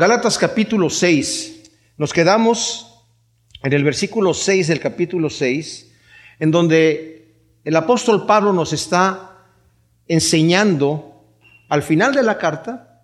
Gálatas 0.00 0.38
capítulo 0.38 0.88
6. 0.88 1.72
Nos 1.98 2.14
quedamos 2.14 3.04
en 3.62 3.74
el 3.74 3.84
versículo 3.84 4.32
6 4.32 4.68
del 4.68 4.80
capítulo 4.80 5.28
6, 5.28 5.92
en 6.38 6.50
donde 6.50 7.34
el 7.64 7.76
apóstol 7.76 8.24
Pablo 8.24 8.54
nos 8.54 8.72
está 8.72 9.44
enseñando 10.08 11.22
al 11.68 11.82
final 11.82 12.14
de 12.14 12.22
la 12.22 12.38
carta 12.38 13.02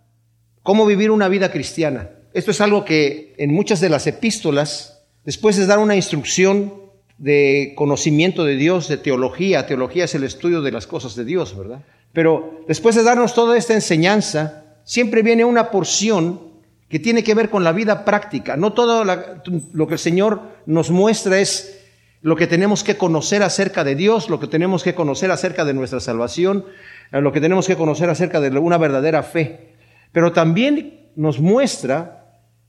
cómo 0.63 0.87
vivir 0.87 1.11
una 1.11 1.29
vida 1.29 1.53
cristiana. 1.53 2.09
Esto 2.33 2.51
es 2.51 2.63
algo 2.63 2.87
que 2.87 3.35
en 3.37 3.53
muchas 3.53 3.81
de 3.81 3.91
las 3.91 4.07
epístolas, 4.07 5.03
después 5.23 5.59
de 5.59 5.67
dar 5.67 5.79
una 5.79 5.97
instrucción 5.97 6.73
de 7.19 7.75
conocimiento 7.77 8.43
de 8.43 8.57
Dios, 8.57 8.89
de 8.89 8.97
teología, 8.97 9.67
teología 9.67 10.05
es 10.05 10.15
el 10.15 10.25
estudio 10.25 10.63
de 10.63 10.73
las 10.73 10.87
cosas 10.87 11.15
de 11.15 11.27
Dios, 11.27 11.55
¿verdad? 11.59 11.85
Pero 12.15 12.65
después 12.67 12.95
de 12.95 13.03
darnos 13.03 13.35
toda 13.35 13.59
esta 13.59 13.75
enseñanza, 13.75 14.65
siempre 14.85 15.21
viene 15.21 15.45
una 15.45 15.71
porción 15.71 16.46
que 16.89 16.99
tiene 16.99 17.25
que 17.25 17.35
ver 17.35 17.51
con 17.51 17.65
la 17.65 17.73
vida 17.73 18.05
práctica. 18.05 18.57
No 18.57 18.73
todo 18.73 19.05
lo 19.05 19.87
que 19.87 19.95
el 19.95 19.99
Señor 19.99 20.43
nos 20.67 20.91
muestra 20.91 21.39
es 21.39 21.81
lo 22.23 22.37
que 22.37 22.47
tenemos 22.47 22.83
que 22.83 22.97
conocer 22.97 23.43
acerca 23.43 23.85
de 23.85 23.95
Dios, 23.95 24.29
lo 24.29 24.41
que 24.41 24.47
tenemos 24.47 24.83
que 24.83 24.95
conocer 24.95 25.31
acerca 25.31 25.65
de 25.65 25.75
nuestra 25.75 26.01
salvación, 26.01 26.65
eh, 27.13 27.21
lo 27.21 27.33
que 27.33 27.41
tenemos 27.41 27.67
que 27.67 27.77
conocer 27.77 28.11
acerca 28.11 28.41
de 28.41 28.57
una 28.59 28.79
verdadera 28.79 29.23
fe. 29.23 29.75
Pero 30.13 30.33
también 30.33 31.11
nos 31.15 31.41
muestra 31.41 32.25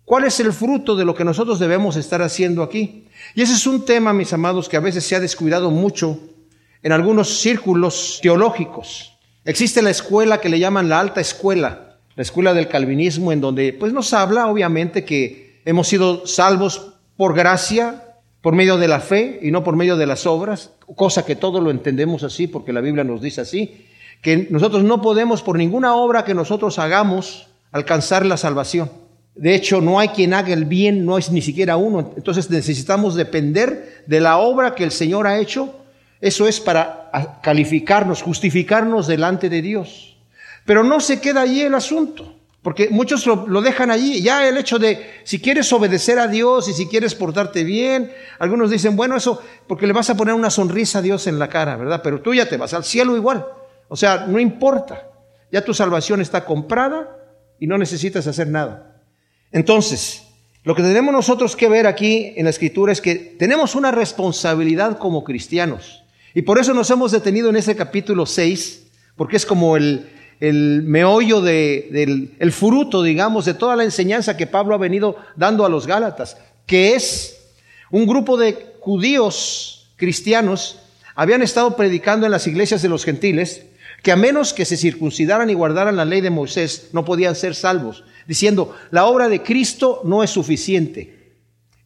cuál 0.06 0.26
es 0.26 0.40
el 0.40 0.54
fruto 0.54 0.96
de 0.96 1.06
lo 1.06 1.16
que 1.16 1.24
nosotros 1.24 1.60
debemos 1.60 1.96
estar 1.96 2.22
haciendo 2.22 2.64
aquí. 2.64 3.08
Y 3.36 3.42
ese 3.42 3.54
es 3.54 3.66
un 3.68 3.86
tema, 3.86 4.14
mis 4.14 4.34
amados, 4.34 4.70
que 4.70 4.78
a 4.78 4.82
veces 4.82 5.06
se 5.06 5.16
ha 5.16 5.20
descuidado 5.20 5.72
mucho 5.72 6.20
en 6.84 6.92
algunos 6.92 7.40
círculos 7.40 8.20
teológicos. 8.22 9.18
Existe 9.44 9.82
la 9.82 9.90
escuela 9.90 10.40
que 10.40 10.50
le 10.50 10.60
llaman 10.60 10.90
la 10.90 11.00
alta 11.00 11.22
escuela, 11.22 11.87
la 12.18 12.24
escuela 12.24 12.56
del 12.56 12.68
calvinismo, 12.68 13.32
en 13.32 13.42
donde 13.42 13.74
pues 13.74 13.94
nos 13.94 14.12
habla 14.12 14.48
obviamente 14.48 15.06
que 15.06 15.62
hemos 15.66 15.88
sido 15.88 16.26
salvos 16.26 16.94
por 17.16 17.36
gracia, 17.36 18.16
por 18.42 18.56
medio 18.56 18.78
de 18.78 18.88
la 18.88 19.00
fe 19.00 19.40
y 19.44 19.52
no 19.52 19.64
por 19.64 19.76
medio 19.76 19.96
de 19.98 20.08
las 20.08 20.26
obras, 20.26 20.72
cosa 20.96 21.24
que 21.24 21.36
todo 21.36 21.62
lo 21.62 21.70
entendemos 21.70 22.24
así 22.24 22.48
porque 22.48 22.74
la 22.74 22.82
Biblia 22.82 23.04
nos 23.04 23.22
dice 23.22 23.42
así, 23.42 23.86
que 24.24 24.48
nosotros 24.50 24.84
no 24.84 25.00
podemos 25.00 25.44
por 25.44 25.60
ninguna 25.60 25.94
obra 25.96 26.26
que 26.26 26.34
nosotros 26.34 26.80
hagamos 26.80 27.50
alcanzar 27.72 28.26
la 28.26 28.38
salvación. 28.38 28.90
De 29.36 29.54
hecho, 29.54 29.80
no 29.80 30.00
hay 30.00 30.08
quien 30.08 30.34
haga 30.34 30.54
el 30.54 30.66
bien, 30.66 31.06
no 31.06 31.20
es 31.20 31.32
ni 31.32 31.44
siquiera 31.44 31.78
uno. 31.78 32.14
Entonces 32.18 32.50
necesitamos 32.50 33.14
depender 33.14 34.04
de 34.08 34.20
la 34.22 34.40
obra 34.40 34.74
que 34.74 34.84
el 34.84 34.92
Señor 34.92 35.28
ha 35.28 35.38
hecho. 35.38 35.76
Eso 36.20 36.48
es 36.48 36.60
para 36.60 37.12
calificarnos, 37.44 38.24
justificarnos 38.24 39.06
delante 39.06 39.50
de 39.50 39.62
Dios. 39.62 40.17
Pero 40.68 40.84
no 40.84 41.00
se 41.00 41.22
queda 41.22 41.44
allí 41.44 41.62
el 41.62 41.74
asunto, 41.74 42.36
porque 42.62 42.90
muchos 42.90 43.26
lo, 43.26 43.62
dejan 43.62 43.90
allí. 43.90 44.22
Ya 44.22 44.46
el 44.46 44.58
hecho 44.58 44.78
de 44.78 45.22
si 45.24 45.40
quieres 45.40 45.72
obedecer 45.72 46.20
a 46.20 46.28
Dios 46.28 46.68
y 46.68 46.74
si 46.74 46.88
quieres 46.88 47.16
portarte 47.16 47.64
bien, 47.64 48.12
algunos 48.38 48.70
dicen, 48.70 48.98
bueno, 48.98 49.16
eso 49.16 49.42
porque 49.66 49.88
le 49.88 49.94
vas 49.94 50.10
a 50.10 50.18
poner 50.18 50.34
una 50.34 50.50
sonrisa 50.50 51.00
a 51.00 51.02
Dios 51.02 51.26
en 51.26 51.40
la 51.40 51.48
cara, 51.48 51.78
¿verdad? 51.78 52.02
Pero 52.04 52.20
tú 52.20 52.34
ya 52.34 52.50
te 52.50 52.58
vas 52.58 52.74
al 52.74 52.84
cielo 52.84 53.16
igual. 53.16 53.48
O 53.88 53.96
sea, 53.96 54.26
no 54.28 54.42
importa. 54.42 55.08
Ya 55.54 55.64
tu 55.64 55.74
salvación 55.74 56.20
está 56.20 56.44
comprada 56.44 57.16
y 57.62 57.68
no 57.68 57.78
necesitas 57.78 58.28
hacer 58.28 58.50
nada. 58.50 59.02
Entonces, 59.54 60.24
lo 60.64 60.76
que 60.76 60.84
tenemos 60.84 61.14
nosotros 61.14 61.56
que 61.56 61.70
ver 61.70 61.88
aquí 61.88 62.34
en 62.36 62.44
la 62.44 62.50
escritura 62.50 62.92
es 62.92 63.00
que 63.00 63.16
tenemos 63.16 63.74
una 63.74 63.92
responsabilidad 63.92 64.98
como 64.98 65.24
cristianos. 65.24 66.04
Y 66.34 66.42
por 66.42 66.60
eso 66.60 66.74
nos 66.74 66.92
hemos 66.92 67.14
detenido 67.14 67.48
en 67.48 67.56
ese 67.56 67.78
capítulo 67.78 68.26
6, 68.26 68.88
porque 69.16 69.38
es 69.38 69.46
como 69.46 69.78
el, 69.78 70.10
el 70.40 70.84
meollo 70.84 71.42
del 71.42 72.36
el 72.38 72.52
fruto, 72.52 73.02
digamos, 73.04 73.46
de 73.46 73.54
toda 73.54 73.76
la 73.76 73.84
enseñanza 73.84 74.38
que 74.38 74.48
Pablo 74.48 74.76
ha 74.76 74.78
venido 74.78 75.18
dando 75.36 75.66
a 75.66 75.70
los 75.70 75.88
Gálatas, 75.88 76.38
que 76.66 76.96
es 76.96 77.38
un 77.90 78.06
grupo 78.06 78.38
de 78.38 78.76
judíos 78.80 79.90
cristianos 79.96 80.80
habían 81.16 81.42
estado 81.42 81.76
predicando 81.76 82.26
en 82.26 82.32
las 82.32 82.46
iglesias 82.46 82.82
de 82.82 82.90
los 82.90 83.04
gentiles 83.04 83.66
que 84.04 84.12
a 84.12 84.16
menos 84.16 84.54
que 84.54 84.66
se 84.66 84.78
circuncidaran 84.78 85.50
y 85.50 85.56
guardaran 85.56 85.96
la 85.96 86.06
ley 86.06 86.22
de 86.22 86.30
Moisés 86.30 86.90
no 86.94 87.04
podían 87.04 87.36
ser 87.36 87.56
salvos, 87.56 88.04
diciendo, 88.28 88.76
la 88.92 89.06
obra 89.06 89.28
de 89.28 89.42
Cristo 89.42 90.02
no 90.04 90.24
es 90.24 90.30
suficiente. 90.30 91.34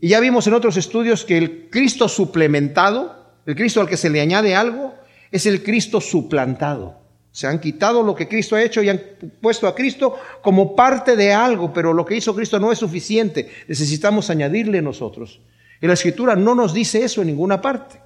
Y 0.02 0.10
ya 0.10 0.20
vimos 0.20 0.46
en 0.48 0.54
otros 0.54 0.76
estudios 0.76 1.24
que 1.24 1.38
el 1.38 1.70
Cristo 1.70 2.10
suplementado, 2.10 3.34
el 3.46 3.56
Cristo 3.56 3.80
al 3.80 3.88
que 3.88 3.98
se 3.98 4.10
le 4.10 4.20
añade 4.20 4.54
algo, 4.54 4.94
es 5.32 5.46
el 5.46 5.64
Cristo 5.64 6.02
suplantado. 6.02 7.01
Se 7.32 7.48
han 7.48 7.60
quitado 7.60 8.04
lo 8.04 8.14
que 8.14 8.28
Cristo 8.28 8.56
ha 8.56 8.64
hecho 8.64 8.84
y 8.84 8.90
han 8.90 9.02
puesto 9.40 9.68
a 9.68 9.74
Cristo 9.74 10.18
como 10.42 10.76
parte 10.76 11.16
de 11.16 11.34
algo, 11.34 11.72
pero 11.74 11.94
lo 11.94 12.06
que 12.06 12.18
hizo 12.18 12.36
Cristo 12.36 12.60
no 12.60 12.72
es 12.72 12.80
suficiente. 12.80 13.50
Necesitamos 13.68 14.30
añadirle 14.30 14.82
nosotros. 14.82 15.42
Y 15.82 15.88
la 15.88 15.94
escritura 15.94 16.36
no 16.36 16.56
nos 16.56 16.74
dice 16.74 17.04
eso 17.04 17.22
en 17.22 17.28
ninguna 17.28 17.62
parte. 17.62 18.02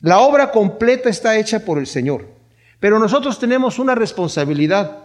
La 0.00 0.20
obra 0.20 0.50
completa 0.50 1.08
está 1.08 1.38
hecha 1.38 1.64
por 1.64 1.78
el 1.78 1.86
Señor. 1.86 2.28
Pero 2.80 2.98
nosotros 2.98 3.38
tenemos 3.38 3.78
una 3.78 3.94
responsabilidad. 3.94 4.98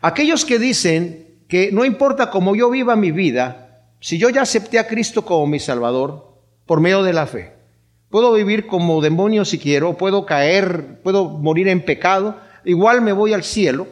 Aquellos 0.00 0.44
que 0.44 0.60
dicen 0.60 1.40
que 1.48 1.72
no 1.72 1.84
importa 1.84 2.30
cómo 2.30 2.54
yo 2.54 2.70
viva 2.70 2.94
mi 2.94 3.10
vida, 3.10 3.88
si 3.98 4.18
yo 4.18 4.30
ya 4.30 4.42
acepté 4.42 4.78
a 4.78 4.86
Cristo 4.86 5.24
como 5.24 5.46
mi 5.48 5.58
Salvador 5.58 6.38
por 6.66 6.80
medio 6.80 7.02
de 7.02 7.12
la 7.12 7.26
fe, 7.26 7.53
Puedo 8.14 8.32
vivir 8.34 8.68
como 8.68 9.00
demonio 9.00 9.44
si 9.44 9.58
quiero, 9.58 9.96
puedo 9.96 10.24
caer, 10.24 11.00
puedo 11.02 11.30
morir 11.30 11.66
en 11.66 11.84
pecado, 11.84 12.38
igual 12.64 13.02
me 13.02 13.12
voy 13.12 13.32
al 13.32 13.42
cielo. 13.42 13.88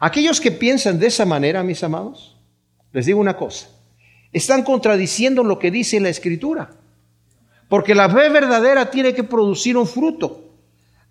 Aquellos 0.00 0.40
que 0.40 0.50
piensan 0.50 0.98
de 0.98 1.06
esa 1.06 1.24
manera, 1.24 1.62
mis 1.62 1.84
amados, 1.84 2.36
les 2.92 3.06
digo 3.06 3.20
una 3.20 3.36
cosa, 3.36 3.68
están 4.32 4.64
contradiciendo 4.64 5.44
lo 5.44 5.60
que 5.60 5.70
dice 5.70 6.00
la 6.00 6.08
Escritura. 6.08 6.72
Porque 7.68 7.94
la 7.94 8.10
fe 8.10 8.28
verdadera 8.28 8.90
tiene 8.90 9.14
que 9.14 9.22
producir 9.22 9.76
un 9.76 9.86
fruto. 9.86 10.56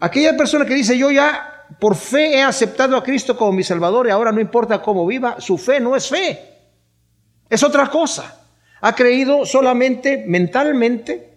Aquella 0.02 0.36
persona 0.36 0.66
que 0.66 0.76
dice, 0.76 0.98
yo 0.98 1.12
ya 1.12 1.66
por 1.80 1.96
fe 1.96 2.40
he 2.40 2.42
aceptado 2.44 2.98
a 2.98 3.04
Cristo 3.04 3.38
como 3.38 3.54
mi 3.54 3.64
Salvador 3.64 4.08
y 4.08 4.10
ahora 4.10 4.34
no 4.34 4.42
importa 4.42 4.82
cómo 4.82 5.08
viva, 5.08 5.40
su 5.40 5.58
fe 5.58 5.80
no 5.80 5.96
es 5.96 6.10
fe. 6.10 6.42
Es 7.50 7.64
otra 7.64 7.90
cosa. 7.90 8.48
Ha 8.82 8.94
creído 8.94 9.46
solamente 9.46 10.26
mentalmente 10.28 11.33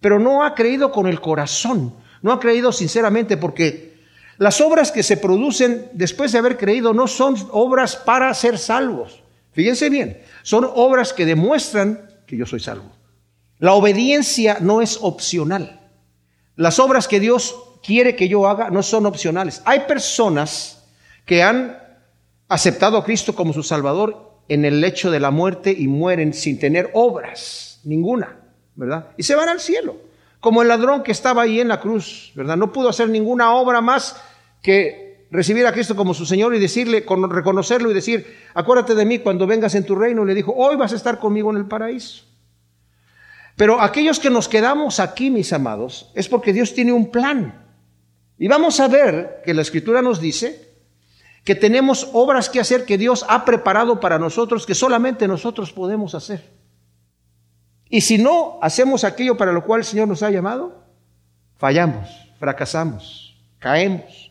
pero 0.00 0.18
no 0.18 0.44
ha 0.44 0.54
creído 0.54 0.92
con 0.92 1.06
el 1.06 1.20
corazón, 1.20 1.94
no 2.22 2.32
ha 2.32 2.40
creído 2.40 2.72
sinceramente 2.72 3.36
porque 3.36 3.98
las 4.38 4.60
obras 4.60 4.92
que 4.92 5.02
se 5.02 5.16
producen 5.16 5.88
después 5.92 6.32
de 6.32 6.38
haber 6.38 6.56
creído 6.56 6.94
no 6.94 7.08
son 7.08 7.36
obras 7.50 7.96
para 7.96 8.32
ser 8.34 8.58
salvos. 8.58 9.22
Fíjense 9.52 9.90
bien, 9.90 10.22
son 10.42 10.68
obras 10.74 11.12
que 11.12 11.26
demuestran 11.26 12.08
que 12.26 12.36
yo 12.36 12.46
soy 12.46 12.60
salvo. 12.60 12.92
La 13.58 13.72
obediencia 13.72 14.58
no 14.60 14.80
es 14.80 14.98
opcional. 15.02 15.80
Las 16.54 16.78
obras 16.78 17.08
que 17.08 17.18
Dios 17.18 17.56
quiere 17.82 18.14
que 18.14 18.28
yo 18.28 18.46
haga 18.46 18.70
no 18.70 18.84
son 18.84 19.06
opcionales. 19.06 19.62
Hay 19.64 19.80
personas 19.80 20.84
que 21.24 21.42
han 21.42 21.76
aceptado 22.48 22.98
a 22.98 23.04
Cristo 23.04 23.34
como 23.34 23.52
su 23.52 23.64
Salvador 23.64 24.40
en 24.48 24.64
el 24.64 24.80
lecho 24.80 25.10
de 25.10 25.20
la 25.20 25.30
muerte 25.30 25.74
y 25.76 25.88
mueren 25.88 26.32
sin 26.32 26.58
tener 26.58 26.90
obras, 26.94 27.80
ninguna. 27.84 28.36
¿Verdad? 28.78 29.08
Y 29.16 29.24
se 29.24 29.34
van 29.34 29.48
al 29.48 29.60
cielo. 29.60 29.96
Como 30.40 30.62
el 30.62 30.68
ladrón 30.68 31.02
que 31.02 31.10
estaba 31.10 31.42
ahí 31.42 31.60
en 31.60 31.66
la 31.66 31.80
cruz, 31.80 32.30
¿verdad? 32.36 32.56
No 32.56 32.72
pudo 32.72 32.88
hacer 32.88 33.08
ninguna 33.08 33.52
obra 33.52 33.80
más 33.80 34.16
que 34.62 35.26
recibir 35.32 35.66
a 35.66 35.72
Cristo 35.72 35.96
como 35.96 36.14
su 36.14 36.24
Señor 36.24 36.54
y 36.54 36.60
decirle, 36.60 37.04
reconocerlo 37.28 37.90
y 37.90 37.94
decir, 37.94 38.38
acuérdate 38.54 38.94
de 38.94 39.04
mí 39.04 39.18
cuando 39.18 39.48
vengas 39.48 39.74
en 39.74 39.84
tu 39.84 39.96
reino. 39.96 40.24
le 40.24 40.32
dijo, 40.32 40.54
hoy 40.56 40.76
vas 40.76 40.92
a 40.92 40.96
estar 40.96 41.18
conmigo 41.18 41.50
en 41.50 41.56
el 41.56 41.66
paraíso. 41.66 42.24
Pero 43.56 43.80
aquellos 43.80 44.20
que 44.20 44.30
nos 44.30 44.48
quedamos 44.48 45.00
aquí, 45.00 45.28
mis 45.28 45.52
amados, 45.52 46.12
es 46.14 46.28
porque 46.28 46.52
Dios 46.52 46.72
tiene 46.72 46.92
un 46.92 47.10
plan. 47.10 47.66
Y 48.38 48.46
vamos 48.46 48.78
a 48.78 48.86
ver 48.86 49.42
que 49.44 49.54
la 49.54 49.62
Escritura 49.62 50.02
nos 50.02 50.20
dice 50.20 50.68
que 51.44 51.56
tenemos 51.56 52.10
obras 52.12 52.48
que 52.48 52.60
hacer 52.60 52.84
que 52.84 52.96
Dios 52.96 53.26
ha 53.28 53.44
preparado 53.44 53.98
para 53.98 54.20
nosotros 54.20 54.64
que 54.64 54.76
solamente 54.76 55.26
nosotros 55.26 55.72
podemos 55.72 56.14
hacer. 56.14 56.57
Y 57.90 58.02
si 58.02 58.18
no 58.18 58.58
hacemos 58.60 59.04
aquello 59.04 59.36
para 59.36 59.52
lo 59.52 59.64
cual 59.64 59.80
el 59.80 59.86
Señor 59.86 60.08
nos 60.08 60.22
ha 60.22 60.30
llamado, 60.30 60.84
fallamos, 61.56 62.08
fracasamos, 62.38 63.36
caemos. 63.58 64.30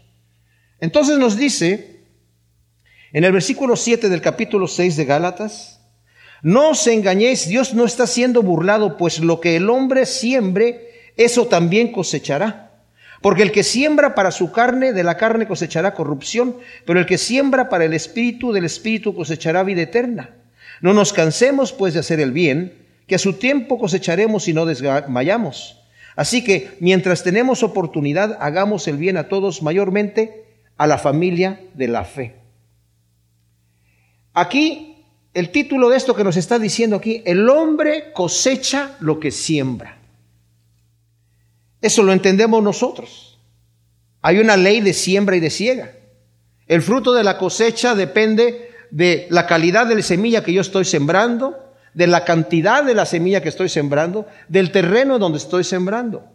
Entonces 0.79 1.17
nos 1.17 1.37
dice 1.37 2.05
en 3.13 3.23
el 3.23 3.31
versículo 3.31 3.75
7 3.75 4.09
del 4.09 4.21
capítulo 4.21 4.67
6 4.67 4.95
de 4.97 5.05
Gálatas, 5.05 5.81
no 6.43 6.69
os 6.69 6.85
engañéis, 6.85 7.47
Dios 7.47 7.73
no 7.73 7.85
está 7.85 8.05
siendo 8.05 8.43
burlado, 8.43 8.97
pues 8.97 9.19
lo 9.19 9.39
que 9.39 9.55
el 9.55 9.69
hombre 9.69 10.05
siembre, 10.05 11.11
eso 11.17 11.47
también 11.47 11.91
cosechará. 11.91 12.67
Porque 13.21 13.41
el 13.41 13.51
que 13.51 13.63
siembra 13.63 14.13
para 14.13 14.29
su 14.29 14.51
carne, 14.51 14.93
de 14.93 15.03
la 15.03 15.17
carne 15.17 15.47
cosechará 15.47 15.95
corrupción, 15.95 16.57
pero 16.85 16.99
el 16.99 17.07
que 17.07 17.17
siembra 17.17 17.69
para 17.69 17.85
el 17.85 17.93
espíritu, 17.93 18.51
del 18.51 18.65
espíritu 18.65 19.15
cosechará 19.15 19.63
vida 19.63 19.81
eterna. 19.81 20.35
No 20.81 20.93
nos 20.93 21.13
cansemos 21.13 21.73
pues 21.73 21.95
de 21.95 22.01
hacer 22.01 22.19
el 22.19 22.31
bien, 22.31 22.86
que 23.07 23.15
a 23.15 23.19
su 23.19 23.33
tiempo 23.33 23.79
cosecharemos 23.79 24.47
y 24.47 24.53
no 24.53 24.65
desmayamos. 24.65 25.79
Así 26.15 26.43
que 26.43 26.77
mientras 26.79 27.23
tenemos 27.23 27.63
oportunidad, 27.63 28.37
hagamos 28.41 28.87
el 28.87 28.97
bien 28.97 29.17
a 29.17 29.29
todos, 29.29 29.61
mayormente 29.61 30.45
a 30.77 30.87
la 30.87 30.97
familia 30.97 31.61
de 31.73 31.87
la 31.87 32.03
fe. 32.03 32.35
Aquí 34.33 34.97
el 35.37 35.51
título 35.51 35.89
de 35.89 35.97
esto 35.97 36.15
que 36.15 36.23
nos 36.23 36.35
está 36.35 36.57
diciendo 36.57 36.95
aquí, 36.95 37.21
el 37.23 37.47
hombre 37.47 38.11
cosecha 38.11 38.97
lo 38.99 39.19
que 39.19 39.29
siembra. 39.29 39.99
Eso 41.79 42.01
lo 42.01 42.11
entendemos 42.11 42.63
nosotros. 42.63 43.39
Hay 44.23 44.39
una 44.39 44.57
ley 44.57 44.81
de 44.81 44.93
siembra 44.93 45.35
y 45.35 45.39
de 45.39 45.51
siega. 45.51 45.91
El 46.65 46.81
fruto 46.81 47.13
de 47.13 47.23
la 47.23 47.37
cosecha 47.37 47.93
depende 47.93 48.71
de 48.89 49.27
la 49.29 49.45
calidad 49.45 49.85
de 49.85 49.95
la 49.95 50.01
semilla 50.01 50.43
que 50.43 50.53
yo 50.53 50.61
estoy 50.61 50.85
sembrando, 50.85 51.66
de 51.97 52.05
la 52.05 52.25
cantidad 52.25 52.83
de 52.83 52.93
la 52.93 53.07
semilla 53.07 53.41
que 53.41 53.49
estoy 53.49 53.69
sembrando, 53.69 54.27
del 54.47 54.71
terreno 54.71 55.17
donde 55.17 55.39
estoy 55.39 55.63
sembrando. 55.63 56.25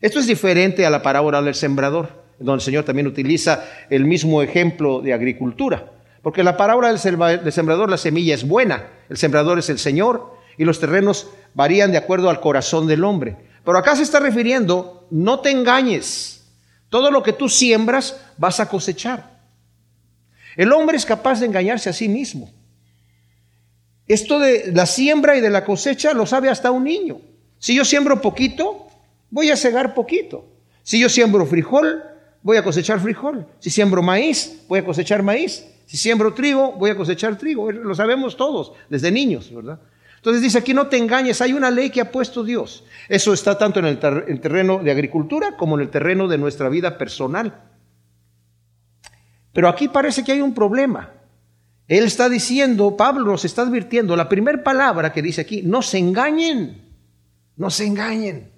Esto 0.00 0.20
es 0.20 0.28
diferente 0.28 0.86
a 0.86 0.90
la 0.90 1.02
parábola 1.02 1.42
del 1.42 1.56
sembrador, 1.56 2.22
donde 2.38 2.60
el 2.60 2.60
Señor 2.60 2.84
también 2.84 3.08
utiliza 3.08 3.64
el 3.90 4.04
mismo 4.04 4.42
ejemplo 4.42 5.00
de 5.00 5.12
agricultura. 5.12 5.90
Porque 6.22 6.44
la 6.44 6.56
parábola 6.56 6.90
del 6.90 7.00
sembrador, 7.00 7.90
la 7.90 7.96
semilla 7.96 8.32
es 8.32 8.46
buena, 8.46 8.86
el 9.08 9.16
sembrador 9.16 9.58
es 9.58 9.68
el 9.70 9.80
Señor 9.80 10.36
y 10.56 10.64
los 10.64 10.78
terrenos 10.78 11.30
varían 11.52 11.90
de 11.90 11.98
acuerdo 11.98 12.30
al 12.30 12.38
corazón 12.38 12.86
del 12.86 13.02
hombre. 13.02 13.36
Pero 13.64 13.78
acá 13.78 13.96
se 13.96 14.04
está 14.04 14.20
refiriendo, 14.20 15.08
no 15.10 15.40
te 15.40 15.50
engañes, 15.50 16.46
todo 16.90 17.10
lo 17.10 17.24
que 17.24 17.32
tú 17.32 17.48
siembras 17.48 18.24
vas 18.36 18.60
a 18.60 18.68
cosechar. 18.68 19.40
El 20.54 20.72
hombre 20.72 20.96
es 20.96 21.04
capaz 21.04 21.40
de 21.40 21.46
engañarse 21.46 21.90
a 21.90 21.92
sí 21.92 22.08
mismo. 22.08 22.52
Esto 24.08 24.38
de 24.38 24.72
la 24.72 24.86
siembra 24.86 25.36
y 25.36 25.40
de 25.40 25.50
la 25.50 25.64
cosecha 25.64 26.12
lo 26.14 26.26
sabe 26.26 26.48
hasta 26.48 26.70
un 26.70 26.84
niño. 26.84 27.20
Si 27.58 27.74
yo 27.74 27.84
siembro 27.84 28.20
poquito, 28.20 28.86
voy 29.30 29.50
a 29.50 29.56
cegar 29.56 29.94
poquito. 29.94 30.44
Si 30.82 31.00
yo 31.00 31.08
siembro 31.08 31.46
frijol, 31.46 32.04
voy 32.42 32.56
a 32.56 32.62
cosechar 32.62 33.00
frijol. 33.00 33.46
Si 33.58 33.70
siembro 33.70 34.02
maíz, 34.02 34.62
voy 34.68 34.78
a 34.78 34.84
cosechar 34.84 35.22
maíz. 35.22 35.66
Si 35.86 35.96
siembro 35.96 36.34
trigo, 36.34 36.72
voy 36.72 36.90
a 36.90 36.96
cosechar 36.96 37.36
trigo. 37.36 37.72
Lo 37.72 37.94
sabemos 37.94 38.36
todos, 38.36 38.72
desde 38.88 39.10
niños, 39.10 39.52
¿verdad? 39.52 39.80
Entonces 40.16 40.42
dice 40.42 40.58
aquí 40.58 40.74
no 40.74 40.88
te 40.88 40.96
engañes, 40.96 41.40
hay 41.40 41.52
una 41.52 41.70
ley 41.70 41.90
que 41.90 42.00
ha 42.00 42.10
puesto 42.10 42.42
Dios. 42.42 42.84
Eso 43.08 43.32
está 43.32 43.58
tanto 43.58 43.78
en 43.78 43.86
el 43.86 43.98
terreno 44.40 44.78
de 44.82 44.90
agricultura 44.90 45.56
como 45.56 45.76
en 45.76 45.82
el 45.82 45.90
terreno 45.90 46.26
de 46.26 46.38
nuestra 46.38 46.68
vida 46.68 46.98
personal. 46.98 47.62
Pero 49.52 49.68
aquí 49.68 49.88
parece 49.88 50.24
que 50.24 50.32
hay 50.32 50.40
un 50.40 50.52
problema. 50.52 51.12
Él 51.88 52.04
está 52.04 52.28
diciendo, 52.28 52.96
Pablo 52.96 53.30
nos 53.30 53.44
está 53.44 53.62
advirtiendo, 53.62 54.16
la 54.16 54.28
primera 54.28 54.62
palabra 54.62 55.12
que 55.12 55.22
dice 55.22 55.42
aquí, 55.42 55.62
no 55.62 55.82
se 55.82 55.98
engañen, 55.98 56.82
no 57.56 57.70
se 57.70 57.86
engañen, 57.86 58.50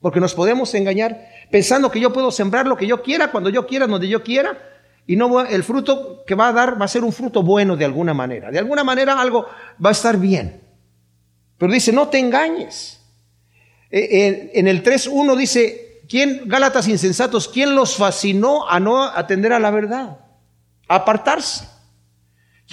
porque 0.00 0.20
nos 0.20 0.34
podemos 0.34 0.74
engañar 0.74 1.28
pensando 1.50 1.90
que 1.90 2.00
yo 2.00 2.12
puedo 2.12 2.30
sembrar 2.30 2.66
lo 2.66 2.76
que 2.76 2.86
yo 2.86 3.02
quiera, 3.02 3.30
cuando 3.30 3.48
yo 3.48 3.66
quiera, 3.66 3.86
donde 3.86 4.08
yo 4.08 4.22
quiera, 4.22 4.58
y 5.06 5.16
no 5.16 5.40
el 5.40 5.64
fruto 5.64 6.24
que 6.26 6.34
va 6.34 6.48
a 6.48 6.52
dar 6.52 6.80
va 6.80 6.84
a 6.84 6.88
ser 6.88 7.04
un 7.04 7.12
fruto 7.12 7.42
bueno 7.42 7.76
de 7.76 7.84
alguna 7.84 8.14
manera. 8.14 8.50
De 8.50 8.58
alguna 8.58 8.84
manera 8.84 9.20
algo 9.20 9.46
va 9.84 9.90
a 9.90 9.92
estar 9.92 10.18
bien. 10.18 10.62
Pero 11.58 11.72
dice, 11.72 11.92
no 11.92 12.08
te 12.08 12.18
engañes. 12.18 13.00
E, 13.90 14.50
en 14.54 14.66
el 14.66 14.82
3.1 14.82 15.36
dice, 15.36 16.02
¿quién, 16.08 16.42
Gálatas 16.46 16.88
insensatos, 16.88 17.48
quién 17.48 17.74
los 17.74 17.96
fascinó 17.96 18.68
a 18.68 18.80
no 18.80 19.04
atender 19.04 19.52
a 19.52 19.58
la 19.58 19.70
verdad? 19.70 20.18
A 20.88 20.96
apartarse. 20.96 21.73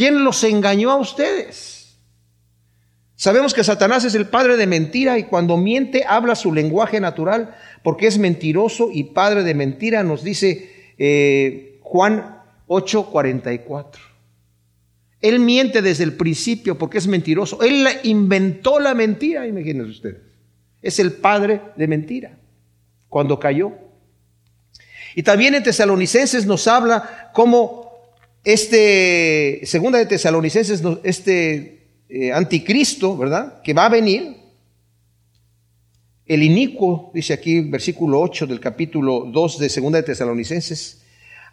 ¿Quién 0.01 0.23
los 0.23 0.43
engañó 0.43 0.89
a 0.89 0.95
ustedes? 0.95 1.95
Sabemos 3.15 3.53
que 3.53 3.63
Satanás 3.63 4.03
es 4.03 4.15
el 4.15 4.25
padre 4.25 4.57
de 4.57 4.65
mentira 4.65 5.19
y 5.19 5.25
cuando 5.25 5.57
miente 5.57 6.05
habla 6.07 6.33
su 6.33 6.51
lenguaje 6.51 6.99
natural 6.99 7.55
porque 7.83 8.07
es 8.07 8.17
mentiroso 8.17 8.89
y 8.91 9.03
padre 9.03 9.43
de 9.43 9.53
mentira, 9.53 10.01
nos 10.01 10.23
dice 10.23 10.95
eh, 10.97 11.77
Juan 11.83 12.41
8:44. 12.67 13.99
Él 15.19 15.39
miente 15.39 15.83
desde 15.83 16.05
el 16.05 16.13
principio 16.13 16.79
porque 16.79 16.97
es 16.97 17.05
mentiroso. 17.05 17.61
Él 17.61 17.87
inventó 18.01 18.79
la 18.79 18.95
mentira, 18.95 19.45
imagínense 19.45 19.91
ustedes. 19.91 20.21
Es 20.81 20.97
el 20.97 21.13
padre 21.13 21.61
de 21.75 21.87
mentira 21.87 22.39
cuando 23.07 23.39
cayó. 23.39 23.71
Y 25.13 25.21
también 25.21 25.53
en 25.53 25.61
Tesalonicenses 25.61 26.47
nos 26.47 26.67
habla 26.67 27.29
cómo 27.35 27.80
este, 28.43 29.61
segunda 29.65 29.99
de 29.99 30.05
Tesalonicenses, 30.07 30.81
este 31.03 31.89
eh, 32.09 32.31
anticristo, 32.31 33.15
¿verdad? 33.15 33.61
Que 33.61 33.73
va 33.73 33.85
a 33.85 33.89
venir, 33.89 34.37
el 36.25 36.43
inicuo, 36.43 37.11
dice 37.13 37.33
aquí 37.33 37.61
versículo 37.61 38.19
8 38.21 38.47
del 38.47 38.59
capítulo 38.59 39.25
2 39.27 39.59
de 39.59 39.69
segunda 39.69 39.97
de 39.97 40.03
Tesalonicenses, 40.03 41.01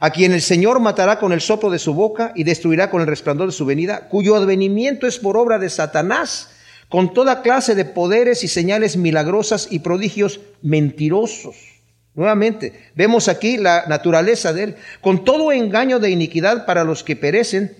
a 0.00 0.10
quien 0.10 0.32
el 0.32 0.40
Señor 0.40 0.78
matará 0.78 1.18
con 1.18 1.32
el 1.32 1.40
soplo 1.40 1.70
de 1.70 1.80
su 1.80 1.92
boca 1.94 2.32
y 2.36 2.44
destruirá 2.44 2.88
con 2.88 3.00
el 3.00 3.08
resplandor 3.08 3.48
de 3.48 3.52
su 3.52 3.66
venida, 3.66 4.08
cuyo 4.08 4.36
advenimiento 4.36 5.06
es 5.06 5.18
por 5.18 5.36
obra 5.36 5.58
de 5.58 5.68
Satanás, 5.68 6.50
con 6.88 7.12
toda 7.12 7.42
clase 7.42 7.74
de 7.74 7.84
poderes 7.84 8.44
y 8.44 8.48
señales 8.48 8.96
milagrosas 8.96 9.68
y 9.70 9.80
prodigios 9.80 10.40
mentirosos 10.62 11.77
Nuevamente, 12.18 12.72
vemos 12.96 13.28
aquí 13.28 13.58
la 13.58 13.84
naturaleza 13.86 14.52
de 14.52 14.64
Él. 14.64 14.76
Con 15.00 15.24
todo 15.24 15.52
engaño 15.52 16.00
de 16.00 16.10
iniquidad 16.10 16.66
para 16.66 16.82
los 16.82 17.04
que 17.04 17.14
perecen, 17.14 17.76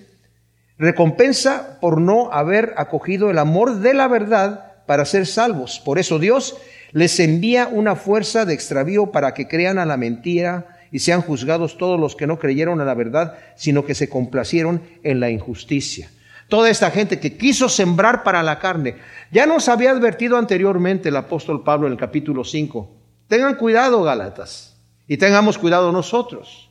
recompensa 0.77 1.77
por 1.81 1.99
no 1.99 2.31
haber 2.31 2.73
acogido 2.77 3.29
el 3.29 3.37
amor 3.37 3.81
de 3.81 3.93
la 3.93 4.07
verdad 4.07 4.85
para 4.87 5.03
ser 5.03 5.25
salvos. 5.25 5.81
Por 5.83 5.99
eso 5.99 6.19
Dios 6.19 6.55
les 6.93 7.19
envía 7.19 7.67
una 7.67 7.97
fuerza 7.97 8.45
de 8.45 8.53
extravío 8.53 9.11
para 9.11 9.33
que 9.33 9.49
crean 9.49 9.77
a 9.77 9.85
la 9.85 9.97
mentira 9.97 10.77
y 10.89 10.99
sean 10.99 11.21
juzgados 11.21 11.77
todos 11.77 11.99
los 11.99 12.15
que 12.15 12.25
no 12.25 12.39
creyeron 12.39 12.79
a 12.79 12.85
la 12.85 12.93
verdad, 12.93 13.35
sino 13.57 13.83
que 13.83 13.93
se 13.93 14.07
complacieron 14.07 14.81
en 15.03 15.19
la 15.19 15.29
injusticia. 15.29 16.11
Toda 16.47 16.69
esta 16.69 16.91
gente 16.91 17.19
que 17.19 17.35
quiso 17.35 17.67
sembrar 17.67 18.23
para 18.23 18.41
la 18.41 18.57
carne. 18.59 18.95
Ya 19.33 19.45
nos 19.45 19.67
había 19.67 19.91
advertido 19.91 20.37
anteriormente 20.37 21.09
el 21.09 21.17
apóstol 21.17 21.61
Pablo 21.61 21.87
en 21.87 21.93
el 21.93 21.99
capítulo 21.99 22.45
5 22.45 22.98
Tengan 23.29 23.55
cuidado, 23.55 24.01
Gálatas, 24.01 24.75
y 25.07 25.17
tengamos 25.17 25.57
cuidado 25.57 25.91
nosotros. 25.91 26.69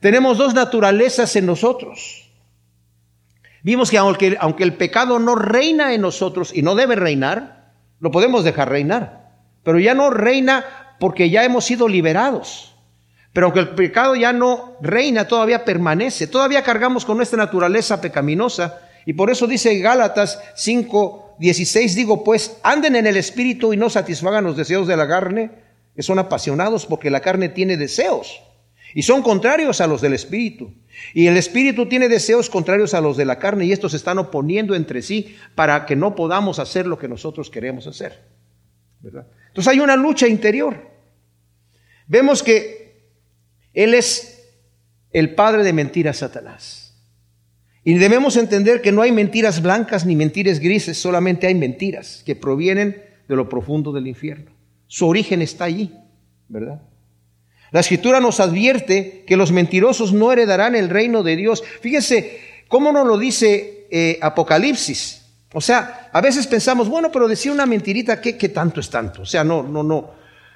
Tenemos 0.00 0.36
dos 0.36 0.54
naturalezas 0.54 1.34
en 1.36 1.46
nosotros. 1.46 2.28
Vimos 3.62 3.90
que 3.90 3.96
aunque, 3.96 4.36
aunque 4.40 4.64
el 4.64 4.74
pecado 4.74 5.18
no 5.18 5.36
reina 5.36 5.94
en 5.94 6.02
nosotros 6.02 6.52
y 6.52 6.62
no 6.62 6.74
debe 6.74 6.96
reinar, 6.96 7.72
lo 8.00 8.10
podemos 8.10 8.44
dejar 8.44 8.68
reinar, 8.68 9.30
pero 9.62 9.78
ya 9.78 9.94
no 9.94 10.10
reina 10.10 10.96
porque 10.98 11.30
ya 11.30 11.44
hemos 11.44 11.64
sido 11.64 11.88
liberados. 11.88 12.74
Pero 13.32 13.46
aunque 13.46 13.60
el 13.60 13.70
pecado 13.70 14.16
ya 14.16 14.32
no 14.32 14.76
reina, 14.80 15.26
todavía 15.26 15.64
permanece, 15.64 16.26
todavía 16.26 16.62
cargamos 16.62 17.04
con 17.04 17.16
nuestra 17.16 17.38
naturaleza 17.38 18.00
pecaminosa. 18.00 18.80
Y 19.06 19.12
por 19.14 19.30
eso 19.30 19.46
dice 19.46 19.78
Gálatas 19.78 20.40
5, 20.56 21.36
16 21.38 21.94
digo, 21.94 22.24
pues 22.24 22.58
anden 22.62 22.96
en 22.96 23.06
el 23.06 23.16
espíritu 23.16 23.72
y 23.72 23.76
no 23.76 23.90
satisfagan 23.90 24.44
los 24.44 24.56
deseos 24.56 24.86
de 24.86 24.96
la 24.96 25.08
carne, 25.08 25.50
que 25.94 26.02
son 26.02 26.18
apasionados 26.18 26.86
porque 26.86 27.10
la 27.10 27.20
carne 27.20 27.48
tiene 27.48 27.76
deseos 27.76 28.40
y 28.94 29.02
son 29.02 29.22
contrarios 29.22 29.80
a 29.80 29.88
los 29.88 30.00
del 30.00 30.14
espíritu. 30.14 30.72
Y 31.12 31.26
el 31.26 31.36
espíritu 31.36 31.86
tiene 31.86 32.08
deseos 32.08 32.48
contrarios 32.48 32.94
a 32.94 33.00
los 33.00 33.16
de 33.16 33.24
la 33.24 33.40
carne 33.40 33.66
y 33.66 33.72
estos 33.72 33.90
se 33.90 33.96
están 33.96 34.18
oponiendo 34.18 34.76
entre 34.76 35.02
sí 35.02 35.36
para 35.56 35.84
que 35.84 35.96
no 35.96 36.14
podamos 36.14 36.60
hacer 36.60 36.86
lo 36.86 36.96
que 36.96 37.08
nosotros 37.08 37.50
queremos 37.50 37.88
hacer. 37.88 38.22
Entonces 39.02 39.68
hay 39.68 39.80
una 39.80 39.96
lucha 39.96 40.28
interior. 40.28 40.90
Vemos 42.06 42.42
que 42.44 43.10
Él 43.72 43.94
es 43.94 44.48
el 45.10 45.34
padre 45.34 45.64
de 45.64 45.72
mentiras, 45.72 46.18
Satanás. 46.18 46.83
Y 47.84 47.94
debemos 47.94 48.36
entender 48.36 48.80
que 48.80 48.92
no 48.92 49.02
hay 49.02 49.12
mentiras 49.12 49.60
blancas 49.60 50.06
ni 50.06 50.16
mentiras 50.16 50.58
grises, 50.58 50.98
solamente 50.98 51.46
hay 51.46 51.54
mentiras 51.54 52.22
que 52.24 52.34
provienen 52.34 53.02
de 53.28 53.36
lo 53.36 53.48
profundo 53.48 53.92
del 53.92 54.06
infierno. 54.06 54.50
Su 54.86 55.06
origen 55.06 55.42
está 55.42 55.64
allí, 55.64 55.92
¿verdad? 56.48 56.80
La 57.70 57.80
escritura 57.80 58.20
nos 58.20 58.40
advierte 58.40 59.24
que 59.26 59.36
los 59.36 59.52
mentirosos 59.52 60.12
no 60.12 60.32
heredarán 60.32 60.74
el 60.74 60.88
reino 60.88 61.22
de 61.22 61.36
Dios. 61.36 61.62
Fíjese 61.80 62.40
cómo 62.68 62.92
nos 62.92 63.06
lo 63.06 63.18
dice 63.18 63.86
eh, 63.90 64.18
Apocalipsis. 64.22 65.22
O 65.52 65.60
sea, 65.60 66.08
a 66.12 66.20
veces 66.20 66.46
pensamos, 66.46 66.88
bueno, 66.88 67.12
pero 67.12 67.28
decir 67.28 67.52
una 67.52 67.66
mentirita, 67.66 68.20
¿qué, 68.20 68.36
¿qué 68.36 68.48
tanto 68.48 68.80
es 68.80 68.88
tanto? 68.88 69.22
O 69.22 69.26
sea, 69.26 69.44
no, 69.44 69.62
no, 69.62 69.82
no, 69.82 70.10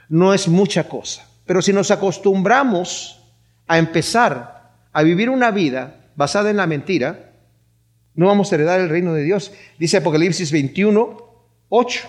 no 0.08 0.32
es 0.32 0.49
mucha 0.49 0.88
cosa. 0.88 1.28
Pero 1.44 1.61
si 1.61 1.73
nos 1.73 1.90
acostumbramos 1.90 3.20
a 3.66 3.78
empezar 3.78 4.73
a 4.92 5.02
vivir 5.02 5.28
una 5.28 5.50
vida 5.50 5.98
basada 6.19 6.51
en 6.51 6.57
la 6.57 6.67
mentira, 6.67 7.31
no 8.17 8.27
vamos 8.27 8.51
a 8.51 8.57
heredar 8.57 8.81
el 8.81 8.89
reino 8.89 9.15
de 9.15 9.23
Dios. 9.23 9.53
Dice 9.79 9.99
Apocalipsis 9.99 10.51
21, 10.51 11.17
8. 11.69 12.09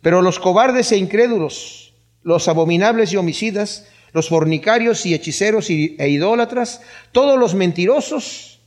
Pero 0.00 0.22
los 0.22 0.38
cobardes 0.38 0.90
e 0.92 0.96
incrédulos, 0.96 1.92
los 2.22 2.48
abominables 2.48 3.12
y 3.12 3.18
homicidas, 3.18 3.86
los 4.14 4.30
fornicarios 4.30 5.04
y 5.04 5.12
hechiceros 5.12 5.68
e 5.68 6.08
idólatras, 6.08 6.80
todos 7.12 7.38
los 7.38 7.54
mentirosos, 7.54 8.62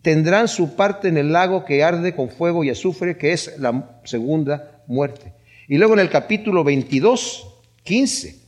tendrán 0.00 0.48
su 0.48 0.74
parte 0.74 1.08
en 1.08 1.18
el 1.18 1.30
lago 1.30 1.66
que 1.66 1.84
arde 1.84 2.14
con 2.14 2.30
fuego 2.30 2.64
y 2.64 2.70
azufre, 2.70 3.18
que 3.18 3.34
es 3.34 3.58
la 3.58 4.00
segunda 4.04 4.82
muerte. 4.86 5.34
Y 5.68 5.76
luego 5.76 5.92
en 5.92 6.00
el 6.00 6.08
capítulo 6.08 6.64
22, 6.64 7.46
15. 7.82 8.43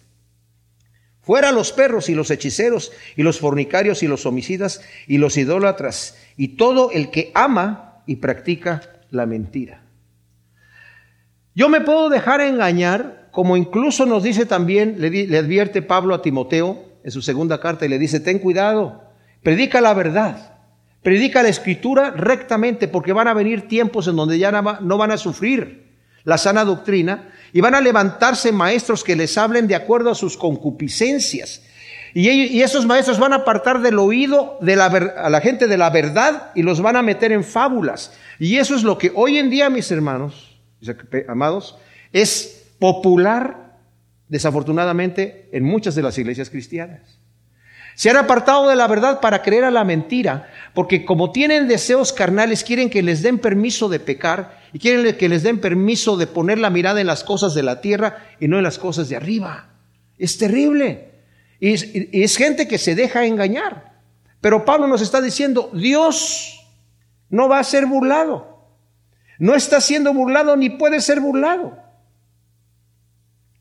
Fuera 1.27 1.51
los 1.51 1.73
perros 1.73 2.09
y 2.09 2.15
los 2.15 2.31
hechiceros 2.31 2.93
y 3.17 3.25
los 3.25 3.41
fornicarios 3.41 4.05
y 4.05 4.07
los 4.07 4.27
homicidas 4.27 4.81
y 5.09 5.19
los 5.19 5.37
idólatras 5.37 6.17
y 6.37 6.57
todo 6.57 6.93
el 6.93 7.11
que 7.11 7.33
ama 7.35 8.05
y 8.07 8.17
practica 8.17 8.83
la 9.11 9.27
mentira. 9.27 9.83
Yo 11.53 11.69
me 11.69 11.81
puedo 11.81 12.11
dejar 12.11 12.43
engañar, 12.43 13.29
como 13.33 13.57
incluso 13.57 14.07
nos 14.07 14.23
dice 14.23 14.47
también, 14.47 15.01
le, 15.01 15.11
le 15.11 15.37
advierte 15.37 15.83
Pablo 15.83 16.15
a 16.15 16.23
Timoteo 16.23 16.85
en 17.03 17.11
su 17.11 17.21
segunda 17.23 17.59
carta 17.59 17.85
y 17.87 17.89
le 17.89 17.99
dice, 17.99 18.21
ten 18.21 18.39
cuidado, 18.39 19.03
predica 19.43 19.81
la 19.81 19.95
verdad, 19.95 20.61
predica 21.03 21.43
la 21.43 21.49
escritura 21.49 22.13
rectamente, 22.13 22.87
porque 22.87 23.13
van 23.13 23.27
a 23.27 23.35
venir 23.35 23.67
tiempos 23.67 24.07
en 24.07 24.15
donde 24.15 24.39
ya 24.39 24.53
no 24.53 24.97
van 24.97 25.11
a 25.11 25.19
sufrir 25.19 25.87
la 26.23 26.39
sana 26.39 26.65
doctrina 26.65 27.31
y 27.57 27.63
van 27.63 27.75
a 27.75 27.81
levantarse 27.81 28.53
maestros 28.53 29.03
que 29.03 29.17
les 29.17 29.39
hablen 29.39 29.67
de 29.67 29.75
acuerdo 29.75 30.11
a 30.11 30.15
sus 30.15 30.37
concupiscencias 30.37 31.63
y, 32.13 32.61
esos 32.61 32.85
maestros 32.85 33.19
van 33.19 33.33
a 33.33 33.37
apartar 33.37 33.81
del 33.81 33.99
oído 33.99 34.59
a 34.61 35.31
la 35.31 35.41
gente 35.41 35.67
de 35.67 35.79
la 35.79 35.89
verdad 35.89 36.51
y 36.55 36.63
los 36.63 36.83
van 36.83 36.97
a 36.97 37.03
meter 37.03 37.33
en 37.33 37.45
fábulas. 37.45 38.13
Y 38.39 38.57
eso 38.59 38.75
es 38.75 38.83
lo 38.83 38.99
que 38.99 39.11
hoy 39.15 39.39
en 39.39 39.49
día, 39.49 39.71
mis 39.71 39.91
hermanos, 39.91 40.59
amados, 41.29 41.79
es 42.13 42.73
popular, 42.79 43.79
desafortunadamente, 44.29 45.49
en 45.53 45.65
muchas 45.65 45.95
de 45.95 46.03
las 46.03 46.19
iglesias 46.19 46.51
cristianas. 46.51 47.19
Se 47.95 48.11
han 48.11 48.19
apartado 48.19 48.69
de 48.69 48.77
la 48.77 48.87
verdad 48.87 49.21
para 49.21 49.41
creer 49.41 49.65
a 49.65 49.71
la 49.71 49.83
mentira, 49.83 50.51
porque 50.75 51.07
como 51.07 51.33
tienen 51.33 51.69
deseos 51.69 52.13
carnales, 52.13 52.65
quieren 52.65 52.91
que 52.91 53.03
les 53.03 53.23
den 53.23 53.39
permiso 53.39 53.89
de 53.89 54.01
pecar 54.01 54.61
y 54.77 54.79
quieren 54.79 55.17
que 55.17 55.31
les 55.31 55.43
den 55.43 55.59
permiso 55.59 56.19
de 56.19 56.27
poner 56.27 56.59
la 56.59 56.69
mirada 56.69 57.01
en 57.01 57.07
las 57.07 57.25
cosas 57.25 57.55
de 57.55 57.63
la 57.63 57.81
tierra 57.81 58.29
y 58.39 58.47
no 58.47 58.59
en 58.59 58.63
las 58.63 58.79
cosas 58.79 59.09
de 59.09 59.17
arriba. 59.17 59.71
Es 60.19 60.37
terrible. 60.37 61.13
Y 61.59 62.21
es, 62.21 62.37
gente 62.37 62.69
que 62.69 62.77
se 62.77 62.95
deja 62.95 63.25
engañar. 63.25 64.03
Pero 64.43 64.67
Pablo 64.67 64.87
nos 64.87 65.01
está 65.01 65.23
diciendo, 65.23 65.71
Dios 65.73 66.61
no 67.31 67.49
va 67.49 67.59
a 67.59 67.65
ser 67.65 67.87
burlado. 67.87 68.69
No 69.39 69.55
está 69.55 69.81
siendo 69.81 70.13
burlado 70.13 70.59
ni 70.59 70.69
puede 70.69 71.01
ser 71.01 71.21
burlado. 71.21 71.79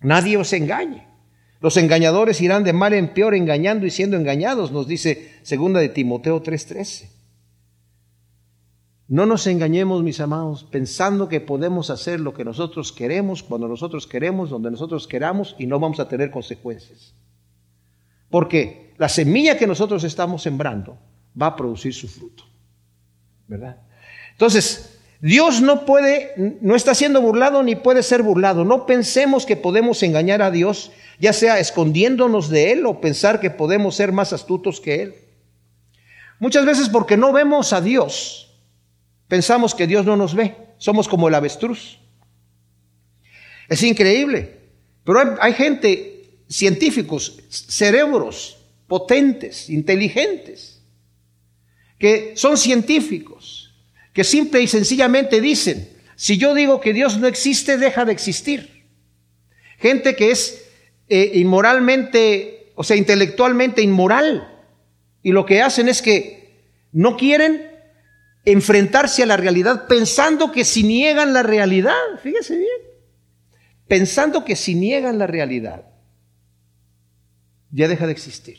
Nadie 0.02 0.36
os 0.36 0.52
engañe. 0.52 1.08
Los 1.62 1.78
engañadores 1.78 2.42
irán 2.42 2.66
de 2.66 2.74
mal 2.74 2.92
en 2.94 3.14
peor 3.14 3.36
engañando 3.36 3.86
y 3.86 3.90
siendo 3.90 4.18
engañados, 4.18 4.74
nos 4.74 4.86
dice 4.86 5.32
segunda 5.44 5.80
de 5.80 5.88
Timoteo 5.88 6.44
3:13. 6.44 7.15
No 9.08 9.26
nos 9.26 9.46
engañemos, 9.46 10.02
mis 10.02 10.20
amados, 10.20 10.64
pensando 10.64 11.30
que 11.30 11.40
podemos 11.40 11.92
hacer 11.92 12.20
lo 12.20 12.34
que 12.34 12.44
nosotros 12.44 12.92
queremos, 12.92 13.44
cuando 13.44 13.68
nosotros 13.68 14.08
queremos, 14.08 14.50
donde 14.50 14.72
nosotros 14.72 15.08
queramos 15.08 15.56
y 15.60 15.68
no 15.68 15.80
vamos 15.80 16.00
a 16.00 16.08
tener 16.08 16.32
consecuencias. 16.32 17.14
Porque 18.32 18.94
la 18.98 19.10
semilla 19.10 19.58
que 19.58 19.68
nosotros 19.68 20.04
estamos 20.04 20.42
sembrando 20.42 20.98
va 21.40 21.48
a 21.48 21.56
producir 21.56 21.94
su 21.94 22.08
fruto. 22.08 22.46
¿Verdad? 23.48 23.78
Entonces, 24.32 25.00
Dios 25.22 25.62
no 25.62 25.86
puede, 25.86 26.58
no 26.62 26.76
está 26.76 26.94
siendo 26.94 27.22
burlado 27.22 27.64
ni 27.64 27.76
puede 27.76 28.04
ser 28.04 28.24
burlado. 28.24 28.66
No 28.66 28.86
pensemos 28.86 29.46
que 29.46 29.56
podemos 29.56 30.02
engañar 30.04 30.42
a 30.42 30.52
Dios, 30.52 30.92
ya 31.20 31.32
sea 31.32 31.60
escondiéndonos 31.60 32.50
de 32.50 32.72
Él 32.72 32.86
o 32.86 33.02
pensar 33.02 33.40
que 33.40 33.52
podemos 33.52 33.96
ser 33.96 34.12
más 34.12 34.34
astutos 34.34 34.82
que 34.82 35.02
Él. 35.02 35.16
Muchas 36.40 36.66
veces 36.66 36.90
porque 36.90 37.18
no 37.18 37.32
vemos 37.32 37.72
a 37.72 37.82
Dios, 37.82 38.45
pensamos 39.28 39.74
que 39.76 39.88
Dios 39.88 40.06
no 40.06 40.16
nos 40.16 40.36
ve. 40.36 40.56
Somos 40.78 41.08
como 41.08 41.28
el 41.28 41.36
avestruz. 41.36 42.00
Es 43.70 43.82
increíble. 43.84 44.60
Pero 45.04 45.38
hay, 45.42 45.54
gente 45.54 46.44
científicos, 46.50 47.40
cerebros 47.50 48.58
potentes, 48.88 49.70
inteligentes, 49.70 50.82
que 51.98 52.34
son 52.36 52.58
científicos, 52.58 53.74
que 54.14 54.24
simple 54.24 54.62
y 54.62 54.68
sencillamente 54.68 55.42
dicen, 55.42 55.90
si 56.16 56.38
yo 56.38 56.54
digo 56.54 56.80
que 56.80 56.94
Dios 56.94 57.18
no 57.18 57.28
existe, 57.28 57.78
deja 57.78 58.06
de 58.06 58.12
existir. 58.12 58.86
Gente 59.80 60.16
que 60.16 60.32
es 60.32 60.66
eh, 61.10 61.32
inmoralmente, 61.36 62.72
o 62.76 62.84
sea, 62.84 62.96
intelectualmente 62.96 63.82
inmoral, 63.82 64.52
y 65.22 65.32
lo 65.32 65.46
que 65.46 65.62
hacen 65.62 65.90
es 65.90 66.02
que 66.02 66.54
no 66.92 67.18
quieren 67.18 67.75
enfrentarse 68.46 69.24
a 69.24 69.26
la 69.26 69.38
realidad 69.38 69.88
pensando 69.88 70.52
que 70.52 70.64
si 70.64 70.84
niegan 70.84 71.34
la 71.34 71.44
realidad, 71.44 71.96
fíjese 72.22 72.58
bien, 72.58 72.82
pensando 73.88 74.46
que 74.46 74.56
si 74.56 74.76
niegan 74.76 75.18
la 75.18 75.28
realidad, 75.28 75.86
ya 77.72 77.88
deja 77.88 78.06
de 78.06 78.12
existir. 78.12 78.58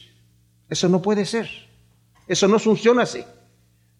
Eso 0.68 0.88
no 0.88 1.00
puede 1.00 1.24
ser. 1.24 1.48
Eso 2.26 2.48
no 2.48 2.58
funciona 2.58 3.02
así. 3.02 3.24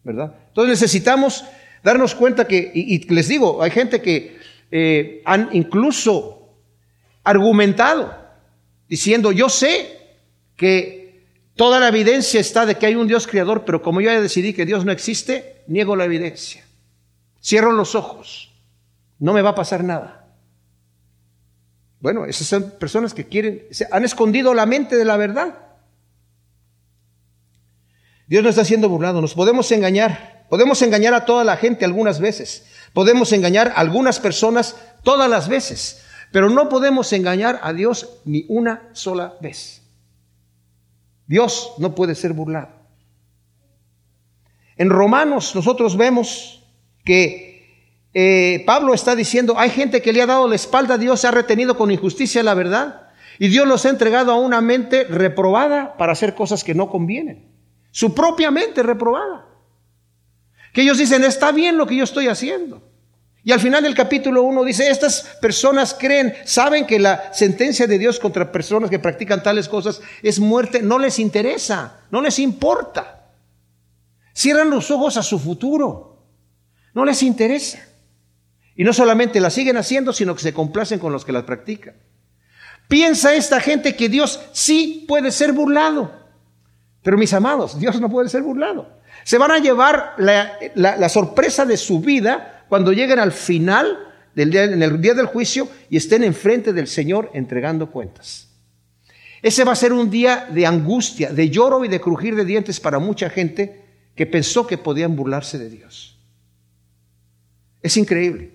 ¿Verdad? 0.03 0.35
Entonces 0.49 0.81
necesitamos 0.81 1.43
darnos 1.83 2.13
cuenta 2.15 2.47
que, 2.47 2.71
y, 2.73 2.99
les 3.13 3.27
digo, 3.27 3.61
hay 3.63 3.71
gente 3.71 4.01
que 4.01 4.37
eh, 4.71 5.21
han 5.25 5.49
incluso 5.53 6.57
argumentado 7.23 8.15
diciendo, 8.87 9.31
yo 9.31 9.49
sé 9.49 9.97
que 10.55 11.06
toda 11.57 11.79
la 11.79 11.89
evidencia 11.89 12.39
está 12.39 12.65
de 12.65 12.75
que 12.75 12.85
hay 12.85 12.95
un 12.95 13.07
Dios 13.07 13.27
creador, 13.27 13.65
pero 13.65 13.81
como 13.81 13.99
yo 13.99 14.09
ya 14.09 14.21
decidí 14.21 14.53
que 14.53 14.65
Dios 14.65 14.85
no 14.85 14.93
existe, 14.93 15.63
niego 15.67 15.95
la 15.97 16.05
evidencia. 16.05 16.63
Cierro 17.43 17.73
los 17.73 17.95
ojos. 17.95 18.53
No 19.19 19.33
me 19.33 19.41
va 19.41 19.49
a 19.49 19.55
pasar 19.55 19.83
nada. 19.83 20.27
Bueno, 21.99 22.25
esas 22.25 22.47
son 22.47 22.71
personas 22.79 23.13
que 23.13 23.25
quieren, 23.25 23.63
han 23.91 24.05
escondido 24.05 24.53
la 24.53 24.65
mente 24.65 24.95
de 24.95 25.05
la 25.05 25.17
verdad. 25.17 25.57
Dios 28.27 28.43
no 28.43 28.49
está 28.49 28.63
siendo 28.63 28.89
burlado, 28.89 29.21
nos 29.21 29.33
podemos 29.33 29.71
engañar, 29.71 30.45
podemos 30.49 30.81
engañar 30.81 31.13
a 31.13 31.25
toda 31.25 31.43
la 31.43 31.57
gente 31.57 31.85
algunas 31.85 32.19
veces, 32.19 32.65
podemos 32.93 33.31
engañar 33.31 33.69
a 33.69 33.79
algunas 33.79 34.19
personas 34.19 34.75
todas 35.01 35.29
las 35.29 35.47
veces, 35.47 36.03
pero 36.31 36.49
no 36.49 36.69
podemos 36.69 37.11
engañar 37.13 37.59
a 37.63 37.73
Dios 37.73 38.19
ni 38.25 38.45
una 38.49 38.89
sola 38.91 39.35
vez. 39.39 39.81
Dios 41.27 41.73
no 41.77 41.93
puede 41.93 42.15
ser 42.15 42.33
burlado. 42.33 42.69
En 44.77 44.89
Romanos 44.89 45.55
nosotros 45.55 45.97
vemos 45.97 46.63
que 47.03 47.47
eh, 48.13 48.63
Pablo 48.65 48.93
está 48.93 49.15
diciendo, 49.15 49.55
hay 49.57 49.69
gente 49.69 50.01
que 50.01 50.13
le 50.13 50.21
ha 50.21 50.25
dado 50.25 50.47
la 50.47 50.55
espalda 50.55 50.95
a 50.95 50.97
Dios, 50.97 51.19
se 51.19 51.27
ha 51.27 51.31
retenido 51.31 51.77
con 51.77 51.91
injusticia 51.91 52.41
la 52.43 52.53
verdad, 52.53 53.09
y 53.39 53.49
Dios 53.49 53.67
los 53.67 53.85
ha 53.85 53.89
entregado 53.89 54.31
a 54.31 54.39
una 54.39 54.61
mente 54.61 55.03
reprobada 55.03 55.97
para 55.97 56.13
hacer 56.13 56.33
cosas 56.33 56.63
que 56.63 56.73
no 56.73 56.89
convienen. 56.89 57.51
Su 57.91 58.13
propia 58.15 58.51
mente 58.51 58.83
reprobada. 58.83 59.45
Que 60.73 60.81
ellos 60.81 60.97
dicen, 60.97 61.23
está 61.23 61.51
bien 61.51 61.77
lo 61.77 61.85
que 61.85 61.95
yo 61.95 62.03
estoy 62.03 62.27
haciendo. 62.27 62.86
Y 63.47 63.53
al 63.53 63.61
final 63.61 63.81
del 63.81 63.95
capítulo 63.95 64.43
1 64.43 64.65
dice, 64.65 64.89
estas 64.89 65.21
personas 65.39 65.95
creen, 65.97 66.35
saben 66.43 66.85
que 66.85 66.99
la 66.99 67.31
sentencia 67.33 67.87
de 67.87 67.97
Dios 67.97 68.19
contra 68.19 68.51
personas 68.51 68.89
que 68.89 68.99
practican 68.99 69.41
tales 69.41 69.69
cosas 69.69 70.01
es 70.21 70.37
muerte, 70.37 70.81
no 70.81 70.99
les 70.99 71.17
interesa, 71.17 72.01
no 72.11 72.21
les 72.21 72.39
importa. 72.39 73.29
Cierran 74.33 74.69
los 74.69 74.91
ojos 74.91 75.15
a 75.15 75.23
su 75.23 75.39
futuro, 75.39 76.25
no 76.93 77.05
les 77.05 77.23
interesa. 77.23 77.79
Y 78.75 78.83
no 78.83 78.91
solamente 78.91 79.39
la 79.39 79.49
siguen 79.49 79.77
haciendo, 79.77 80.11
sino 80.11 80.35
que 80.35 80.41
se 80.41 80.53
complacen 80.53 80.99
con 80.99 81.13
los 81.13 81.23
que 81.23 81.31
las 81.31 81.43
practican. 81.43 81.95
Piensa 82.89 83.33
esta 83.33 83.61
gente 83.61 83.95
que 83.95 84.09
Dios 84.09 84.41
sí 84.51 85.05
puede 85.07 85.31
ser 85.31 85.53
burlado. 85.53 86.11
Pero 87.01 87.17
mis 87.17 87.31
amados, 87.31 87.79
Dios 87.79 88.01
no 88.01 88.09
puede 88.09 88.27
ser 88.27 88.41
burlado. 88.41 88.97
Se 89.23 89.37
van 89.37 89.51
a 89.51 89.59
llevar 89.59 90.15
la, 90.17 91.09
sorpresa 91.09 91.65
de 91.65 91.77
su 91.77 92.01
vida 92.01 92.56
cuando 92.69 92.91
lleguen 92.91 93.19
al 93.19 93.31
final 93.31 93.97
del 94.35 94.51
día, 94.51 94.63
en 94.65 94.81
el 94.81 95.01
día 95.01 95.13
del 95.13 95.25
juicio 95.25 95.67
y 95.89 95.97
estén 95.97 96.23
enfrente 96.23 96.73
del 96.73 96.87
Señor 96.87 97.31
entregando 97.33 97.91
cuentas. 97.91 98.49
Ese 99.41 99.63
va 99.63 99.73
a 99.73 99.75
ser 99.75 99.93
un 99.93 100.09
día 100.09 100.47
de 100.51 100.65
angustia, 100.65 101.31
de 101.31 101.49
lloro 101.49 101.85
y 101.85 101.87
de 101.87 102.01
crujir 102.01 102.35
de 102.35 102.45
dientes 102.45 102.79
para 102.79 102.99
mucha 102.99 103.29
gente 103.29 103.85
que 104.15 104.25
pensó 104.25 104.65
que 104.65 104.77
podían 104.77 105.15
burlarse 105.15 105.57
de 105.57 105.69
Dios. 105.69 106.17
Es 107.81 107.97
increíble. 107.97 108.51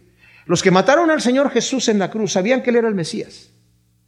Los 0.46 0.62
que 0.62 0.70
mataron 0.70 1.10
al 1.10 1.22
Señor 1.22 1.50
Jesús 1.50 1.88
en 1.88 1.98
la 1.98 2.10
cruz 2.10 2.32
sabían 2.32 2.62
que 2.62 2.70
Él 2.70 2.76
era 2.76 2.88
el 2.88 2.94
Mesías. 2.94 3.50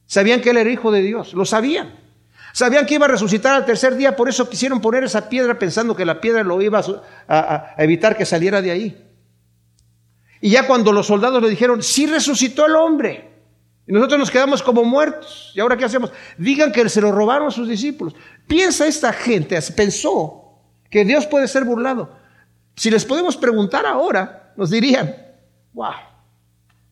Sabían 0.07 0.41
que 0.41 0.51
Él 0.51 0.57
era 0.57 0.71
hijo 0.71 0.91
de 0.91 1.01
Dios. 1.01 1.33
Lo 1.33 1.45
sabían. 1.45 2.05
Sabían 2.53 2.87
que 2.87 2.95
iba 2.95 3.07
a 3.07 3.09
resucitar 3.09 3.55
al 3.55 3.65
tercer 3.65 3.97
día, 3.97 4.15
por 4.15 4.29
eso 4.29 4.49
quisieron 4.49 4.81
poner 4.81 5.03
esa 5.03 5.29
piedra 5.29 5.59
pensando 5.59 5.97
que 5.97 6.05
la 6.05 6.21
piedra 6.21 6.45
lo 6.45 6.63
iba 6.63 6.81
a, 7.27 7.75
evitar 7.79 8.17
que 8.17 8.25
saliera 8.25 8.63
de 8.63 8.71
ahí. 8.71 9.05
Y 10.45 10.51
ya 10.51 10.67
cuando 10.67 10.93
los 10.93 11.07
soldados 11.07 11.43
le 11.43 11.49
dijeron, 11.49 11.83
sí 11.83 12.07
resucitó 12.07 12.67
el 12.67 12.77
hombre, 12.77 13.31
y 13.87 13.93
nosotros 13.93 14.19
nos 14.19 14.31
quedamos 14.31 14.63
como 14.63 14.85
muertos, 14.85 15.53
¿y 15.55 15.61
ahora 15.61 15.75
qué 15.75 15.87
hacemos? 15.87 16.13
Digan 16.37 16.71
que 16.71 16.87
se 16.91 17.01
lo 17.01 17.13
robaron 17.13 17.49
a 17.49 17.51
sus 17.51 17.67
discípulos. 17.67 18.15
Piensa 18.47 18.87
esta 18.87 19.11
gente, 19.15 19.59
pensó 19.75 20.61
que 20.91 21.03
Dios 21.07 21.25
puede 21.25 21.49
ser 21.49 21.65
burlado. 21.65 22.15
Si 22.77 22.91
les 22.91 23.07
podemos 23.07 23.39
preguntar 23.39 23.87
ahora, 23.87 24.53
nos 24.55 24.69
dirían, 24.69 25.17
wow, 25.73 25.95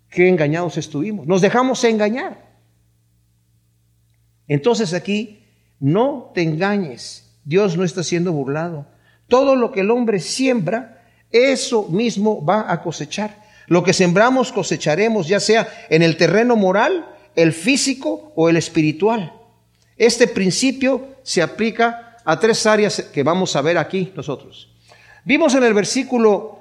qué 0.09 0.30
engañados 0.30 0.78
estuvimos. 0.78 1.26
Nos 1.26 1.42
dejamos 1.42 1.85
engañar. 1.85 2.56
Entonces 4.49 4.94
aquí, 4.94 5.44
no 5.78 6.30
te 6.35 6.40
engañes. 6.40 7.37
Dios 7.44 7.76
no 7.76 7.85
está 7.85 8.02
siendo 8.02 8.32
burlado. 8.32 8.87
Todo 9.28 9.56
lo 9.56 9.73
que 9.73 9.80
el 9.80 9.90
hombre 9.90 10.21
siembra, 10.21 11.04
eso 11.30 11.87
mismo 11.90 12.42
va 12.42 12.73
a 12.73 12.80
cosechar. 12.80 13.41
Lo 13.66 13.83
que 13.83 13.92
sembramos 13.92 14.52
cosecharemos, 14.52 15.28
ya 15.28 15.40
sea 15.40 15.69
en 15.88 16.02
el 16.02 16.16
terreno 16.16 16.57
moral, 16.57 17.07
el 17.37 17.52
físico 17.52 18.33
o 18.35 18.49
el 18.49 18.57
espiritual. 18.57 19.33
Este 19.97 20.26
principio 20.26 21.09
se 21.23 21.42
aplica 21.42 22.16
a 22.25 22.38
tres 22.38 22.66
áreas 22.66 23.02
que 23.12 23.23
vamos 23.23 23.57
a 23.57 23.62
ver 23.62 23.78
aquí 23.78 24.12
nosotros. 24.14 24.69
Vimos 25.25 25.54
en 25.54 25.64
el 25.64 25.75
versículo 25.75 26.59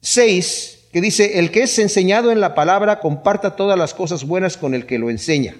6 0.00 0.78
que 0.92 1.00
dice, 1.00 1.38
el 1.38 1.50
que 1.50 1.62
es 1.62 1.78
enseñado 1.78 2.30
en 2.30 2.40
la 2.40 2.54
palabra 2.54 3.00
comparta 3.00 3.56
todas 3.56 3.78
las 3.78 3.94
cosas 3.94 4.24
buenas 4.24 4.58
con 4.58 4.74
el 4.74 4.84
que 4.84 4.98
lo 4.98 5.08
enseña. 5.08 5.56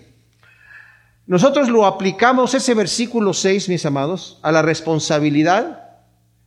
Nosotros 1.27 1.71
lo 1.71 1.87
aplicamos, 1.87 2.53
ese 2.53 2.75
versículo 2.75 3.33
6, 3.33 3.71
mis 3.71 3.87
amados, 3.87 4.39
a 4.43 4.53
la 4.53 4.61
responsabilidad 4.61 5.97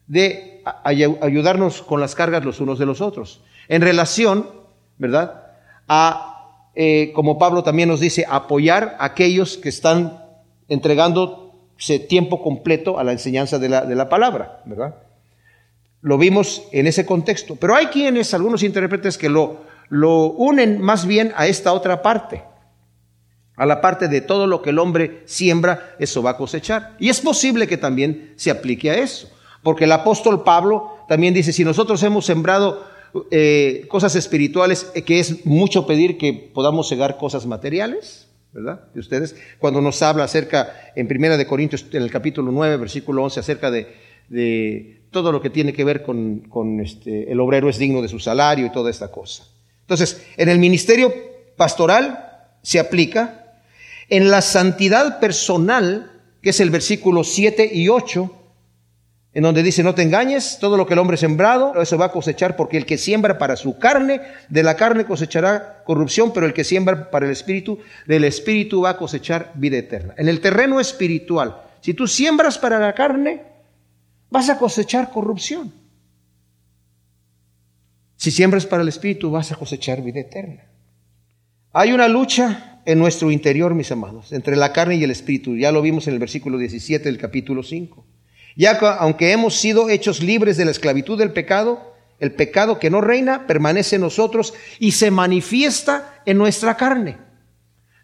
de 0.05 0.61
ayudarnos 0.83 1.81
con 1.81 1.99
las 1.99 2.13
cargas 2.13 2.45
los 2.45 2.59
unos 2.59 2.77
de 2.77 2.85
los 2.85 3.01
otros. 3.01 3.41
En 3.67 3.81
relación, 3.81 4.49
¿verdad? 4.97 5.43
A, 5.87 6.69
eh, 6.75 7.11
como 7.13 7.37
Pablo 7.37 7.63
también 7.63 7.89
nos 7.89 7.99
dice, 7.99 8.25
apoyar 8.27 8.95
a 8.99 9.05
aquellos 9.05 9.57
que 9.57 9.69
están 9.69 10.23
entregándose 10.67 11.99
tiempo 11.99 12.41
completo 12.41 12.99
a 12.99 13.03
la 13.03 13.11
enseñanza 13.11 13.59
de 13.59 13.69
la, 13.69 13.85
de 13.85 13.95
la 13.95 14.09
palabra, 14.09 14.61
¿verdad? 14.65 14.95
Lo 16.01 16.17
vimos 16.17 16.63
en 16.71 16.87
ese 16.87 17.05
contexto. 17.05 17.55
Pero 17.55 17.75
hay 17.75 17.87
quienes, 17.87 18.33
algunos 18.33 18.63
intérpretes, 18.63 19.17
que 19.17 19.29
lo, 19.29 19.61
lo 19.89 20.25
unen 20.25 20.81
más 20.81 21.05
bien 21.05 21.33
a 21.35 21.47
esta 21.47 21.73
otra 21.73 22.01
parte, 22.01 22.43
a 23.55 23.65
la 23.65 23.81
parte 23.81 24.07
de 24.07 24.21
todo 24.21 24.47
lo 24.47 24.61
que 24.61 24.71
el 24.71 24.79
hombre 24.79 25.23
siembra, 25.25 25.95
eso 25.99 26.21
va 26.21 26.31
a 26.31 26.37
cosechar. 26.37 26.95
Y 26.99 27.09
es 27.09 27.21
posible 27.21 27.67
que 27.67 27.77
también 27.77 28.33
se 28.35 28.51
aplique 28.51 28.91
a 28.91 28.95
eso, 28.95 29.29
porque 29.63 29.85
el 29.85 29.91
apóstol 29.91 30.43
Pablo 30.43 30.97
también 31.07 31.33
dice, 31.33 31.53
si 31.53 31.63
nosotros 31.63 32.03
hemos 32.03 32.25
sembrado 32.25 32.85
eh, 33.31 33.85
cosas 33.87 34.15
espirituales, 34.15 34.91
eh, 34.95 35.03
que 35.03 35.19
es 35.19 35.45
mucho 35.45 35.85
pedir 35.85 36.17
que 36.17 36.33
podamos 36.33 36.89
cegar 36.89 37.17
cosas 37.17 37.45
materiales, 37.45 38.27
¿verdad? 38.51 38.85
De 38.93 38.99
ustedes, 38.99 39.35
cuando 39.59 39.81
nos 39.81 40.01
habla 40.01 40.23
acerca, 40.23 40.91
en 40.95 41.07
Primera 41.07 41.37
de 41.37 41.45
Corintios, 41.45 41.85
en 41.91 42.03
el 42.03 42.11
capítulo 42.11 42.51
9, 42.51 42.77
versículo 42.77 43.23
11, 43.23 43.39
acerca 43.39 43.71
de 43.71 44.95
todo 45.15 45.31
lo 45.31 45.41
que 45.41 45.49
tiene 45.49 45.71
que 45.71 45.85
ver 45.85 46.03
con, 46.03 46.81
este, 46.81 47.31
el 47.31 47.39
obrero 47.39 47.69
es 47.69 47.77
digno 47.77 48.01
de 48.01 48.09
su 48.09 48.19
salario 48.19 48.65
y 48.65 48.71
toda 48.73 48.91
esta 48.91 49.13
cosa. 49.13 49.45
Entonces, 49.79 50.21
en 50.35 50.49
el 50.49 50.59
ministerio 50.59 51.13
pastoral 51.55 52.49
se 52.61 52.79
aplica, 52.79 53.53
en 54.09 54.29
la 54.29 54.41
santidad 54.41 55.21
personal, 55.21 56.11
que 56.41 56.49
es 56.49 56.59
el 56.59 56.69
versículo 56.69 57.23
7 57.23 57.71
y 57.73 57.87
8, 57.87 58.29
en 59.35 59.43
donde 59.43 59.61
dice, 59.61 59.83
no 59.83 59.93
te 59.93 60.01
engañes, 60.01 60.57
todo 60.59 60.77
lo 60.77 60.87
que 60.87 60.93
el 60.93 60.99
hombre 60.99 61.17
sembrado, 61.17 61.79
eso 61.79 61.97
va 61.97 62.05
a 62.05 62.11
cosechar, 62.11 62.55
porque 62.55 62.77
el 62.77 62.85
que 62.85 62.97
siembra 62.97 63.37
para 63.37 63.57
su 63.57 63.77
carne, 63.77 64.21
de 64.49 64.63
la 64.63 64.75
carne 64.75 65.05
cosechará 65.05 65.83
corrupción, 65.83 66.31
pero 66.33 66.45
el 66.47 66.53
que 66.53 66.63
siembra 66.63 67.11
para 67.11 67.25
el 67.25 67.33
espíritu, 67.33 67.77
del 68.07 68.23
espíritu 68.23 68.81
va 68.81 68.91
a 68.91 68.97
cosechar 68.97 69.51
vida 69.55 69.77
eterna. 69.77 70.15
En 70.17 70.29
el 70.29 70.39
terreno 70.39 70.79
espiritual, 70.79 71.61
si 71.81 71.93
tú 71.93 72.07
siembras 72.07 72.57
para 72.57 72.79
la 72.79 72.93
carne, 72.93 73.43
vas 74.31 74.49
a 74.49 74.57
cosechar 74.57 75.11
corrupción. 75.11 75.71
Si 78.15 78.31
siembras 78.31 78.65
para 78.65 78.83
el 78.83 78.87
Espíritu, 78.87 79.29
vas 79.29 79.51
a 79.51 79.55
cosechar 79.55 80.01
vida 80.01 80.21
eterna. 80.21 80.63
Hay 81.73 81.91
una 81.91 82.07
lucha 82.07 82.81
en 82.85 82.99
nuestro 82.99 83.31
interior, 83.31 83.75
mis 83.75 83.91
amados, 83.91 84.31
entre 84.31 84.55
la 84.55 84.71
carne 84.71 84.95
y 84.95 85.03
el 85.03 85.11
Espíritu. 85.11 85.57
Ya 85.57 85.73
lo 85.73 85.81
vimos 85.81 86.07
en 86.07 86.13
el 86.13 86.19
versículo 86.19 86.57
17 86.57 87.03
del 87.03 87.17
capítulo 87.17 87.63
5. 87.63 88.14
Ya 88.55 88.79
que 88.79 88.85
aunque 88.85 89.31
hemos 89.31 89.55
sido 89.55 89.89
hechos 89.89 90.21
libres 90.21 90.57
de 90.57 90.65
la 90.65 90.71
esclavitud 90.71 91.17
del 91.17 91.33
pecado, 91.33 91.95
el 92.19 92.33
pecado 92.33 92.79
que 92.79 92.89
no 92.89 93.01
reina 93.01 93.47
permanece 93.47 93.95
en 93.95 94.01
nosotros 94.01 94.53
y 94.79 94.93
se 94.93 95.11
manifiesta 95.11 96.21
en 96.25 96.37
nuestra 96.37 96.77
carne. 96.77 97.17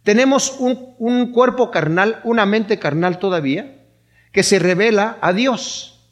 Tenemos 0.03 0.57
un, 0.59 1.31
cuerpo 1.31 1.71
carnal, 1.71 2.19
una 2.23 2.45
mente 2.45 2.79
carnal 2.79 3.19
todavía, 3.19 3.85
que 4.31 4.43
se 4.43 4.59
revela 4.59 5.17
a 5.21 5.31
Dios. 5.31 6.09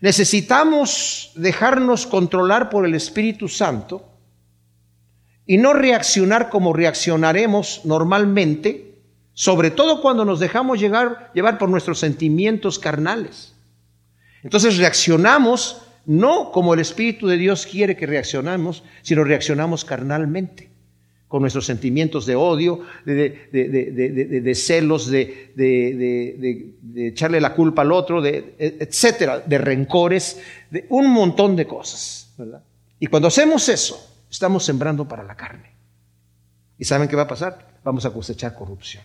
Necesitamos 0.00 1.32
dejarnos 1.36 2.06
controlar 2.06 2.68
por 2.68 2.84
el 2.84 2.94
Espíritu 2.94 3.48
Santo 3.48 4.04
y 5.46 5.56
no 5.56 5.72
reaccionar 5.72 6.50
como 6.50 6.72
reaccionaremos 6.72 7.82
normalmente, 7.84 9.00
sobre 9.32 9.70
todo 9.70 10.02
cuando 10.02 10.24
nos 10.24 10.40
dejamos 10.40 10.78
llevar 10.80 11.58
por 11.58 11.68
nuestros 11.68 12.00
sentimientos 12.00 12.78
carnales. 12.78 13.54
Entonces 14.42 14.76
reaccionamos 14.78 15.82
no 16.06 16.52
como 16.52 16.72
el 16.74 16.80
Espíritu 16.80 17.26
de 17.26 17.36
Dios 17.36 17.66
quiere 17.66 17.96
que 17.96 18.06
reaccionamos, 18.06 18.82
sino 19.02 19.24
reaccionamos 19.24 19.84
carnalmente 19.84 20.70
con 21.28 21.42
nuestros 21.42 21.66
sentimientos 21.66 22.24
de 22.24 22.34
odio, 22.34 22.80
de, 23.04 24.52
celos, 24.54 25.10
de, 25.10 25.52
echarle 26.96 27.40
la 27.40 27.54
culpa 27.54 27.82
al 27.82 27.92
otro, 27.92 28.24
etcétera, 28.24 29.40
de 29.40 29.58
rencores, 29.58 30.40
de 30.70 30.86
un 30.88 31.10
montón 31.10 31.54
de 31.54 31.66
cosas. 31.66 32.34
Y 32.98 33.06
cuando 33.08 33.28
hacemos 33.28 33.68
eso, 33.68 34.16
estamos 34.30 34.64
sembrando 34.64 35.06
para 35.06 35.22
la 35.22 35.36
carne. 35.36 35.70
¿Y 36.78 36.84
saben 36.86 37.08
qué 37.08 37.16
va 37.16 37.22
a 37.22 37.28
pasar? 37.28 37.80
Vamos 37.84 38.06
a 38.06 38.10
cosechar 38.10 38.54
corrupción. 38.54 39.04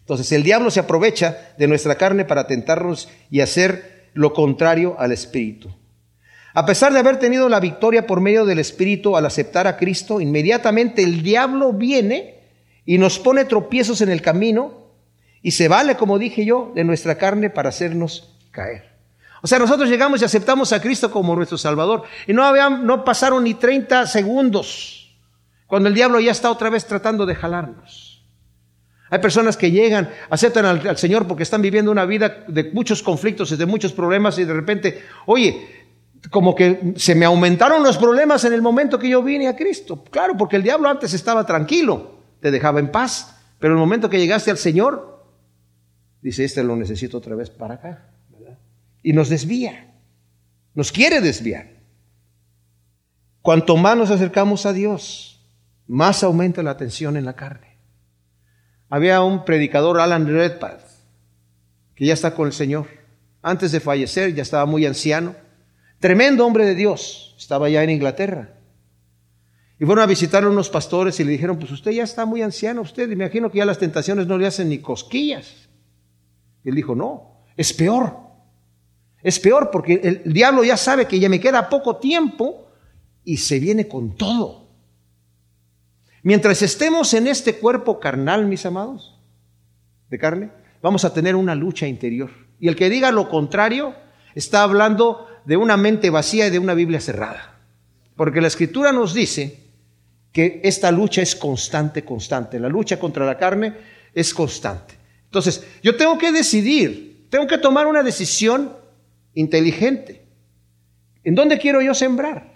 Entonces 0.00 0.30
el 0.32 0.42
diablo 0.42 0.70
se 0.70 0.80
aprovecha 0.80 1.54
de 1.56 1.66
nuestra 1.66 1.94
carne 1.94 2.26
para 2.26 2.46
tentarnos 2.46 3.08
y 3.30 3.40
hacer 3.40 3.99
lo 4.14 4.32
contrario 4.32 4.96
al 4.98 5.12
espíritu. 5.12 5.70
A 6.52 6.66
pesar 6.66 6.92
de 6.92 6.98
haber 6.98 7.18
tenido 7.18 7.48
la 7.48 7.60
victoria 7.60 8.06
por 8.06 8.20
medio 8.20 8.44
del 8.44 8.58
Espíritu 8.58 9.16
al 9.16 9.24
aceptar 9.24 9.66
a 9.66 9.76
Cristo, 9.76 10.20
inmediatamente 10.20 11.02
el 11.02 11.22
diablo 11.22 11.72
viene 11.72 12.40
y 12.84 12.98
nos 12.98 13.18
pone 13.20 13.44
tropiezos 13.44 14.00
en 14.00 14.10
el 14.10 14.20
camino 14.20 14.88
y 15.42 15.52
se 15.52 15.68
vale, 15.68 15.96
como 15.96 16.18
dije 16.18 16.44
yo, 16.44 16.72
de 16.74 16.82
nuestra 16.82 17.16
carne 17.16 17.50
para 17.50 17.68
hacernos 17.68 18.36
caer. 18.50 18.90
O 19.42 19.46
sea, 19.46 19.58
nosotros 19.58 19.88
llegamos 19.88 20.20
y 20.20 20.24
aceptamos 20.24 20.72
a 20.72 20.82
Cristo 20.82 21.10
como 21.10 21.36
nuestro 21.36 21.56
Salvador 21.56 22.02
y 22.26 22.32
no, 22.32 22.70
no 22.78 23.04
pasaron 23.04 23.44
ni 23.44 23.54
30 23.54 24.06
segundos 24.06 25.16
cuando 25.66 25.88
el 25.88 25.94
diablo 25.94 26.18
ya 26.18 26.32
está 26.32 26.50
otra 26.50 26.68
vez 26.68 26.84
tratando 26.84 27.26
de 27.26 27.36
jalarnos. 27.36 28.09
Hay 29.10 29.18
personas 29.18 29.56
que 29.56 29.72
llegan, 29.72 30.08
aceptan 30.30 30.64
al, 30.64 30.96
Señor 30.96 31.26
porque 31.26 31.42
están 31.42 31.60
viviendo 31.60 31.90
una 31.90 32.04
vida 32.04 32.44
de 32.46 32.70
muchos 32.72 33.02
conflictos 33.02 33.50
y 33.50 33.56
de 33.56 33.66
muchos 33.66 33.92
problemas 33.92 34.38
y 34.38 34.44
de 34.44 34.54
repente, 34.54 35.02
oye, 35.26 35.66
como 36.30 36.54
que 36.54 36.94
se 36.96 37.16
me 37.16 37.24
aumentaron 37.24 37.82
los 37.82 37.98
problemas 37.98 38.44
en 38.44 38.52
el 38.52 38.62
momento 38.62 39.00
que 39.00 39.08
yo 39.08 39.20
vine 39.20 39.48
a 39.48 39.56
Cristo. 39.56 40.04
Claro, 40.04 40.36
porque 40.36 40.56
el 40.56 40.62
diablo 40.62 40.88
antes 40.88 41.12
estaba 41.12 41.44
tranquilo, 41.44 42.20
te 42.40 42.52
dejaba 42.52 42.78
en 42.78 42.92
paz, 42.92 43.36
pero 43.58 43.74
el 43.74 43.80
momento 43.80 44.08
que 44.08 44.18
llegaste 44.18 44.52
al 44.52 44.58
Señor, 44.58 45.24
dice, 46.22 46.44
este 46.44 46.62
lo 46.62 46.76
necesito 46.76 47.18
otra 47.18 47.34
vez 47.34 47.50
para 47.50 47.74
acá. 47.74 48.06
Y 49.02 49.12
nos 49.12 49.28
desvía, 49.28 49.92
nos 50.74 50.92
quiere 50.92 51.20
desviar. 51.20 51.80
Cuanto 53.42 53.76
más 53.76 53.96
nos 53.96 54.10
acercamos 54.10 54.66
a 54.66 54.72
Dios, 54.72 55.42
más 55.88 56.22
aumenta 56.22 56.62
la 56.62 56.76
tensión 56.76 57.16
en 57.16 57.24
la 57.24 57.34
carne. 57.34 57.69
Había 58.90 59.22
un 59.22 59.46
predicador, 59.46 59.98
Alan 59.98 60.26
Redpath, 60.26 60.82
que 61.94 62.04
ya 62.04 62.12
está 62.12 62.34
con 62.34 62.46
el 62.46 62.52
Señor. 62.52 62.86
Antes 63.40 63.72
de 63.72 63.80
fallecer, 63.80 64.34
ya 64.34 64.42
estaba 64.42 64.66
muy 64.66 64.84
anciano 64.84 65.34
Tremendo 66.00 66.46
hombre 66.46 66.64
de 66.64 66.74
Dios. 66.74 67.34
Estaba 67.38 67.68
ya 67.68 67.84
en 67.84 67.90
Inglaterra. 67.90 68.56
Y 69.78 69.84
fueron 69.84 70.02
a 70.02 70.06
visitar 70.06 70.42
a 70.44 70.48
unos 70.48 70.68
pastores 70.68 71.20
y 71.20 71.24
le 71.24 71.30
dijeron, 71.30 71.58
pues 71.58 71.70
usted 71.70 71.92
ya 71.92 72.02
está 72.02 72.26
muy 72.26 72.42
anciano, 72.42 72.82
usted, 72.82 73.06
me 73.08 73.14
imagino 73.14 73.50
que 73.50 73.58
ya 73.58 73.64
las 73.64 73.78
tentaciones 73.78 74.26
no 74.26 74.36
le 74.36 74.46
hacen 74.46 74.68
ni 74.68 74.78
cosquillas. 74.78 75.68
Y 76.64 76.68
él 76.68 76.74
dijo, 76.74 76.94
no, 76.94 77.44
es 77.56 77.72
peor. 77.72 78.14
Es 79.22 79.38
peor 79.38 79.70
porque 79.70 80.22
el 80.24 80.32
diablo 80.32 80.64
ya 80.64 80.76
sabe 80.76 81.06
que 81.06 81.18
ya 81.18 81.28
me 81.28 81.40
queda 81.40 81.68
poco 81.68 81.96
tiempo 81.96 82.66
y 83.24 83.38
se 83.38 83.58
viene 83.58 83.86
con 83.88 84.16
todo. 84.16 84.59
Mientras 86.22 86.62
estemos 86.62 87.14
en 87.14 87.26
este 87.26 87.56
cuerpo 87.56 87.98
carnal, 87.98 88.46
mis 88.46 88.66
amados, 88.66 89.18
de 90.10 90.18
carne, 90.18 90.50
vamos 90.82 91.04
a 91.04 91.14
tener 91.14 91.34
una 91.34 91.54
lucha 91.54 91.86
interior. 91.86 92.30
Y 92.58 92.68
el 92.68 92.76
que 92.76 92.90
diga 92.90 93.10
lo 93.10 93.28
contrario 93.28 93.94
está 94.34 94.62
hablando 94.62 95.26
de 95.44 95.56
una 95.56 95.76
mente 95.76 96.10
vacía 96.10 96.46
y 96.46 96.50
de 96.50 96.58
una 96.58 96.74
Biblia 96.74 97.00
cerrada. 97.00 97.58
Porque 98.16 98.40
la 98.40 98.48
escritura 98.48 98.92
nos 98.92 99.14
dice 99.14 99.60
que 100.32 100.60
esta 100.62 100.90
lucha 100.90 101.22
es 101.22 101.34
constante, 101.34 102.04
constante. 102.04 102.60
La 102.60 102.68
lucha 102.68 102.98
contra 102.98 103.24
la 103.24 103.38
carne 103.38 103.74
es 104.14 104.34
constante. 104.34 104.94
Entonces, 105.24 105.66
yo 105.82 105.96
tengo 105.96 106.18
que 106.18 106.32
decidir, 106.32 107.26
tengo 107.30 107.46
que 107.46 107.58
tomar 107.58 107.86
una 107.86 108.02
decisión 108.02 108.76
inteligente. 109.34 110.26
¿En 111.24 111.34
dónde 111.34 111.58
quiero 111.58 111.80
yo 111.80 111.94
sembrar? 111.94 112.49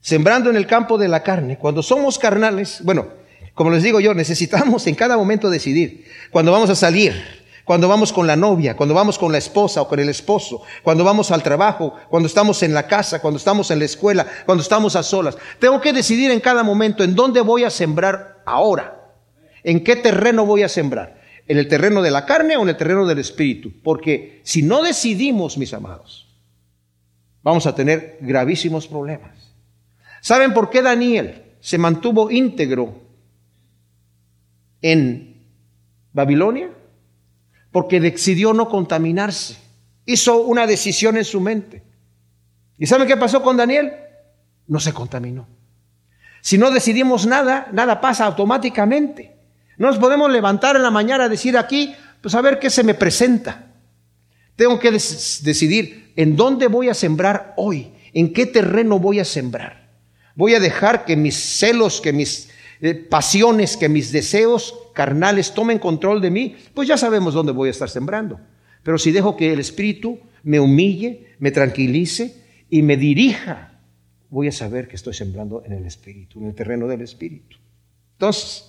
Sembrando 0.00 0.50
en 0.50 0.56
el 0.56 0.66
campo 0.66 0.98
de 0.98 1.08
la 1.08 1.22
carne. 1.22 1.58
Cuando 1.58 1.82
somos 1.82 2.18
carnales, 2.18 2.80
bueno, 2.82 3.08
como 3.54 3.70
les 3.70 3.82
digo 3.82 4.00
yo, 4.00 4.14
necesitamos 4.14 4.86
en 4.86 4.94
cada 4.94 5.16
momento 5.16 5.50
decidir. 5.50 6.06
Cuando 6.30 6.52
vamos 6.52 6.70
a 6.70 6.74
salir, 6.74 7.14
cuando 7.64 7.88
vamos 7.88 8.12
con 8.12 8.26
la 8.26 8.36
novia, 8.36 8.76
cuando 8.76 8.94
vamos 8.94 9.18
con 9.18 9.30
la 9.30 9.38
esposa 9.38 9.82
o 9.82 9.88
con 9.88 10.00
el 10.00 10.08
esposo, 10.08 10.62
cuando 10.82 11.04
vamos 11.04 11.30
al 11.30 11.42
trabajo, 11.42 11.94
cuando 12.08 12.26
estamos 12.26 12.62
en 12.62 12.72
la 12.72 12.86
casa, 12.86 13.20
cuando 13.20 13.38
estamos 13.38 13.70
en 13.70 13.78
la 13.78 13.84
escuela, 13.84 14.26
cuando 14.46 14.62
estamos 14.62 14.96
a 14.96 15.02
solas. 15.02 15.36
Tengo 15.58 15.80
que 15.80 15.92
decidir 15.92 16.30
en 16.30 16.40
cada 16.40 16.62
momento 16.62 17.04
en 17.04 17.14
dónde 17.14 17.42
voy 17.42 17.64
a 17.64 17.70
sembrar 17.70 18.42
ahora, 18.46 19.12
en 19.62 19.84
qué 19.84 19.96
terreno 19.96 20.46
voy 20.46 20.62
a 20.62 20.68
sembrar, 20.68 21.20
en 21.46 21.58
el 21.58 21.68
terreno 21.68 22.02
de 22.02 22.10
la 22.10 22.24
carne 22.24 22.56
o 22.56 22.62
en 22.62 22.70
el 22.70 22.76
terreno 22.76 23.06
del 23.06 23.18
espíritu. 23.18 23.72
Porque 23.84 24.40
si 24.42 24.62
no 24.62 24.82
decidimos, 24.82 25.58
mis 25.58 25.74
amados, 25.74 26.26
vamos 27.42 27.66
a 27.66 27.74
tener 27.74 28.18
gravísimos 28.20 28.88
problemas. 28.88 29.39
¿Saben 30.20 30.52
por 30.52 30.70
qué 30.70 30.82
Daniel 30.82 31.56
se 31.60 31.78
mantuvo 31.78 32.30
íntegro 32.30 32.94
en 34.82 35.46
Babilonia? 36.12 36.70
porque 37.72 38.00
decidió 38.00 38.52
no 38.52 38.68
contaminarse. 38.68 39.56
Hizo 40.06 40.42
una 40.42 40.66
decisión 40.66 41.16
en 41.16 41.24
su 41.24 41.40
mente. 41.40 41.82
¿Y 42.78 42.86
saben 42.86 43.06
qué 43.06 43.16
pasó 43.16 43.42
con 43.42 43.56
Daniel? 43.56 43.92
No 44.66 44.80
se 44.80 44.92
contaminó. 44.92 45.46
Si 46.40 46.58
no 46.58 46.70
decidimos 46.70 47.26
nada, 47.26 47.68
nada 47.72 48.00
pasa 48.00 48.24
automáticamente. 48.24 49.36
No 49.76 49.88
nos 49.88 49.98
podemos 49.98 50.30
levantar 50.30 50.76
en 50.76 50.82
la 50.82 50.90
mañana 50.90 51.24
a 51.24 51.28
decir 51.28 51.56
aquí, 51.56 51.94
pues 52.22 52.34
a 52.34 52.40
ver 52.40 52.58
qué 52.58 52.70
se 52.70 52.82
me 52.82 52.94
presenta. 52.94 53.66
Tengo 54.56 54.78
que 54.78 54.90
decidir 54.90 56.12
en 56.16 56.36
dónde 56.36 56.66
voy 56.66 56.88
a 56.88 56.94
sembrar 56.94 57.54
hoy, 57.56 57.92
en 58.12 58.32
qué 58.32 58.46
terreno 58.46 58.98
voy 58.98 59.20
a 59.20 59.24
sembrar. 59.24 59.79
Voy 60.40 60.54
a 60.54 60.58
dejar 60.58 61.04
que 61.04 61.16
mis 61.16 61.36
celos, 61.36 62.00
que 62.00 62.14
mis 62.14 62.48
eh, 62.80 62.94
pasiones, 62.94 63.76
que 63.76 63.90
mis 63.90 64.10
deseos 64.10 64.74
carnales 64.94 65.52
tomen 65.52 65.78
control 65.78 66.22
de 66.22 66.30
mí, 66.30 66.56
pues 66.72 66.88
ya 66.88 66.96
sabemos 66.96 67.34
dónde 67.34 67.52
voy 67.52 67.68
a 67.68 67.72
estar 67.72 67.90
sembrando. 67.90 68.40
Pero 68.82 68.96
si 68.96 69.12
dejo 69.12 69.36
que 69.36 69.52
el 69.52 69.60
Espíritu 69.60 70.18
me 70.42 70.58
humille, 70.58 71.26
me 71.40 71.50
tranquilice 71.50 72.42
y 72.70 72.80
me 72.80 72.96
dirija, 72.96 73.82
voy 74.30 74.48
a 74.48 74.52
saber 74.52 74.88
que 74.88 74.96
estoy 74.96 75.12
sembrando 75.12 75.62
en 75.66 75.74
el 75.74 75.84
Espíritu, 75.84 76.40
en 76.40 76.46
el 76.46 76.54
terreno 76.54 76.88
del 76.88 77.02
Espíritu. 77.02 77.58
Entonces, 78.12 78.64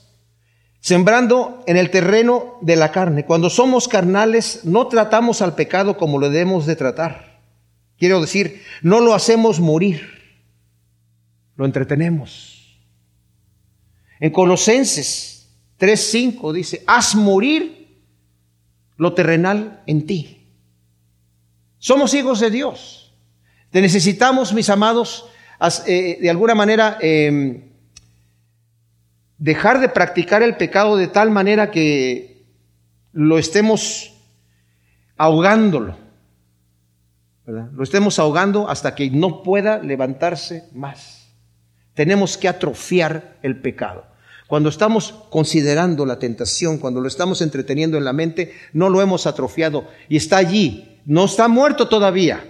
sembrando 0.82 1.64
en 1.68 1.78
el 1.78 1.90
terreno 1.90 2.58
de 2.60 2.76
la 2.76 2.92
carne. 2.92 3.26
Cuando 3.26 3.50
somos 3.50 3.88
carnales, 3.88 4.66
no 4.66 4.90
tratamos 4.90 5.42
al 5.42 5.56
pecado 5.56 5.96
como 5.96 6.20
lo 6.20 6.30
debemos 6.30 6.66
de 6.66 6.76
tratar. 6.76 7.40
Quiero 7.98 8.20
decir, 8.20 8.62
no 8.82 9.00
lo 9.00 9.14
hacemos 9.14 9.62
morir, 9.62 10.21
lo 11.56 11.66
entretenemos. 11.66 12.80
En 14.20 14.32
Colosenses 14.32 15.50
3:5 15.80 16.54
dice, 16.54 16.84
haz 16.86 17.16
morir 17.16 18.04
lo 18.98 19.14
terrenal 19.14 19.82
en 19.88 20.06
ti. 20.06 20.48
Somos 21.80 22.14
hijos 22.14 22.40
de 22.40 22.52
Dios. 22.52 23.16
Te 23.72 23.82
necesitamos, 23.82 24.54
mis 24.54 24.70
amados, 24.70 25.26
eh, 25.88 26.20
de 26.22 26.30
alguna 26.30 26.54
manera 26.54 27.00
em, 27.02 27.72
dejar 29.40 29.80
de 29.80 29.90
practicar 29.90 30.44
el 30.44 30.58
pecado 30.58 30.98
de 30.98 31.08
tal 31.08 31.32
manera 31.32 31.72
que 31.72 32.46
lo 33.12 33.40
estemos 33.40 34.14
ahogándolo. 35.18 35.98
Lo 37.46 37.84
estemos 37.84 38.20
ahogando 38.20 38.70
hasta 38.70 38.94
que 38.94 39.10
no 39.10 39.42
pueda 39.42 39.80
levantarse 39.80 40.70
más. 40.74 41.21
Tenemos 41.94 42.38
que 42.38 42.48
atrofiar 42.48 43.38
el 43.42 43.60
pecado. 43.60 44.06
Cuando 44.48 44.70
estamos 44.70 45.14
considerando 45.30 46.06
la 46.06 46.20
tentación, 46.20 46.78
cuando 46.78 47.00
lo 47.00 47.08
estamos 47.08 47.42
entreteniendo 47.42 47.98
en 47.98 48.04
la 48.04 48.12
mente, 48.12 48.54
no 48.74 48.90
lo 48.90 49.02
hemos 49.02 49.26
atrofiado 49.26 49.88
y 50.10 50.18
está 50.18 50.38
allí. 50.38 51.00
No 51.06 51.26
está 51.26 51.48
muerto 51.48 51.88
todavía, 51.88 52.44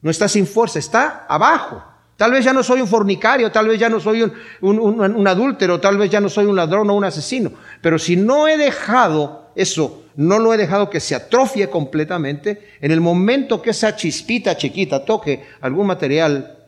no 0.00 0.10
está 0.10 0.28
sin 0.28 0.46
fuerza, 0.46 0.78
está 0.78 1.26
abajo. 1.28 1.82
Tal 2.16 2.32
vez 2.32 2.44
ya 2.44 2.52
no 2.52 2.62
soy 2.62 2.80
un 2.80 2.88
fornicario, 2.88 3.52
tal 3.52 3.68
vez 3.68 3.78
ya 3.78 3.88
no 3.88 4.00
soy 4.00 4.22
un, 4.60 5.26
adúltero, 5.28 5.78
tal 5.78 5.98
vez 5.98 6.10
ya 6.10 6.20
no 6.20 6.28
soy 6.28 6.46
un 6.46 6.56
ladrón 6.56 6.90
o 6.90 6.94
un 6.94 7.04
asesino. 7.04 7.52
Pero 7.80 7.98
si 7.98 8.16
no 8.16 8.48
he 8.48 8.56
dejado 8.56 9.52
eso, 9.54 10.04
no 10.16 10.38
lo 10.38 10.52
he 10.52 10.56
dejado 10.56 10.90
que 10.90 11.00
se 11.00 11.14
atrofie 11.14 11.70
completamente, 11.70 12.76
en 12.80 12.90
el 12.90 13.00
momento 13.00 13.62
que 13.62 13.70
esa 13.70 13.94
chispita 13.94 14.56
chiquita 14.56 15.04
toque 15.04 15.44
algún 15.60 15.86
material 15.86 16.58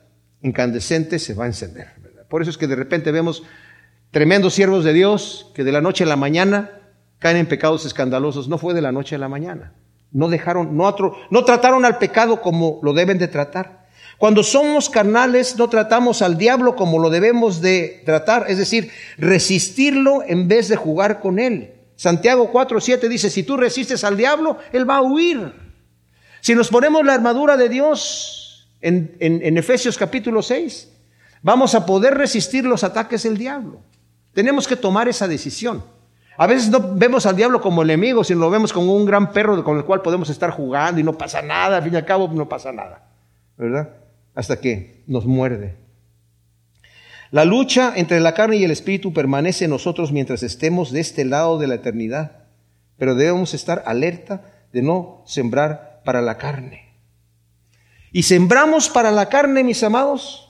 incandescente, 0.43 1.19
se 1.19 1.35
va 1.35 1.45
a 1.45 1.49
encender. 1.49 2.00
Por 2.31 2.43
eso 2.43 2.51
es 2.51 2.57
que 2.57 2.69
de 2.69 2.77
repente 2.77 3.11
vemos 3.11 3.43
tremendos 4.13 4.55
siervos 4.55 4.85
de 4.85 4.93
Dios 4.93 5.51
que 5.53 5.65
de 5.65 5.73
la 5.73 5.81
noche 5.81 6.05
a 6.05 6.07
la 6.07 6.17
mañana 6.17 6.71
caen 7.19 7.37
en 7.37 7.47
pecados 7.47 7.85
escandalosos. 7.85 8.49
No 8.49 8.57
fue 8.57 8.73
de 8.73 8.81
la 8.81 8.93
noche 8.93 9.17
a 9.17 9.19
la 9.19 9.29
mañana. 9.29 9.75
No 10.13 10.29
dejaron, 10.29 10.77
no, 10.77 10.95
no 11.29 11.45
trataron 11.45 11.85
al 11.85 11.99
pecado 11.99 12.41
como 12.41 12.79
lo 12.83 12.93
deben 12.93 13.19
de 13.19 13.27
tratar. 13.27 13.89
Cuando 14.17 14.45
somos 14.45 14.89
carnales, 14.91 15.57
no 15.59 15.69
tratamos 15.69 16.23
al 16.23 16.39
diablo 16.39 16.77
como 16.77 17.01
lo 17.01 17.11
debemos 17.11 17.61
de 17.61 18.03
tratar, 18.05 18.47
es 18.49 18.59
decir, 18.59 18.91
resistirlo 19.19 20.23
en 20.25 20.47
vez 20.47 20.69
de 20.69 20.77
jugar 20.77 21.21
con 21.21 21.39
él. 21.39 21.73
Santiago 21.97 22.53
4:7 22.53 23.09
dice, 23.09 23.29
si 23.29 23.43
tú 23.43 23.57
resistes 23.57 24.05
al 24.05 24.17
diablo, 24.17 24.59
él 24.73 24.89
va 24.89 24.99
a 24.99 25.03
huir. 25.03 25.53
Si 26.41 26.55
nos 26.55 26.69
ponemos 26.69 27.05
la 27.05 27.15
armadura 27.15 27.57
de 27.57 27.69
Dios 27.69 28.69
en, 28.81 29.17
en 29.19 29.59
Efesios 29.59 29.99
capítulo 29.99 30.43
6, 30.43 31.00
vamos 31.43 31.75
a 31.75 31.87
poder 31.87 32.15
resistir 32.15 32.65
los 32.65 32.85
ataques 32.85 33.23
del 33.23 33.39
diablo. 33.39 33.81
Tenemos 34.33 34.69
que 34.69 34.77
tomar 34.77 35.09
esa 35.09 35.27
decisión. 35.29 35.83
A 36.37 36.47
veces 36.47 36.71
no 36.71 36.95
vemos 36.95 37.27
al 37.27 37.37
diablo 37.37 37.61
como 37.61 37.83
enemigo, 37.83 38.25
sino 38.25 38.41
lo 38.41 38.51
vemos 38.51 38.73
como 38.73 38.95
un 38.95 39.05
gran 39.05 39.33
perro 39.33 39.63
con 39.63 39.77
el 39.77 39.85
cual 39.85 40.01
podemos 40.01 40.31
estar 40.31 40.51
jugando 40.51 41.01
y 41.01 41.05
no 41.05 41.19
pasa 41.19 41.43
nada, 41.43 41.77
al 41.77 41.83
fin 41.83 41.93
y 41.93 41.97
al 41.97 42.07
cabo 42.07 42.29
no 42.29 42.49
pasa 42.49 42.73
nada, 42.73 43.11
¿verdad? 43.59 43.91
Hasta 44.35 44.59
que 44.59 45.03
nos 45.07 45.27
muerde. 45.27 45.77
La 47.31 47.45
lucha 47.45 47.93
entre 47.95 48.21
la 48.21 48.35
carne 48.35 48.57
y 48.57 48.65
el 48.65 48.71
espíritu 48.71 49.13
permanece 49.13 49.67
en 49.67 49.71
nosotros 49.71 50.13
mientras 50.13 50.43
estemos 50.43 50.91
de 50.91 51.01
este 51.01 51.25
lado 51.25 51.59
de 51.59 51.67
la 51.67 51.77
eternidad, 51.77 52.45
pero 52.97 53.15
debemos 53.15 53.55
estar 53.55 53.83
alerta 53.87 54.43
de 54.73 54.83
no 54.83 55.23
sembrar 55.27 56.01
para 56.05 56.23
la 56.23 56.39
carne. 56.39 56.91
Y 58.13 58.25
sembramos 58.25 58.89
para 58.89 59.13
la 59.13 59.29
carne, 59.29 59.63
mis 59.63 59.83
amados, 59.83 60.50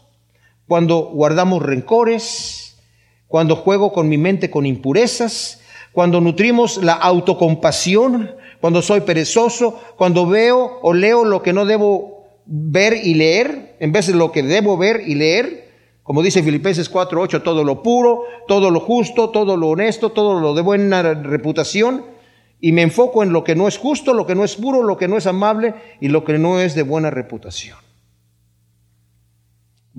cuando 0.70 1.10
guardamos 1.12 1.64
rencores, 1.64 2.78
cuando 3.26 3.56
juego 3.56 3.92
con 3.92 4.08
mi 4.08 4.18
mente 4.18 4.52
con 4.52 4.66
impurezas, 4.66 5.60
cuando 5.90 6.20
nutrimos 6.20 6.76
la 6.76 6.92
autocompasión, 6.92 8.36
cuando 8.60 8.80
soy 8.80 9.00
perezoso, 9.00 9.80
cuando 9.96 10.28
veo 10.28 10.78
o 10.80 10.94
leo 10.94 11.24
lo 11.24 11.42
que 11.42 11.52
no 11.52 11.66
debo 11.66 12.28
ver 12.46 13.04
y 13.04 13.14
leer, 13.14 13.74
en 13.80 13.90
vez 13.90 14.06
de 14.06 14.14
lo 14.14 14.30
que 14.30 14.44
debo 14.44 14.76
ver 14.76 15.02
y 15.04 15.16
leer, 15.16 15.72
como 16.04 16.22
dice 16.22 16.40
Filipenses 16.40 16.88
4:8, 16.88 17.42
todo 17.42 17.64
lo 17.64 17.82
puro, 17.82 18.22
todo 18.46 18.70
lo 18.70 18.78
justo, 18.78 19.30
todo 19.30 19.56
lo 19.56 19.70
honesto, 19.70 20.10
todo 20.12 20.38
lo 20.38 20.54
de 20.54 20.62
buena 20.62 21.02
reputación, 21.02 22.04
y 22.60 22.70
me 22.70 22.82
enfoco 22.82 23.24
en 23.24 23.32
lo 23.32 23.42
que 23.42 23.56
no 23.56 23.66
es 23.66 23.76
justo, 23.76 24.14
lo 24.14 24.24
que 24.24 24.36
no 24.36 24.44
es 24.44 24.54
puro, 24.54 24.84
lo 24.84 24.96
que 24.96 25.08
no 25.08 25.16
es 25.16 25.26
amable 25.26 25.74
y 26.00 26.06
lo 26.06 26.22
que 26.22 26.38
no 26.38 26.60
es 26.60 26.76
de 26.76 26.84
buena 26.84 27.10
reputación. 27.10 27.89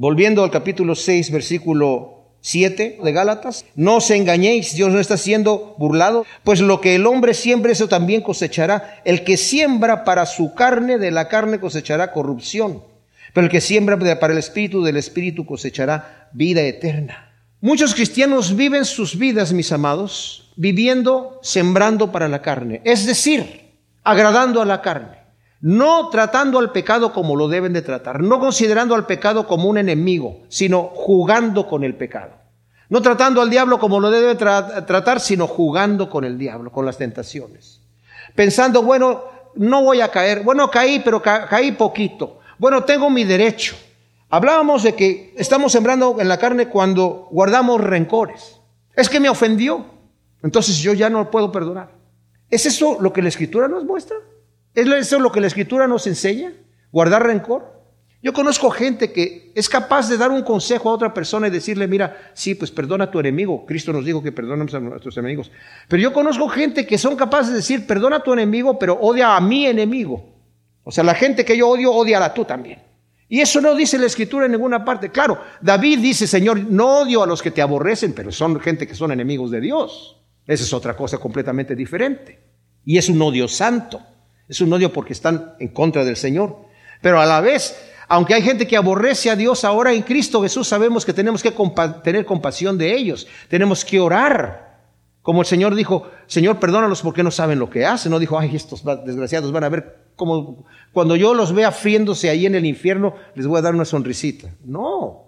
Volviendo 0.02 0.44
al 0.44 0.50
capítulo 0.50 0.96
6, 0.96 1.30
versículo 1.30 2.24
7 2.42 2.98
de 3.04 3.12
Gálatas. 3.12 3.66
No 3.76 3.98
os 3.98 4.10
engañéis, 4.10 4.74
Dios 4.74 4.92
no 4.92 5.00
está 5.00 5.16
siendo 5.16 5.76
burlado, 5.78 6.26
pues 6.44 6.60
lo 6.60 6.82
que 6.82 6.96
el 6.96 7.06
hombre 7.06 7.36
siembra, 7.36 7.72
eso 7.72 7.88
también 7.88 8.22
cosechará. 8.22 9.00
El 9.06 9.24
que 9.24 9.38
siembra 9.38 10.04
para 10.04 10.26
su 10.26 10.56
carne, 10.56 10.98
de 10.98 11.12
la 11.12 11.28
carne 11.28 11.60
cosechará 11.60 12.14
corrupción, 12.14 12.84
pero 13.34 13.46
el 13.46 13.52
que 13.52 13.62
siembra 13.62 14.00
para 14.20 14.34
el 14.34 14.40
espíritu, 14.40 14.84
del 14.84 14.98
espíritu 14.98 15.46
cosechará 15.46 16.30
vida 16.32 16.64
eterna. 16.64 17.32
Muchos 17.60 17.94
cristianos 17.94 18.56
viven 18.56 18.86
sus 18.86 19.20
vidas, 19.20 19.54
mis 19.54 19.72
amados, 19.72 20.52
viviendo, 20.56 21.40
sembrando 21.44 22.12
para 22.12 22.28
la 22.28 22.42
carne, 22.42 22.82
es 22.86 23.06
decir, 23.06 23.70
agradando 24.04 24.64
a 24.64 24.66
la 24.66 24.82
carne 24.82 25.20
no 25.62 26.10
tratando 26.10 26.58
al 26.58 26.71
pecado 26.71 27.13
como 27.13 27.36
lo 27.36 27.47
deben 27.47 27.74
de 27.74 27.84
tratar, 27.84 28.21
no 28.21 28.39
considerando 28.39 28.95
al 28.95 29.06
pecado 29.06 29.47
como 29.47 29.69
un 29.69 29.78
enemigo, 29.78 30.41
sino 30.50 30.91
jugando 30.93 31.67
con 31.67 31.84
el 31.84 31.95
pecado. 31.95 32.34
No 32.89 33.02
tratando 33.02 33.41
al 33.41 33.50
diablo 33.50 33.80
como 33.80 34.00
lo 34.00 34.10
debe 34.10 34.36
tratar, 34.36 35.21
sino 35.21 35.47
jugando 35.47 36.10
con 36.10 36.26
el 36.26 36.38
diablo, 36.38 36.71
con 36.71 36.86
las 36.86 36.97
tentaciones. 36.97 37.80
Pensando, 38.36 38.82
bueno, 38.82 39.24
no 39.56 39.84
voy 39.84 40.02
a 40.02 40.10
caer, 40.10 40.43
bueno, 40.43 40.69
caí, 40.69 41.00
pero 41.00 41.21
caí 41.21 41.71
poquito. 41.74 42.39
Bueno, 42.58 42.84
tengo 42.84 43.10
mi 43.10 43.24
derecho. 43.24 43.76
Hablábamos 44.30 44.84
de 44.84 44.95
que 44.95 45.34
estamos 45.38 45.71
sembrando 45.71 46.17
en 46.19 46.28
la 46.28 46.38
carne 46.38 46.67
cuando 46.67 47.28
guardamos 47.32 47.80
rencores. 47.80 48.58
Es 48.95 49.10
que 49.10 49.19
me 49.19 49.30
ofendió, 49.30 49.86
entonces 50.43 50.78
yo 50.80 50.93
ya 50.93 51.10
no 51.10 51.30
puedo 51.32 51.52
perdonar. 51.52 51.91
¿Es 52.50 52.65
eso 52.65 52.97
lo 53.00 53.13
que 53.13 53.21
la 53.21 53.30
escritura 53.30 53.67
nos 53.67 53.86
muestra? 53.86 54.17
¿Es 54.73 54.88
eso 54.88 55.19
lo 55.19 55.31
que 55.31 55.41
la 55.41 55.47
escritura 55.47 55.88
nos 55.88 56.07
enseña? 56.07 56.53
¿Guardar 56.91 57.23
rencor? 57.23 57.81
Yo 58.23 58.34
conozco 58.34 58.69
gente 58.69 59.12
que 59.12 59.51
es 59.55 59.67
capaz 59.67 60.07
de 60.07 60.17
dar 60.17 60.29
un 60.29 60.43
consejo 60.43 60.89
a 60.89 60.93
otra 60.93 61.12
persona 61.12 61.47
y 61.47 61.49
decirle, 61.49 61.88
mira, 61.88 62.31
sí, 62.34 62.53
pues 62.53 62.69
perdona 62.69 63.05
a 63.05 63.12
tu 63.12 63.19
enemigo. 63.19 63.65
Cristo 63.65 63.91
nos 63.91 64.05
dijo 64.05 64.21
que 64.21 64.31
perdonamos 64.31 64.73
a 64.75 64.79
nuestros 64.79 65.17
enemigos. 65.17 65.51
Pero 65.88 66.03
yo 66.03 66.13
conozco 66.13 66.47
gente 66.47 66.86
que 66.86 66.99
son 66.99 67.15
capaces 67.15 67.49
de 67.49 67.55
decir, 67.55 67.88
perdona 67.88 68.17
a 68.17 68.23
tu 68.23 68.31
enemigo, 68.31 68.77
pero 68.77 68.93
odia 68.93 69.36
a 69.36 69.41
mi 69.41 69.65
enemigo. 69.65 70.23
O 70.84 70.91
sea, 70.91 71.03
la 71.03 71.15
gente 71.15 71.43
que 71.43 71.57
yo 71.57 71.67
odio, 71.67 71.91
odia 71.91 72.23
a 72.23 72.34
tú 72.34 72.45
también. 72.45 72.79
Y 73.27 73.39
eso 73.39 73.60
no 73.60 73.73
dice 73.73 73.97
la 73.97 74.05
escritura 74.05 74.45
en 74.45 74.51
ninguna 74.51 74.86
parte. 74.86 75.10
Claro, 75.10 75.39
David 75.60 75.99
dice, 75.99 76.27
Señor, 76.27 76.60
no 76.60 76.99
odio 76.99 77.23
a 77.23 77.27
los 77.27 77.41
que 77.41 77.49
te 77.49 77.62
aborrecen, 77.62 78.13
pero 78.13 78.31
son 78.31 78.60
gente 78.60 78.86
que 78.86 78.93
son 78.93 79.12
enemigos 79.12 79.49
de 79.49 79.62
Dios. 79.62 80.21
Esa 80.45 80.63
es 80.63 80.73
otra 80.73 80.95
cosa 80.95 81.17
completamente 81.17 81.75
diferente. 81.75 82.39
Y 82.86 82.97
es 82.97 83.10
un 83.10 83.21
odio 83.21 83.47
santo. 83.47 84.01
Es 84.52 84.60
un 84.60 84.74
odio 84.74 84.92
porque 84.92 85.14
están 85.14 85.54
en 85.60 85.70
contra 85.70 86.04
del 86.04 86.18
Señor. 86.18 86.58
Pero 87.02 87.22
a 87.22 87.26
la 87.26 87.40
vez 87.40 87.76
aunque 88.14 88.34
hay 88.34 88.42
gente 88.42 88.68
que 88.68 88.76
aborrece 88.76 89.30
a 89.30 89.38
Dios 89.38 89.64
ahora 89.64 89.94
en 89.94 90.02
Cristo 90.02 90.42
Jesús, 90.42 90.68
sabemos 90.68 91.06
que 91.06 91.14
tenemos 91.14 91.42
que 91.42 91.54
tener 92.04 92.26
compasión 92.26 92.78
de 92.78 92.94
ellos. 92.94 93.26
Tenemos 93.48 93.86
que 93.86 94.02
orar. 94.02 94.82
Como 95.22 95.40
el 95.40 95.48
Señor 95.48 95.76
dijo, 95.76 96.12
Señor, 96.28 96.60
perdónalos 96.60 97.02
porque 97.04 97.24
no 97.24 97.32
saben 97.32 97.58
lo 97.58 97.70
que 97.70 97.86
hacen. 97.86 98.12
No 98.12 98.20
dijo, 98.20 98.38
ay, 98.38 98.54
estos 98.54 98.84
desgraciados 99.06 99.54
van 99.54 99.64
a 99.64 99.70
ver 99.70 100.10
cómo, 100.18 100.66
cuando 100.92 101.16
yo 101.16 101.34
los 101.34 101.54
vea 101.54 101.72
friéndose 101.72 102.30
ahí 102.30 102.46
en 102.46 102.56
el 102.56 102.66
infierno, 102.66 103.16
les 103.34 103.48
voy 103.48 103.60
a 103.60 103.62
dar 103.62 103.74
una 103.74 103.86
sonrisita. 103.86 104.50
No. 104.66 105.28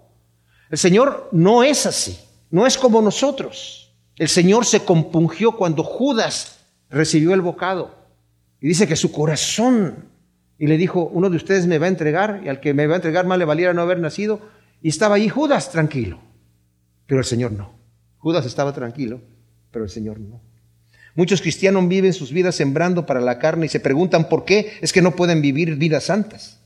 El 0.68 0.76
Señor 0.76 1.30
no 1.32 1.62
es 1.62 1.86
así. 1.86 2.18
No 2.50 2.66
es 2.66 2.76
como 2.76 3.00
nosotros. 3.00 3.94
El 4.16 4.28
Señor 4.28 4.66
se 4.66 4.84
compungió 4.84 5.52
cuando 5.52 5.84
Judas 5.84 6.58
recibió 6.90 7.32
el 7.32 7.40
bocado. 7.40 8.03
Y 8.64 8.68
dice 8.68 8.88
que 8.88 8.96
su 8.96 9.12
corazón 9.12 10.06
y 10.58 10.66
le 10.66 10.78
dijo, 10.78 11.10
uno 11.12 11.28
de 11.28 11.36
ustedes 11.36 11.66
me 11.66 11.78
va 11.78 11.84
a 11.84 11.90
entregar, 11.90 12.40
y 12.42 12.48
al 12.48 12.60
que 12.60 12.72
me 12.72 12.86
va 12.86 12.94
a 12.94 12.96
entregar 12.96 13.26
más 13.26 13.38
le 13.38 13.44
valiera 13.44 13.74
no 13.74 13.82
haber 13.82 13.98
nacido. 13.98 14.40
Y 14.80 14.88
estaba 14.88 15.16
ahí 15.16 15.28
Judas 15.28 15.70
tranquilo, 15.70 16.18
pero 17.06 17.20
el 17.20 17.26
Señor 17.26 17.52
no. 17.52 17.74
Judas 18.16 18.46
estaba 18.46 18.72
tranquilo, 18.72 19.20
pero 19.70 19.84
el 19.84 19.90
Señor 19.90 20.18
no. 20.18 20.40
Muchos 21.14 21.42
cristianos 21.42 21.86
viven 21.88 22.14
sus 22.14 22.32
vidas 22.32 22.54
sembrando 22.54 23.04
para 23.04 23.20
la 23.20 23.38
carne 23.38 23.66
y 23.66 23.68
se 23.68 23.80
preguntan 23.80 24.30
por 24.30 24.46
qué 24.46 24.72
es 24.80 24.94
que 24.94 25.02
no 25.02 25.14
pueden 25.14 25.42
vivir 25.42 25.76
vidas 25.76 26.04
santas. 26.04 26.58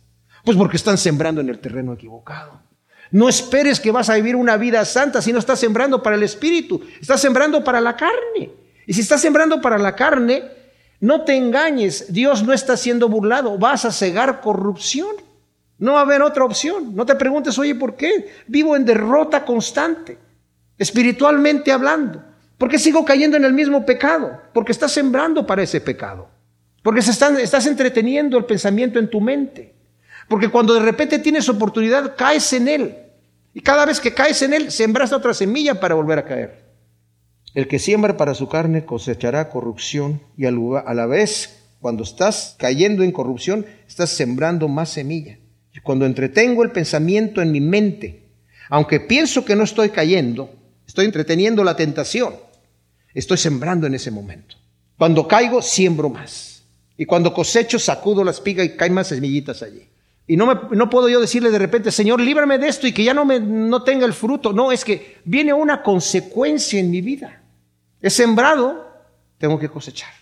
Pues 0.44 0.56
porque 0.56 0.76
están 0.76 0.98
sembrando 0.98 1.40
en 1.40 1.48
el 1.48 1.58
terreno 1.58 1.94
equivocado. 1.94 2.62
No 3.10 3.28
esperes 3.28 3.80
que 3.80 3.90
vas 3.90 4.08
a 4.08 4.14
vivir 4.14 4.36
una 4.36 4.56
vida 4.56 4.84
santa 4.84 5.20
si 5.20 5.32
no 5.32 5.40
estás 5.40 5.58
sembrando 5.58 6.00
para 6.00 6.14
el 6.14 6.22
espíritu, 6.22 6.80
estás 7.00 7.20
sembrando 7.20 7.64
para 7.64 7.80
la 7.80 7.96
carne. 7.96 8.52
Y 8.86 8.92
si 8.92 9.00
estás 9.00 9.20
sembrando 9.20 9.60
para 9.60 9.78
la 9.78 9.96
carne, 9.96 10.57
no 11.00 11.22
te 11.22 11.36
engañes, 11.36 12.12
Dios 12.12 12.42
no 12.42 12.52
está 12.52 12.76
siendo 12.76 13.08
burlado, 13.08 13.56
vas 13.56 13.84
a 13.84 13.92
cegar 13.92 14.40
corrupción. 14.40 15.16
No 15.78 15.92
va 15.92 16.00
a 16.00 16.02
haber 16.02 16.22
otra 16.22 16.44
opción. 16.44 16.96
No 16.96 17.06
te 17.06 17.14
preguntes, 17.14 17.56
oye, 17.58 17.74
¿por 17.76 17.94
qué? 17.94 18.32
Vivo 18.48 18.74
en 18.74 18.84
derrota 18.84 19.44
constante, 19.44 20.18
espiritualmente 20.76 21.70
hablando. 21.70 22.24
¿Por 22.56 22.68
qué 22.68 22.80
sigo 22.80 23.04
cayendo 23.04 23.36
en 23.36 23.44
el 23.44 23.52
mismo 23.52 23.86
pecado? 23.86 24.42
Porque 24.52 24.72
estás 24.72 24.90
sembrando 24.90 25.46
para 25.46 25.62
ese 25.62 25.80
pecado. 25.80 26.28
Porque 26.82 27.00
estás 27.00 27.66
entreteniendo 27.66 28.36
el 28.36 28.44
pensamiento 28.44 28.98
en 28.98 29.08
tu 29.08 29.20
mente. 29.20 29.74
Porque 30.28 30.48
cuando 30.48 30.74
de 30.74 30.80
repente 30.80 31.20
tienes 31.20 31.48
oportunidad, 31.48 32.16
caes 32.16 32.52
en 32.52 32.66
él. 32.66 32.98
Y 33.54 33.60
cada 33.60 33.86
vez 33.86 34.00
que 34.00 34.12
caes 34.12 34.42
en 34.42 34.54
él, 34.54 34.72
sembras 34.72 35.12
otra 35.12 35.32
semilla 35.32 35.78
para 35.78 35.94
volver 35.94 36.18
a 36.18 36.24
caer. 36.24 36.67
El 37.58 37.66
que 37.66 37.80
siembra 37.80 38.16
para 38.16 38.36
su 38.36 38.48
carne 38.48 38.84
cosechará 38.84 39.50
corrupción 39.50 40.22
y 40.36 40.44
a 40.46 40.52
la 40.52 41.06
vez, 41.06 41.64
cuando 41.80 42.04
estás 42.04 42.54
cayendo 42.56 43.02
en 43.02 43.10
corrupción, 43.10 43.66
estás 43.88 44.10
sembrando 44.10 44.68
más 44.68 44.90
semilla. 44.90 45.40
Cuando 45.82 46.06
entretengo 46.06 46.62
el 46.62 46.70
pensamiento 46.70 47.42
en 47.42 47.50
mi 47.50 47.60
mente, 47.60 48.28
aunque 48.70 49.00
pienso 49.00 49.44
que 49.44 49.56
no 49.56 49.64
estoy 49.64 49.90
cayendo, 49.90 50.54
estoy 50.86 51.06
entreteniendo 51.06 51.64
la 51.64 51.74
tentación, 51.74 52.36
estoy 53.12 53.38
sembrando 53.38 53.88
en 53.88 53.94
ese 53.96 54.12
momento. 54.12 54.54
Cuando 54.96 55.26
caigo, 55.26 55.60
siembro 55.60 56.10
más. 56.10 56.62
Y 56.96 57.06
cuando 57.06 57.34
cosecho, 57.34 57.80
sacudo 57.80 58.22
la 58.22 58.30
espiga 58.30 58.62
y 58.62 58.76
caen 58.76 58.94
más 58.94 59.08
semillitas 59.08 59.64
allí. 59.64 59.82
Y 60.28 60.36
no, 60.36 60.46
me, 60.46 60.76
no 60.76 60.88
puedo 60.88 61.08
yo 61.08 61.20
decirle 61.20 61.50
de 61.50 61.58
repente, 61.58 61.90
Señor, 61.90 62.20
líbrame 62.20 62.56
de 62.58 62.68
esto 62.68 62.86
y 62.86 62.92
que 62.92 63.02
ya 63.02 63.14
no, 63.14 63.24
me, 63.24 63.40
no 63.40 63.82
tenga 63.82 64.06
el 64.06 64.12
fruto. 64.12 64.52
No, 64.52 64.70
es 64.70 64.84
que 64.84 65.16
viene 65.24 65.52
una 65.52 65.82
consecuencia 65.82 66.78
en 66.78 66.92
mi 66.92 67.00
vida. 67.00 67.37
He 68.00 68.10
sembrado, 68.10 68.86
tengo 69.38 69.58
que 69.58 69.68
cosechar. 69.68 70.12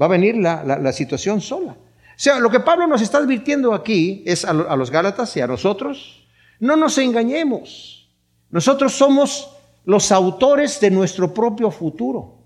Va 0.00 0.06
a 0.06 0.08
venir 0.08 0.36
la, 0.36 0.64
la, 0.64 0.92
situación 0.92 1.40
sola. 1.40 1.72
O 1.72 2.22
sea, 2.22 2.38
lo 2.40 2.50
que 2.50 2.60
Pablo 2.60 2.86
nos 2.86 3.02
está 3.02 3.18
advirtiendo 3.18 3.74
aquí 3.74 4.22
es 4.26 4.44
a, 4.44 4.50
a 4.50 4.76
los 4.76 4.90
Gálatas 4.90 5.36
y 5.36 5.40
a 5.40 5.46
nosotros, 5.46 6.26
no 6.58 6.76
nos 6.76 6.96
engañemos. 6.98 8.10
Nosotros 8.50 8.92
somos 8.92 9.50
los 9.84 10.10
autores 10.12 10.80
de 10.80 10.90
nuestro 10.90 11.32
propio 11.32 11.70
futuro. 11.70 12.38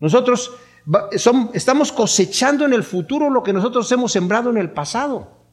Nosotros 0.00 0.52
estamos 1.52 1.92
cosechando 1.92 2.64
en 2.64 2.72
el 2.72 2.82
futuro 2.82 3.30
lo 3.30 3.42
que 3.42 3.52
nosotros 3.52 3.90
hemos 3.92 4.12
sembrado 4.12 4.50
en 4.50 4.58
el 4.58 4.70
pasado. 4.70 5.44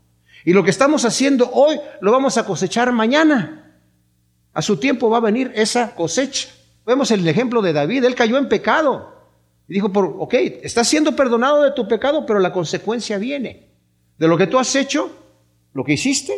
Y 0.43 0.53
lo 0.53 0.63
que 0.63 0.71
estamos 0.71 1.05
haciendo 1.05 1.49
hoy 1.51 1.79
lo 2.01 2.11
vamos 2.11 2.37
a 2.37 2.45
cosechar 2.45 2.91
mañana. 2.91 3.79
A 4.53 4.61
su 4.61 4.77
tiempo 4.77 5.09
va 5.09 5.17
a 5.17 5.21
venir 5.21 5.51
esa 5.55 5.95
cosecha. 5.95 6.49
Vemos 6.85 7.11
el 7.11 7.27
ejemplo 7.27 7.61
de 7.61 7.73
David, 7.73 8.03
él 8.03 8.15
cayó 8.15 8.37
en 8.37 8.49
pecado. 8.49 9.13
Y 9.67 9.75
dijo, 9.75 9.91
por, 9.91 10.15
ok, 10.19 10.33
estás 10.63 10.87
siendo 10.87 11.15
perdonado 11.15 11.63
de 11.63 11.71
tu 11.71 11.87
pecado, 11.87 12.25
pero 12.25 12.39
la 12.39 12.51
consecuencia 12.51 13.17
viene. 13.17 13.69
De 14.17 14.27
lo 14.27 14.37
que 14.37 14.47
tú 14.47 14.59
has 14.59 14.75
hecho, 14.75 15.09
lo 15.73 15.83
que 15.83 15.93
hiciste, 15.93 16.33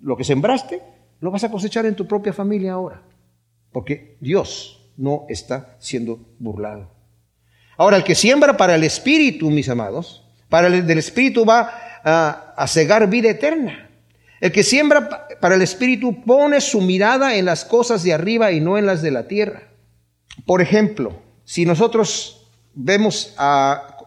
lo 0.00 0.16
que 0.16 0.24
sembraste, 0.24 0.82
lo 1.20 1.30
vas 1.30 1.44
a 1.44 1.50
cosechar 1.50 1.86
en 1.86 1.96
tu 1.96 2.06
propia 2.06 2.32
familia 2.32 2.72
ahora. 2.72 3.02
Porque 3.72 4.16
Dios 4.20 4.90
no 4.96 5.26
está 5.28 5.76
siendo 5.78 6.18
burlado. 6.38 6.90
Ahora, 7.76 7.96
el 7.96 8.04
que 8.04 8.14
siembra 8.14 8.56
para 8.56 8.74
el 8.74 8.84
Espíritu, 8.84 9.50
mis 9.50 9.68
amados, 9.68 10.24
para 10.48 10.68
el 10.68 10.86
del 10.86 10.98
Espíritu 10.98 11.44
va 11.44 11.72
a, 12.04 12.66
cegar 12.68 13.08
vida 13.08 13.30
eterna. 13.30 13.90
El 14.40 14.52
que 14.52 14.62
siembra 14.62 15.26
para 15.40 15.54
el 15.54 15.62
Espíritu 15.62 16.22
pone 16.22 16.60
su 16.60 16.80
mirada 16.80 17.36
en 17.36 17.46
las 17.46 17.64
cosas 17.64 18.02
de 18.02 18.12
arriba 18.12 18.52
y 18.52 18.60
no 18.60 18.78
en 18.78 18.86
las 18.86 19.02
de 19.02 19.10
la 19.10 19.26
tierra. 19.26 19.62
Por 20.46 20.60
ejemplo, 20.60 21.20
si 21.44 21.64
nosotros 21.64 22.48
vemos 22.74 23.34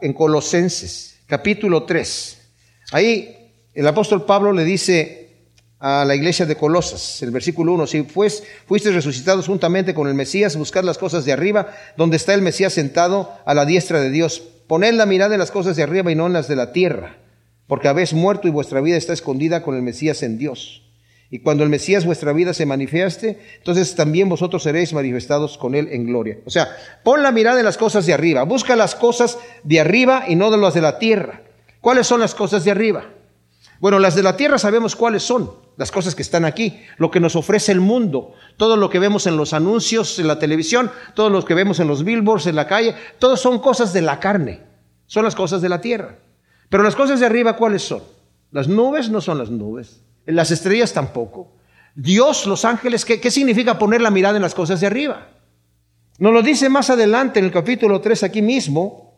en 0.01 0.13
Colosenses 0.13 1.19
capítulo 1.25 1.83
3, 1.83 2.37
ahí 2.91 3.51
el 3.73 3.87
apóstol 3.87 4.25
Pablo 4.25 4.51
le 4.51 4.63
dice 4.63 5.23
a 5.79 6.05
la 6.05 6.15
iglesia 6.15 6.45
de 6.45 6.55
Colosas, 6.55 7.21
el 7.21 7.31
versículo 7.31 7.73
1, 7.73 7.87
si 7.87 8.01
pues, 8.01 8.43
fuiste 8.65 8.91
resucitados 8.91 9.45
juntamente 9.45 9.93
con 9.93 10.07
el 10.07 10.15
Mesías, 10.15 10.55
buscad 10.55 10.83
las 10.83 10.97
cosas 10.97 11.23
de 11.25 11.33
arriba, 11.33 11.73
donde 11.95 12.17
está 12.17 12.33
el 12.33 12.41
Mesías 12.41 12.73
sentado 12.73 13.31
a 13.45 13.53
la 13.53 13.65
diestra 13.65 13.99
de 13.99 14.09
Dios. 14.09 14.41
Poned 14.67 14.93
la 14.95 15.05
mirada 15.05 15.35
en 15.35 15.39
las 15.39 15.51
cosas 15.51 15.75
de 15.75 15.83
arriba 15.83 16.11
y 16.11 16.15
no 16.15 16.25
en 16.27 16.33
las 16.33 16.47
de 16.47 16.55
la 16.55 16.71
tierra 16.71 17.17
porque 17.67 17.89
habéis 17.89 18.13
muerto 18.13 18.47
y 18.47 18.51
vuestra 18.51 18.81
vida 18.81 18.97
está 18.97 19.13
escondida 19.13 19.61
con 19.61 19.75
el 19.75 19.81
Mesías 19.81 20.23
en 20.23 20.37
Dios. 20.37 20.86
Y 21.29 21.39
cuando 21.39 21.63
el 21.63 21.69
Mesías 21.69 22.05
vuestra 22.05 22.31
vida 22.31 22.53
se 22.53 22.65
manifieste, 22.65 23.39
entonces 23.57 23.95
también 23.95 24.29
vosotros 24.29 24.63
seréis 24.63 24.93
manifestados 24.93 25.57
con 25.57 25.75
Él 25.75 25.89
en 25.91 26.05
gloria. 26.05 26.37
O 26.45 26.49
sea, 26.49 26.69
pon 27.03 27.21
la 27.21 27.31
mirada 27.31 27.59
en 27.59 27.65
las 27.65 27.77
cosas 27.77 28.05
de 28.05 28.13
arriba, 28.13 28.43
busca 28.43 28.75
las 28.77 28.95
cosas 28.95 29.37
de 29.63 29.79
arriba 29.79 30.23
y 30.27 30.35
no 30.35 30.51
de 30.51 30.57
las 30.57 30.73
de 30.73 30.81
la 30.81 30.99
tierra. 30.99 31.41
¿Cuáles 31.81 32.07
son 32.07 32.21
las 32.21 32.33
cosas 32.33 32.63
de 32.63 32.71
arriba? 32.71 33.05
Bueno, 33.79 33.99
las 33.99 34.15
de 34.15 34.23
la 34.23 34.37
tierra 34.37 34.57
sabemos 34.57 34.95
cuáles 34.95 35.21
son, 35.21 35.51
las 35.75 35.91
cosas 35.91 36.15
que 36.15 36.23
están 36.23 36.45
aquí, 36.45 36.81
lo 36.97 37.11
que 37.11 37.19
nos 37.19 37.35
ofrece 37.35 37.71
el 37.71 37.81
mundo, 37.81 38.33
todo 38.55 38.75
lo 38.75 38.89
que 38.89 38.97
vemos 38.97 39.27
en 39.27 39.37
los 39.37 39.53
anuncios, 39.53 40.17
en 40.17 40.27
la 40.27 40.39
televisión, 40.39 40.89
todo 41.13 41.29
lo 41.29 41.45
que 41.45 41.53
vemos 41.53 41.79
en 41.79 41.87
los 41.87 42.03
billboards, 42.03 42.47
en 42.47 42.55
la 42.55 42.67
calle, 42.67 42.95
todo 43.19 43.37
son 43.37 43.59
cosas 43.59 43.93
de 43.93 44.01
la 44.01 44.19
carne, 44.19 44.61
son 45.05 45.25
las 45.25 45.35
cosas 45.35 45.61
de 45.61 45.69
la 45.69 45.81
tierra. 45.81 46.17
Pero 46.69 46.83
las 46.83 46.95
cosas 46.95 47.19
de 47.19 47.27
arriba, 47.27 47.55
¿cuáles 47.55 47.83
son? 47.83 48.01
Las 48.51 48.67
nubes 48.67 49.09
no 49.09 49.21
son 49.21 49.37
las 49.37 49.51
nubes, 49.51 50.01
las 50.27 50.51
estrellas 50.51 50.93
tampoco. 50.93 51.51
Dios, 51.95 52.45
los 52.45 52.63
ángeles, 52.65 53.05
¿qué, 53.05 53.31
significa 53.31 53.79
poner 53.79 54.01
la 54.01 54.11
mirada 54.11 54.35
en 54.35 54.43
las 54.43 54.53
cosas 54.53 54.79
de 54.79 54.87
arriba? 54.87 55.29
Nos 56.19 56.31
lo 56.31 56.41
dice 56.41 56.69
más 56.69 56.89
adelante 56.89 57.39
en 57.39 57.45
el 57.45 57.51
capítulo 57.51 58.01
3 58.01 58.23
aquí 58.23 58.41
mismo. 58.41 59.15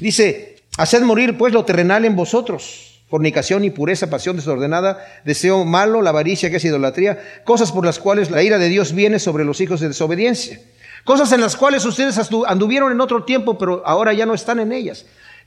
Dice, 0.00 0.56
haced 0.76 1.02
morir 1.02 1.38
pues 1.38 1.52
lo 1.52 1.64
terrenal 1.64 2.04
en 2.04 2.16
vosotros, 2.16 3.04
fornicación, 3.08 3.64
impureza, 3.64 4.10
pasión 4.10 4.36
desordenada, 4.36 5.04
deseo 5.24 5.64
malo, 5.64 6.02
la 6.02 6.10
avaricia 6.10 6.50
que 6.50 6.56
es 6.56 6.64
idolatría, 6.64 7.42
cosas 7.44 7.70
por 7.70 7.86
las 7.86 7.98
cuales 7.98 8.30
la 8.30 8.42
ira 8.42 8.58
de 8.58 8.68
Dios 8.68 8.92
viene 8.92 9.18
sobre 9.18 9.44
los 9.44 9.60
hijos 9.60 9.80
de 9.80 9.88
desobediencia. 9.88 10.60
Cosas 11.04 11.30
en 11.30 11.40
las 11.40 11.54
cuales 11.54 11.84
ustedes 11.84 12.18
anduvieron 12.48 12.90
en 12.90 13.00
otro 13.00 13.22
tiempo, 13.22 13.56
pero 13.56 13.84
ahora 13.86 14.12
ya 14.12 14.26
no 14.26 14.34
están 14.34 14.58
en 14.58 14.72
ellas. 14.72 15.06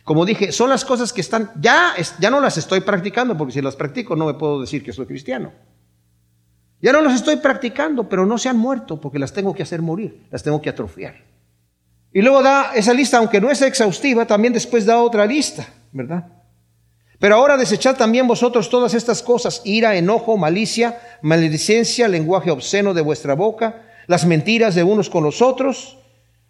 Como 0.10 0.26
dije, 0.26 0.52
son 0.52 0.72
las 0.72 0.86
cosas 0.86 1.14
que 1.14 1.22
están, 1.22 1.52
ya, 1.62 1.94
ya 2.20 2.32
no 2.32 2.40
las 2.40 2.58
estoy 2.58 2.80
practicando, 2.80 3.38
porque 3.38 3.54
si 3.54 3.62
las 3.62 3.76
practico 3.76 4.16
no 4.16 4.26
me 4.26 4.34
puedo 4.34 4.60
decir 4.60 4.84
que 4.84 4.92
soy 4.92 5.06
cristiano. 5.06 5.52
Ya 6.82 6.92
no 6.94 7.02
las 7.02 7.14
estoy 7.14 7.36
practicando, 7.36 8.10
pero 8.10 8.26
no 8.26 8.40
se 8.40 8.50
han 8.50 8.58
muerto 8.58 9.00
porque 9.00 9.20
las 9.20 9.34
tengo 9.34 9.54
que 9.54 9.62
hacer 9.62 9.84
morir, 9.84 10.26
las 10.32 10.42
tengo 10.42 10.64
que 10.64 10.70
atrofiar. 10.72 11.14
Y 12.12 12.24
luego 12.24 12.42
da 12.42 12.72
esa 12.74 12.92
lista, 12.92 13.20
aunque 13.20 13.40
no 13.40 13.52
es 13.52 13.62
exhaustiva, 13.62 14.26
también 14.26 14.52
después 14.52 14.84
da 14.84 15.00
otra 15.00 15.28
lista, 15.28 15.68
¿verdad? 15.92 16.26
Pero 17.20 17.36
ahora 17.36 17.56
desechad 17.56 17.96
también 17.96 18.28
vosotros 18.28 18.68
todas 18.72 18.96
estas 18.96 19.22
cosas, 19.22 19.62
ira, 19.64 19.96
enojo, 19.96 20.38
malicia, 20.38 21.00
maledicencia, 21.22 22.08
lenguaje 22.08 22.50
obsceno 22.50 22.96
de 22.96 23.02
vuestra 23.02 23.36
boca, 23.36 23.84
las 24.08 24.26
mentiras 24.26 24.74
de 24.74 24.82
unos 24.82 25.08
con 25.08 25.24
los 25.24 25.44
otros, 25.44 26.00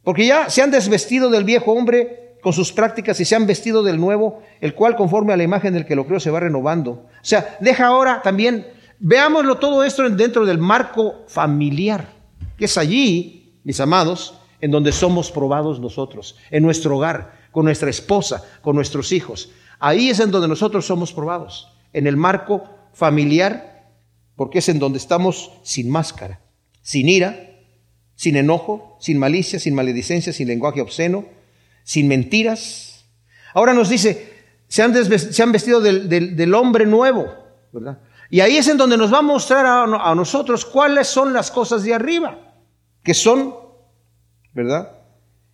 porque 0.05 0.25
ya 0.25 0.49
se 0.49 0.61
han 0.61 0.71
desvestido 0.71 1.29
del 1.29 1.43
viejo 1.43 1.73
hombre 1.73 2.28
con 2.41 2.53
sus 2.53 2.71
prácticas 2.71 3.19
y 3.19 3.25
se 3.25 3.35
han 3.35 3.45
vestido 3.45 3.83
del 3.83 3.99
nuevo, 3.99 4.41
el 4.61 4.73
cual 4.73 4.95
conforme 4.95 5.33
a 5.33 5.37
la 5.37 5.43
imagen 5.43 5.73
del 5.73 5.85
que 5.85 5.95
lo 5.95 6.05
creó 6.05 6.19
se 6.19 6.31
va 6.31 6.39
renovando. 6.39 6.91
O 6.91 7.07
sea, 7.21 7.57
deja 7.59 7.87
ahora 7.87 8.21
también, 8.21 8.67
veámoslo 8.99 9.57
todo 9.57 9.83
esto 9.83 10.09
dentro 10.09 10.45
del 10.45 10.57
marco 10.57 11.25
familiar, 11.27 12.13
que 12.57 12.65
es 12.65 12.77
allí, 12.77 13.59
mis 13.63 13.79
amados, 13.79 14.39
en 14.61 14.71
donde 14.71 14.91
somos 14.91 15.31
probados 15.31 15.79
nosotros, 15.79 16.37
en 16.51 16.63
nuestro 16.63 16.97
hogar, 16.97 17.39
con 17.51 17.65
nuestra 17.65 17.89
esposa, 17.89 18.43
con 18.61 18.75
nuestros 18.75 19.11
hijos. 19.11 19.51
Ahí 19.79 20.09
es 20.09 20.19
en 20.19 20.31
donde 20.31 20.47
nosotros 20.47 20.85
somos 20.85 21.13
probados, 21.13 21.69
en 21.93 22.07
el 22.07 22.17
marco 22.17 22.63
familiar, 22.93 23.93
porque 24.35 24.59
es 24.59 24.69
en 24.69 24.79
donde 24.79 24.97
estamos 24.97 25.51
sin 25.63 25.89
máscara, 25.89 26.41
sin 26.81 27.09
ira, 27.09 27.49
sin 28.15 28.35
enojo, 28.35 28.97
sin 28.99 29.17
malicia, 29.17 29.59
sin 29.59 29.75
maledicencia, 29.75 30.33
sin 30.33 30.47
lenguaje 30.47 30.81
obsceno, 30.81 31.25
sin 31.89 32.07
mentiras. 32.07 33.03
Ahora 33.51 33.73
nos 33.73 33.89
dice, 33.89 34.31
se 34.67 34.83
han, 34.83 34.93
vestido 34.93 35.81
del, 35.81 36.53
hombre 36.53 36.85
nuevo, 36.85 37.33
¿verdad? 37.71 37.97
Y 38.29 38.41
ahí 38.41 38.57
es 38.57 38.67
en 38.67 38.77
donde 38.77 38.95
nos 38.95 39.11
va 39.11 39.17
a 39.17 39.23
mostrar 39.23 39.65
a 39.65 40.13
nosotros 40.13 40.65
cuáles 40.65 41.07
son 41.07 41.33
las 41.33 41.49
cosas 41.49 41.83
de 41.83 41.95
arriba, 41.95 42.37
que 43.01 43.15
son, 43.15 43.55
¿verdad? 44.53 44.97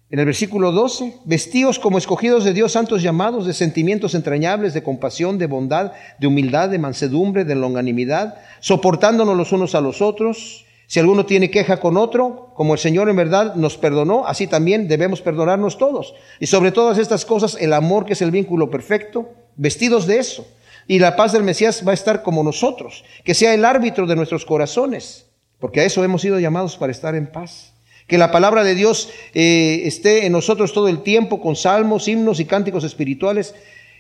En 0.10 0.20
el 0.20 0.26
versículo 0.26 0.74
12, 0.74 1.22
vestidos 1.24 1.80
como 1.80 1.98
escogidos 1.98 2.44
de 2.44 2.52
Dios, 2.52 2.74
santos 2.74 3.02
llamados, 3.02 3.46
de 3.46 3.54
sentimientos 3.54 4.14
entrañables, 4.14 4.74
de 4.74 4.84
compasión, 4.84 5.38
de 5.38 5.48
bondad, 5.48 5.94
de 6.20 6.28
humildad, 6.28 6.68
de 6.68 6.80
mansedumbre, 6.80 7.46
de 7.46 7.56
longanimidad, 7.56 8.36
soportándonos 8.60 9.38
los 9.38 9.54
unos 9.54 9.74
a 9.74 9.80
los 9.80 10.02
otros. 10.02 10.65
Si 10.88 11.00
alguno 11.00 11.26
tiene 11.26 11.50
queja 11.50 11.80
con 11.80 11.98
otro, 11.98 12.52
como 12.56 12.74
el 12.74 12.80
Señor 12.80 13.10
en 13.10 13.16
verdad 13.16 13.56
nos 13.56 13.78
perdonó, 13.78 14.26
así 14.28 14.48
también 14.48 14.88
debemos 14.88 15.22
perdonarnos 15.22 15.78
todos. 15.78 16.14
Y 16.40 16.48
sobre 16.48 16.72
todas 16.72 16.98
estas 16.98 17.26
cosas, 17.26 17.58
el 17.60 17.74
amor 17.74 18.06
que 18.06 18.14
es 18.14 18.22
el 18.22 18.32
vínculo 18.32 18.70
perfecto, 18.70 19.30
vestidos 19.56 20.06
de 20.06 20.20
eso. 20.20 20.48
Y 20.88 21.00
la 21.00 21.16
paz 21.16 21.32
del 21.32 21.44
Mesías 21.44 21.84
va 21.86 21.92
a 21.92 21.96
estar 21.96 22.22
como 22.22 22.44
nosotros, 22.44 23.04
que 23.24 23.34
sea 23.34 23.54
el 23.54 23.66
árbitro 23.66 24.06
de 24.06 24.16
nuestros 24.16 24.46
corazones, 24.46 25.26
porque 25.60 25.82
a 25.82 25.86
eso 25.86 26.04
hemos 26.04 26.22
sido 26.22 26.40
llamados 26.40 26.78
para 26.78 26.92
estar 26.92 27.16
en 27.16 27.32
paz. 27.32 27.74
Que 28.08 28.20
la 28.20 28.32
palabra 28.32 28.64
de 28.64 28.76
Dios 28.76 29.10
eh, 29.34 29.82
esté 29.86 30.28
en 30.28 30.32
nosotros 30.32 30.74
todo 30.74 30.88
el 30.88 31.02
tiempo 31.02 31.42
con 31.42 31.56
salmos, 31.56 32.08
himnos 32.08 32.40
y 32.40 32.46
cánticos 32.46 32.84
espirituales. 32.84 33.56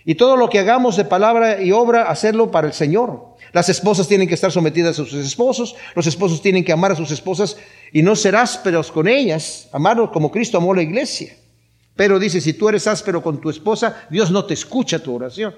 Y 0.05 0.13
todo 0.13 0.37
lo 0.37 0.49
que 0.49 0.59
hagamos 0.59 0.95
de 0.95 1.05
palabra 1.05 1.59
y 1.59 1.71
obra, 1.71 2.03
hacerlo 2.03 2.51
para 2.51 2.67
el 2.67 2.73
Señor. 2.73 3.34
Las 3.55 3.69
esposas 3.69 4.09
tienen 4.09 4.27
que 4.27 4.33
estar 4.33 4.51
sometidas 4.51 4.99
a 4.99 5.05
sus 5.05 5.13
esposos, 5.13 5.77
los 5.95 6.05
esposos 6.07 6.41
tienen 6.41 6.65
que 6.65 6.73
amar 6.73 6.91
a 6.91 6.95
sus 6.97 7.09
esposas 7.11 7.55
y 7.93 8.01
no 8.01 8.13
ser 8.17 8.35
ásperos 8.35 8.91
con 8.91 9.07
ellas, 9.07 9.69
amarlos 9.71 10.09
como 10.11 10.29
Cristo 10.29 10.57
amó 10.57 10.73
la 10.73 10.81
iglesia. 10.81 11.37
Pero 11.95 12.19
dice, 12.19 12.41
si 12.41 12.51
tú 12.51 12.67
eres 12.67 12.85
áspero 12.85 13.23
con 13.23 13.39
tu 13.39 13.49
esposa, 13.49 14.07
Dios 14.09 14.29
no 14.29 14.43
te 14.43 14.53
escucha 14.53 14.99
tu 14.99 15.15
oración. 15.15 15.55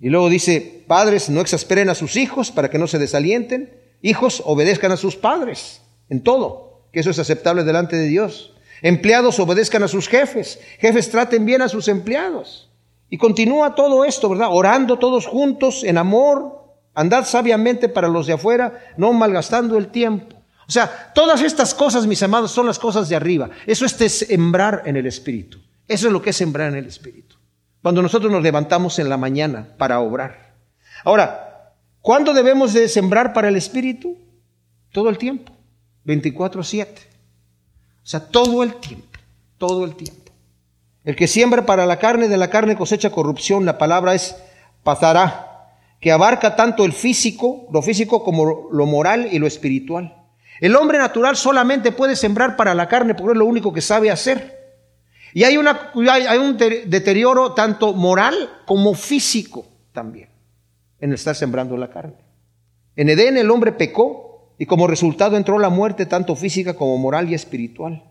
Y 0.00 0.08
luego 0.08 0.30
dice, 0.30 0.84
padres, 0.86 1.28
no 1.28 1.42
exasperen 1.42 1.90
a 1.90 1.94
sus 1.94 2.16
hijos 2.16 2.50
para 2.50 2.70
que 2.70 2.78
no 2.78 2.86
se 2.86 2.98
desalienten. 2.98 3.78
Hijos, 4.00 4.42
obedezcan 4.46 4.90
a 4.90 4.96
sus 4.96 5.16
padres 5.16 5.82
en 6.08 6.22
todo 6.22 6.88
que 6.94 7.00
eso 7.00 7.10
es 7.10 7.18
aceptable 7.18 7.62
delante 7.62 7.94
de 7.96 8.06
Dios. 8.06 8.54
Empleados 8.80 9.38
obedezcan 9.38 9.82
a 9.82 9.88
sus 9.88 10.08
jefes, 10.08 10.58
jefes 10.78 11.10
traten 11.10 11.44
bien 11.44 11.60
a 11.60 11.68
sus 11.68 11.88
empleados. 11.88 12.70
Y 13.10 13.18
continúa 13.18 13.74
todo 13.74 14.02
esto, 14.06 14.30
¿verdad? 14.30 14.48
Orando 14.50 14.98
todos 14.98 15.26
juntos 15.26 15.84
en 15.84 15.98
amor, 15.98 16.65
andad 16.96 17.24
sabiamente 17.24 17.88
para 17.88 18.08
los 18.08 18.26
de 18.26 18.32
afuera, 18.32 18.92
no 18.96 19.12
malgastando 19.12 19.78
el 19.78 19.88
tiempo. 19.88 20.34
O 20.66 20.72
sea, 20.72 21.12
todas 21.14 21.42
estas 21.42 21.74
cosas, 21.74 22.06
mis 22.06 22.22
amados, 22.24 22.50
son 22.50 22.66
las 22.66 22.80
cosas 22.80 23.08
de 23.08 23.14
arriba. 23.14 23.50
Eso 23.66 23.86
es 23.86 23.92
sembrar 23.92 24.82
en 24.86 24.96
el 24.96 25.06
Espíritu. 25.06 25.60
Eso 25.86 26.08
es 26.08 26.12
lo 26.12 26.20
que 26.20 26.30
es 26.30 26.36
sembrar 26.36 26.68
en 26.72 26.78
el 26.78 26.86
Espíritu. 26.86 27.36
Cuando 27.80 28.02
nosotros 28.02 28.32
nos 28.32 28.42
levantamos 28.42 28.98
en 28.98 29.08
la 29.08 29.16
mañana 29.16 29.68
para 29.78 30.00
obrar. 30.00 30.54
Ahora, 31.04 31.74
¿cuándo 32.00 32.34
debemos 32.34 32.72
de 32.72 32.88
sembrar 32.88 33.32
para 33.32 33.48
el 33.48 33.54
Espíritu? 33.54 34.18
Todo 34.90 35.08
el 35.08 35.18
tiempo. 35.18 35.52
24-7. 36.04 36.86
O 36.88 38.08
sea, 38.08 38.20
todo 38.20 38.62
el 38.62 38.74
tiempo, 38.74 39.18
todo 39.58 39.84
el 39.84 39.94
tiempo. 39.94 40.32
El 41.04 41.14
que 41.14 41.28
siembra 41.28 41.66
para 41.66 41.86
la 41.86 41.98
carne, 41.98 42.26
de 42.26 42.36
la 42.36 42.50
carne 42.50 42.76
cosecha 42.76 43.10
corrupción. 43.10 43.64
La 43.64 43.78
palabra 43.78 44.14
es 44.14 44.36
pasará, 44.82 45.45
que 46.00 46.12
abarca 46.12 46.56
tanto 46.56 46.84
el 46.84 46.92
físico, 46.92 47.66
lo 47.72 47.82
físico 47.82 48.22
como 48.22 48.68
lo 48.70 48.86
moral 48.86 49.28
y 49.30 49.38
lo 49.38 49.46
espiritual. 49.46 50.26
El 50.60 50.76
hombre 50.76 50.98
natural 50.98 51.36
solamente 51.36 51.92
puede 51.92 52.16
sembrar 52.16 52.56
para 52.56 52.74
la 52.74 52.88
carne 52.88 53.14
porque 53.14 53.32
es 53.32 53.38
lo 53.38 53.46
único 53.46 53.72
que 53.72 53.80
sabe 53.80 54.10
hacer. 54.10 54.56
Y 55.34 55.44
hay, 55.44 55.58
una, 55.58 55.92
un 55.94 56.56
deterioro 56.56 57.52
tanto 57.52 57.92
moral 57.92 58.62
como 58.64 58.94
físico 58.94 59.66
también 59.92 60.30
en 60.98 61.12
estar 61.12 61.34
sembrando 61.34 61.76
la 61.76 61.90
carne. 61.90 62.16
En 62.94 63.10
Edén 63.10 63.36
el 63.36 63.50
hombre 63.50 63.72
pecó 63.72 64.54
y 64.58 64.64
como 64.64 64.86
resultado 64.86 65.36
entró 65.36 65.58
la 65.58 65.68
muerte 65.68 66.06
tanto 66.06 66.34
física 66.36 66.74
como 66.74 66.96
moral 66.96 67.30
y 67.30 67.34
espiritual. 67.34 68.02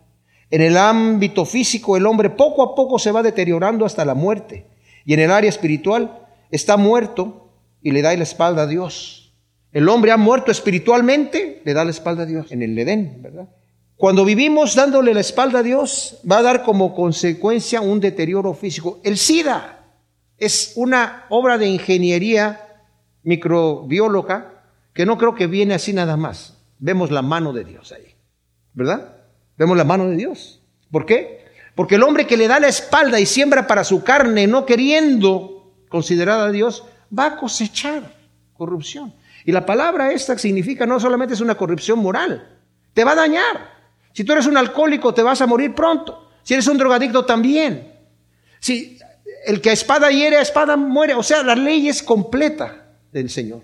En 0.50 0.62
el 0.62 0.76
ámbito 0.76 1.44
físico 1.44 1.96
el 1.96 2.06
hombre 2.06 2.30
poco 2.30 2.62
a 2.62 2.74
poco 2.76 3.00
se 3.00 3.10
va 3.10 3.22
deteriorando 3.24 3.84
hasta 3.84 4.04
la 4.04 4.14
muerte 4.14 4.66
y 5.04 5.14
en 5.14 5.20
el 5.20 5.32
área 5.32 5.50
espiritual 5.50 6.28
está 6.50 6.76
muerto 6.76 7.45
y 7.86 7.92
le 7.92 8.02
da 8.02 8.16
la 8.16 8.24
espalda 8.24 8.62
a 8.62 8.66
Dios. 8.66 9.32
El 9.70 9.88
hombre 9.88 10.10
ha 10.10 10.16
muerto 10.16 10.50
espiritualmente, 10.50 11.62
le 11.64 11.72
da 11.72 11.84
la 11.84 11.92
espalda 11.92 12.24
a 12.24 12.26
Dios 12.26 12.50
en 12.50 12.62
el 12.62 12.76
Edén, 12.76 13.22
¿verdad? 13.22 13.48
Cuando 13.94 14.24
vivimos 14.24 14.74
dándole 14.74 15.14
la 15.14 15.20
espalda 15.20 15.60
a 15.60 15.62
Dios, 15.62 16.18
va 16.28 16.38
a 16.38 16.42
dar 16.42 16.64
como 16.64 16.96
consecuencia 16.96 17.80
un 17.80 18.00
deterioro 18.00 18.54
físico. 18.54 18.98
El 19.04 19.16
SIDA 19.16 19.84
es 20.36 20.72
una 20.74 21.26
obra 21.28 21.58
de 21.58 21.68
ingeniería 21.68 22.60
microbióloga 23.22 24.64
que 24.92 25.06
no 25.06 25.16
creo 25.16 25.36
que 25.36 25.46
viene 25.46 25.74
así 25.74 25.92
nada 25.92 26.16
más. 26.16 26.54
Vemos 26.80 27.12
la 27.12 27.22
mano 27.22 27.52
de 27.52 27.62
Dios 27.62 27.92
ahí, 27.92 28.16
¿verdad? 28.74 29.14
Vemos 29.56 29.76
la 29.76 29.84
mano 29.84 30.08
de 30.08 30.16
Dios. 30.16 30.60
¿Por 30.90 31.06
qué? 31.06 31.44
Porque 31.76 31.94
el 31.94 32.02
hombre 32.02 32.26
que 32.26 32.36
le 32.36 32.48
da 32.48 32.58
la 32.58 32.66
espalda 32.66 33.20
y 33.20 33.26
siembra 33.26 33.68
para 33.68 33.84
su 33.84 34.02
carne, 34.02 34.48
no 34.48 34.66
queriendo 34.66 35.72
considerar 35.88 36.40
a 36.40 36.50
Dios, 36.50 36.82
va 37.16 37.26
a 37.26 37.36
cosechar 37.36 38.14
corrupción. 38.54 39.12
Y 39.44 39.52
la 39.52 39.64
palabra 39.64 40.12
esta 40.12 40.36
significa 40.38 40.86
no 40.86 40.98
solamente 40.98 41.34
es 41.34 41.40
una 41.40 41.54
corrupción 41.54 41.98
moral, 41.98 42.58
te 42.92 43.04
va 43.04 43.12
a 43.12 43.16
dañar. 43.16 43.76
Si 44.12 44.24
tú 44.24 44.32
eres 44.32 44.46
un 44.46 44.56
alcohólico, 44.56 45.12
te 45.12 45.22
vas 45.22 45.40
a 45.42 45.46
morir 45.46 45.74
pronto. 45.74 46.30
Si 46.42 46.54
eres 46.54 46.66
un 46.68 46.78
drogadicto, 46.78 47.24
también. 47.24 47.92
Si 48.60 48.98
el 49.44 49.60
que 49.60 49.70
a 49.70 49.72
espada 49.72 50.10
hiere, 50.10 50.38
a 50.38 50.42
espada 50.42 50.76
muere. 50.76 51.14
O 51.14 51.22
sea, 51.22 51.42
la 51.42 51.54
ley 51.54 51.88
es 51.88 52.02
completa 52.02 52.86
del 53.12 53.30
Señor. 53.30 53.62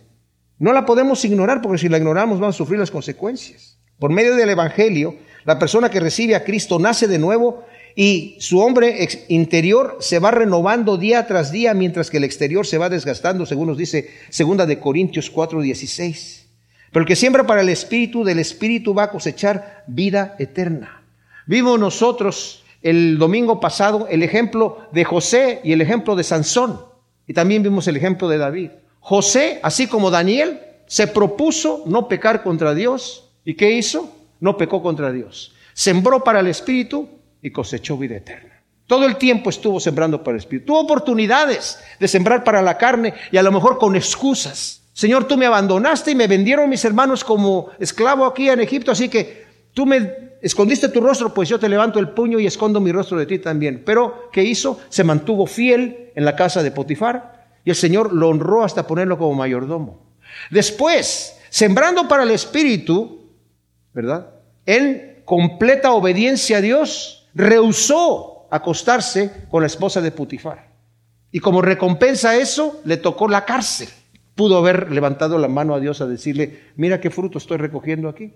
No 0.59 0.73
la 0.73 0.87
podemos 0.87 1.25
ignorar 1.25 1.61
porque 1.63 1.79
si 1.79 1.89
la 1.89 1.99
ignoramos 1.99 2.39
vamos 2.39 2.55
a 2.55 2.59
sufrir 2.59 2.79
las 2.79 2.91
consecuencias. 2.91 3.79
Por 3.99 4.11
medio 4.11 4.37
del 4.37 4.51
Evangelio, 4.51 5.17
la 5.45 5.59
persona 5.59 5.91
que 5.91 6.01
recibe 6.01 6.37
a 6.37 6.45
Cristo 6.45 6.79
nace 6.79 7.09
de 7.09 7.19
nuevo 7.19 7.65
y 7.95 8.37
su 8.39 8.61
hombre 8.61 9.07
interior 9.29 9.99
se 10.01 10.19
va 10.19 10.31
renovando 10.31 10.97
día 10.97 11.27
tras 11.27 11.53
día 11.53 11.75
mientras 11.75 12.11
que 12.11 12.17
el 12.17 12.25
exterior 12.25 12.67
se 12.67 12.79
va 12.79 12.89
desgastando, 12.89 13.47
según 13.47 13.69
nos 13.69 13.79
dice 13.79 14.11
segunda 14.31 14.67
de 14.67 14.79
Corintios 14.79 15.33
4:16. 15.33 16.47
Pero 16.91 17.03
el 17.03 17.09
que 17.09 17.17
siembra 17.17 17.47
para 17.47 17.63
el 17.63 17.69
espíritu, 17.69 18.25
del 18.25 18.39
espíritu 18.39 18.95
va 18.95 19.05
a 19.05 19.11
cosechar 19.11 19.85
vida 19.87 20.37
eterna. 20.39 21.03
Vimos 21.47 21.79
nosotros 21.79 22.65
el 22.83 23.19
domingo 23.19 23.61
pasado 23.61 24.07
el 24.11 24.23
ejemplo 24.23 24.89
de 24.93 25.05
José 25.05 25.61
y 25.65 25.73
el 25.73 25.81
ejemplo 25.81 26.17
de 26.17 26.25
Sansón 26.25 26.93
y 27.27 27.35
también 27.35 27.63
vimos 27.63 27.87
el 27.89 27.97
ejemplo 27.97 28.29
de 28.29 28.39
David. 28.39 28.71
José, 29.01 29.61
así 29.63 29.87
como 29.87 30.11
Daniel, 30.11 30.61
se 30.87 31.07
propuso 31.07 31.85
no 31.87 32.09
pecar 32.09 32.43
contra 32.43 32.75
Dios. 32.75 33.31
¿Y 33.45 33.55
qué 33.55 33.73
hizo? 33.73 34.15
No 34.41 34.57
pecó 34.57 34.83
contra 34.83 35.13
Dios. 35.13 35.55
Sembró 35.73 36.23
para 36.23 36.41
el 36.41 36.49
Espíritu 36.49 37.09
y 37.43 37.51
cosechó 37.51 37.99
vida 37.99 38.17
eterna. 38.17 38.63
Todo 38.87 39.07
el 39.07 39.17
tiempo 39.17 39.51
estuvo 39.51 39.81
sembrando 39.81 40.23
para 40.23 40.37
el 40.37 40.41
Espíritu. 40.41 40.67
Tuvo 40.67 40.81
oportunidades 40.81 41.79
de 41.99 42.09
sembrar 42.09 42.45
para 42.45 42.63
la 42.63 42.79
carne 42.79 43.15
y 43.31 43.37
a 43.37 43.43
lo 43.43 43.53
mejor 43.53 43.79
con 43.79 43.97
excusas. 43.97 44.83
Señor, 44.93 45.25
tú 45.25 45.37
me 45.37 45.47
abandonaste 45.47 46.11
y 46.11 46.15
me 46.15 46.27
vendieron 46.27 46.69
mis 46.69 46.85
hermanos 46.85 47.25
como 47.25 47.71
esclavo 47.79 48.27
aquí 48.27 48.49
en 48.49 48.61
Egipto, 48.61 48.93
así 48.93 49.09
que 49.09 49.47
tú 49.73 49.87
me 49.87 50.33
escondiste 50.43 50.89
tu 50.89 51.01
rostro, 51.01 51.33
pues 51.33 51.49
yo 51.49 51.59
te 51.59 51.69
levanto 51.69 51.99
el 51.99 52.11
puño 52.11 52.39
y 52.39 52.47
escondo 52.47 52.81
mi 52.81 52.93
rostro 52.93 53.19
de 53.19 53.27
ti 53.27 53.39
también. 53.39 53.83
Pero, 53.87 54.29
¿qué 54.33 54.45
hizo? 54.45 54.81
Se 54.91 55.05
mantuvo 55.05 55.47
fiel 55.47 56.11
en 56.15 56.25
la 56.25 56.37
casa 56.37 56.63
de 56.63 56.73
Potifar 56.73 57.47
y 57.65 57.71
el 57.71 57.77
Señor 57.77 58.13
lo 58.13 58.29
honró 58.29 58.65
hasta 58.65 58.87
ponerlo 58.87 59.17
como 59.17 59.35
mayordomo. 59.35 60.03
Después, 60.51 61.39
sembrando 61.49 62.09
para 62.09 62.25
el 62.25 62.31
Espíritu, 62.31 63.31
¿verdad? 63.95 64.35
En 64.67 65.23
completa 65.25 65.93
obediencia 65.93 66.59
a 66.59 66.61
Dios, 66.61 67.22
rehusó 67.35 68.49
acostarse 68.51 69.47
con 69.51 69.63
la 69.63 69.67
esposa 69.67 70.01
de 70.01 70.13
Putifar. 70.13 70.73
Y 71.31 71.41
como 71.41 71.63
recompensa 71.63 72.31
a 72.31 72.37
eso, 72.37 72.81
le 72.85 72.99
tocó 72.99 73.29
la 73.29 73.45
cárcel. 73.45 73.89
Pudo 74.35 74.59
haber 74.59 74.93
levantado 74.93 75.39
la 75.39 75.49
mano 75.49 75.75
a 75.75 75.81
Dios 75.81 76.01
a 76.01 76.07
decirle, 76.07 76.73
mira 76.77 77.01
qué 77.01 77.11
fruto 77.11 77.39
estoy 77.39 77.57
recogiendo 77.57 78.09
aquí. 78.09 78.35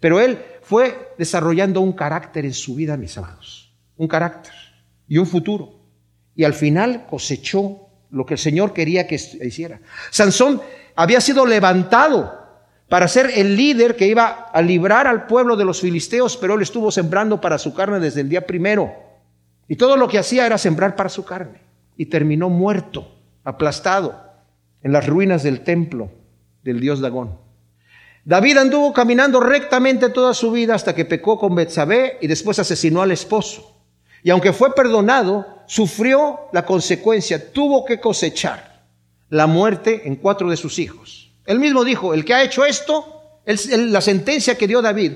Pero 0.00 0.18
él 0.18 0.38
fue 0.62 1.14
desarrollando 1.16 1.80
un 1.80 1.92
carácter 1.92 2.44
en 2.44 2.54
su 2.54 2.74
vida, 2.74 2.96
mis 2.96 3.16
amados. 3.16 3.72
Un 3.96 4.08
carácter 4.08 4.52
y 5.06 5.18
un 5.18 5.26
futuro. 5.26 5.80
Y 6.34 6.42
al 6.42 6.54
final 6.54 7.06
cosechó 7.08 7.88
lo 8.10 8.26
que 8.26 8.34
el 8.34 8.38
Señor 8.38 8.72
quería 8.72 9.06
que 9.06 9.14
hiciera. 9.14 9.80
Sansón 10.10 10.60
había 10.96 11.20
sido 11.20 11.46
levantado 11.46 12.41
para 12.92 13.08
ser 13.08 13.32
el 13.36 13.56
líder 13.56 13.96
que 13.96 14.06
iba 14.06 14.50
a 14.52 14.60
librar 14.60 15.06
al 15.06 15.26
pueblo 15.26 15.56
de 15.56 15.64
los 15.64 15.80
filisteos, 15.80 16.36
pero 16.36 16.56
él 16.56 16.60
estuvo 16.60 16.90
sembrando 16.90 17.40
para 17.40 17.56
su 17.56 17.72
carne 17.72 18.00
desde 18.00 18.20
el 18.20 18.28
día 18.28 18.46
primero. 18.46 18.92
Y 19.66 19.76
todo 19.76 19.96
lo 19.96 20.08
que 20.08 20.18
hacía 20.18 20.44
era 20.44 20.58
sembrar 20.58 20.94
para 20.94 21.08
su 21.08 21.24
carne. 21.24 21.62
Y 21.96 22.04
terminó 22.04 22.50
muerto, 22.50 23.10
aplastado 23.44 24.22
en 24.82 24.92
las 24.92 25.06
ruinas 25.06 25.42
del 25.42 25.62
templo 25.62 26.10
del 26.64 26.80
dios 26.80 27.00
Dagón. 27.00 27.38
David 28.26 28.58
anduvo 28.58 28.92
caminando 28.92 29.40
rectamente 29.40 30.10
toda 30.10 30.34
su 30.34 30.52
vida 30.52 30.74
hasta 30.74 30.94
que 30.94 31.06
pecó 31.06 31.38
con 31.38 31.54
Betsabé 31.54 32.18
y 32.20 32.26
después 32.26 32.58
asesinó 32.58 33.00
al 33.00 33.12
esposo. 33.12 33.74
Y 34.22 34.28
aunque 34.28 34.52
fue 34.52 34.74
perdonado, 34.74 35.62
sufrió 35.64 36.40
la 36.52 36.66
consecuencia, 36.66 37.54
tuvo 37.54 37.86
que 37.86 38.00
cosechar 38.00 38.82
la 39.30 39.46
muerte 39.46 40.02
en 40.04 40.16
cuatro 40.16 40.50
de 40.50 40.58
sus 40.58 40.78
hijos. 40.78 41.21
Él 41.46 41.58
mismo 41.58 41.84
dijo, 41.84 42.14
el 42.14 42.24
que 42.24 42.34
ha 42.34 42.42
hecho 42.42 42.64
esto, 42.64 43.40
la 43.44 44.00
sentencia 44.00 44.56
que 44.56 44.68
dio 44.68 44.82
David, 44.82 45.12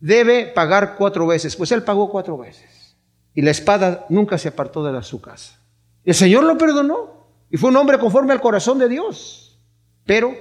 debe 0.00 0.46
pagar 0.46 0.96
cuatro 0.96 1.26
veces. 1.26 1.56
Pues 1.56 1.72
él 1.72 1.82
pagó 1.82 2.10
cuatro 2.10 2.36
veces. 2.36 2.96
Y 3.34 3.42
la 3.42 3.50
espada 3.50 4.06
nunca 4.08 4.38
se 4.38 4.48
apartó 4.48 4.84
de 4.84 5.02
su 5.02 5.20
casa. 5.20 5.58
El 6.04 6.14
Señor 6.14 6.44
lo 6.44 6.58
perdonó 6.58 7.26
y 7.50 7.56
fue 7.56 7.70
un 7.70 7.76
hombre 7.76 7.98
conforme 7.98 8.32
al 8.32 8.40
corazón 8.40 8.78
de 8.78 8.88
Dios. 8.88 9.58
Pero 10.04 10.34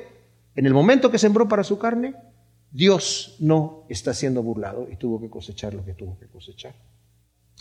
en 0.56 0.66
el 0.66 0.74
momento 0.74 1.10
que 1.10 1.18
sembró 1.18 1.48
para 1.48 1.64
su 1.64 1.80
carne, 1.80 2.16
Dios 2.72 3.36
no 3.40 3.86
está 3.88 4.14
siendo 4.14 4.44
burlado 4.44 4.88
y 4.92 4.98
tuvo 4.98 5.22
que 5.22 5.30
cosechar 5.30 5.74
lo 5.74 5.86
que 5.86 5.94
tuvo 5.94 6.18
que 6.20 6.28
cosechar. 6.28 6.74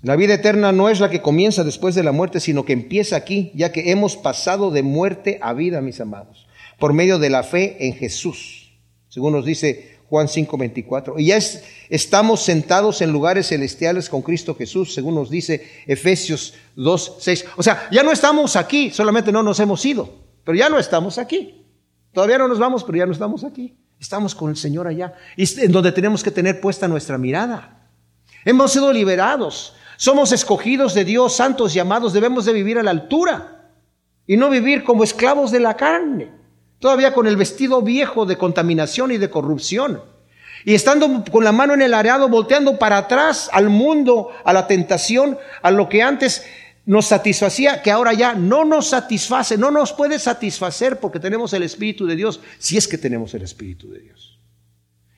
La 0.02 0.16
vida 0.16 0.34
eterna 0.34 0.72
no 0.72 0.88
es 0.88 0.98
la 0.98 1.10
que 1.10 1.22
comienza 1.22 1.62
después 1.62 1.94
de 1.94 2.02
la 2.02 2.12
muerte, 2.12 2.40
sino 2.40 2.64
que 2.64 2.72
empieza 2.72 3.14
aquí, 3.14 3.52
ya 3.54 3.70
que 3.70 3.92
hemos 3.92 4.16
pasado 4.16 4.70
de 4.70 4.82
muerte 4.82 5.38
a 5.40 5.52
vida, 5.52 5.80
mis 5.80 6.00
amados, 6.00 6.48
por 6.78 6.92
medio 6.92 7.18
de 7.18 7.30
la 7.30 7.42
fe 7.42 7.86
en 7.86 7.94
Jesús, 7.94 8.78
según 9.08 9.32
nos 9.32 9.44
dice 9.44 9.98
Juan 10.08 10.28
5:24. 10.28 11.14
Y 11.18 11.26
ya 11.26 11.38
estamos 11.88 12.42
sentados 12.42 13.00
en 13.00 13.12
lugares 13.12 13.48
celestiales 13.48 14.08
con 14.08 14.22
Cristo 14.22 14.54
Jesús, 14.54 14.92
según 14.92 15.14
nos 15.14 15.30
dice 15.30 15.66
Efesios 15.86 16.54
2:6. 16.76 17.46
O 17.56 17.62
sea, 17.62 17.88
ya 17.90 18.02
no 18.02 18.12
estamos 18.12 18.56
aquí, 18.56 18.90
solamente 18.90 19.32
no 19.32 19.42
nos 19.42 19.58
hemos 19.60 19.84
ido, 19.86 20.12
pero 20.44 20.56
ya 20.56 20.68
no 20.68 20.78
estamos 20.78 21.18
aquí. 21.18 21.64
Todavía 22.12 22.38
no 22.38 22.48
nos 22.48 22.58
vamos, 22.58 22.84
pero 22.84 22.98
ya 22.98 23.06
no 23.06 23.12
estamos 23.12 23.42
aquí. 23.42 23.76
Estamos 23.98 24.34
con 24.34 24.50
el 24.50 24.56
Señor 24.56 24.86
allá, 24.86 25.14
en 25.36 25.72
donde 25.72 25.92
tenemos 25.92 26.22
que 26.22 26.30
tener 26.30 26.60
puesta 26.60 26.88
nuestra 26.88 27.16
mirada. 27.16 27.88
Hemos 28.44 28.72
sido 28.72 28.92
liberados. 28.92 29.74
Somos 29.96 30.32
escogidos 30.32 30.94
de 30.94 31.04
Dios, 31.04 31.36
santos 31.36 31.76
y 31.76 31.80
debemos 32.12 32.44
de 32.44 32.52
vivir 32.52 32.78
a 32.78 32.82
la 32.82 32.90
altura 32.90 33.70
y 34.26 34.36
no 34.36 34.50
vivir 34.50 34.82
como 34.82 35.04
esclavos 35.04 35.52
de 35.52 35.60
la 35.60 35.76
carne, 35.76 36.32
todavía 36.83 37.14
con 37.14 37.28
el 37.28 37.37
vestido 37.37 37.80
viejo 37.80 38.26
de 38.26 38.37
contaminación 38.37 39.12
y 39.12 39.16
de 39.16 39.30
corrupción. 39.30 40.03
Y 40.64 40.74
estando 40.74 41.24
con 41.30 41.45
la 41.45 41.53
mano 41.53 41.74
en 41.74 41.83
el 41.83 41.95
areado, 41.95 42.28
volteando 42.28 42.76
para 42.76 42.99
atrás 42.99 43.49
al 43.53 43.70
mundo, 43.70 44.30
a 44.45 44.53
la 44.53 44.66
tentación, 44.66 45.39
a 45.62 45.70
lo 45.70 45.89
que 45.89 46.03
antes 46.03 46.45
nos 46.85 47.07
satisfacía, 47.07 47.83
que 47.83 47.93
ahora 47.93 48.14
ya 48.14 48.35
no 48.35 48.64
nos 48.64 48.89
satisface, 48.89 49.57
no 49.57 49.70
nos 49.70 49.93
puede 49.93 50.18
satisfacer 50.18 50.99
porque 50.99 51.20
tenemos 51.20 51.53
el 51.53 51.62
Espíritu 51.62 52.05
de 52.05 52.16
Dios, 52.16 52.41
si 52.59 52.76
es 52.76 52.89
que 52.89 52.99
tenemos 52.99 53.33
el 53.35 53.43
Espíritu 53.43 53.89
de 53.89 54.01
Dios. 54.01 54.41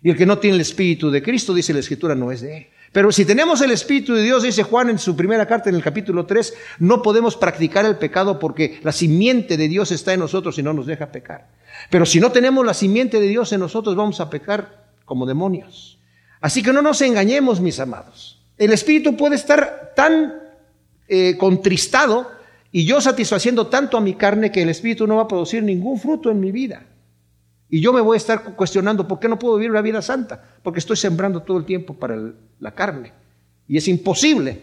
Y 0.02 0.10
el 0.10 0.18
que 0.18 0.26
no 0.26 0.38
tiene 0.38 0.56
el 0.56 0.60
Espíritu 0.60 1.10
de 1.10 1.22
Cristo, 1.22 1.54
dice 1.54 1.72
la 1.72 1.80
Escritura, 1.80 2.14
no 2.14 2.30
es 2.30 2.42
de 2.42 2.58
él. 2.58 2.66
Pero 2.94 3.10
si 3.10 3.24
tenemos 3.24 3.60
el 3.60 3.72
Espíritu 3.72 4.14
de 4.14 4.22
Dios, 4.22 4.44
dice 4.44 4.62
Juan 4.62 4.88
en 4.88 5.00
su 5.00 5.16
primera 5.16 5.46
carta 5.46 5.68
en 5.68 5.74
el 5.74 5.82
capítulo 5.82 6.26
3, 6.26 6.54
no 6.78 7.02
podemos 7.02 7.36
practicar 7.36 7.84
el 7.84 7.96
pecado 7.96 8.38
porque 8.38 8.78
la 8.84 8.92
simiente 8.92 9.56
de 9.56 9.66
Dios 9.66 9.90
está 9.90 10.12
en 10.12 10.20
nosotros 10.20 10.56
y 10.60 10.62
no 10.62 10.72
nos 10.72 10.86
deja 10.86 11.10
pecar. 11.10 11.48
Pero 11.90 12.06
si 12.06 12.20
no 12.20 12.30
tenemos 12.30 12.64
la 12.64 12.72
simiente 12.72 13.18
de 13.18 13.26
Dios 13.26 13.52
en 13.52 13.58
nosotros, 13.58 13.96
vamos 13.96 14.20
a 14.20 14.30
pecar 14.30 14.84
como 15.04 15.26
demonios. 15.26 15.98
Así 16.40 16.62
que 16.62 16.72
no 16.72 16.82
nos 16.82 17.02
engañemos, 17.02 17.60
mis 17.60 17.80
amados. 17.80 18.40
El 18.56 18.72
Espíritu 18.72 19.16
puede 19.16 19.34
estar 19.34 19.92
tan 19.96 20.32
eh, 21.08 21.36
contristado 21.36 22.30
y 22.70 22.84
yo 22.84 23.00
satisfaciendo 23.00 23.66
tanto 23.66 23.96
a 23.96 24.00
mi 24.00 24.14
carne 24.14 24.52
que 24.52 24.62
el 24.62 24.68
Espíritu 24.68 25.08
no 25.08 25.16
va 25.16 25.22
a 25.22 25.28
producir 25.28 25.64
ningún 25.64 25.98
fruto 25.98 26.30
en 26.30 26.38
mi 26.38 26.52
vida. 26.52 26.86
Y 27.68 27.80
yo 27.80 27.92
me 27.92 28.00
voy 28.00 28.14
a 28.14 28.18
estar 28.18 28.54
cuestionando 28.54 29.08
por 29.08 29.18
qué 29.18 29.28
no 29.28 29.38
puedo 29.38 29.56
vivir 29.56 29.70
una 29.70 29.80
vida 29.80 30.02
santa, 30.02 30.42
porque 30.62 30.78
estoy 30.78 30.96
sembrando 30.96 31.42
todo 31.42 31.58
el 31.58 31.64
tiempo 31.64 31.94
para 31.94 32.16
la 32.60 32.74
carne. 32.74 33.12
Y 33.66 33.76
es 33.76 33.88
imposible 33.88 34.60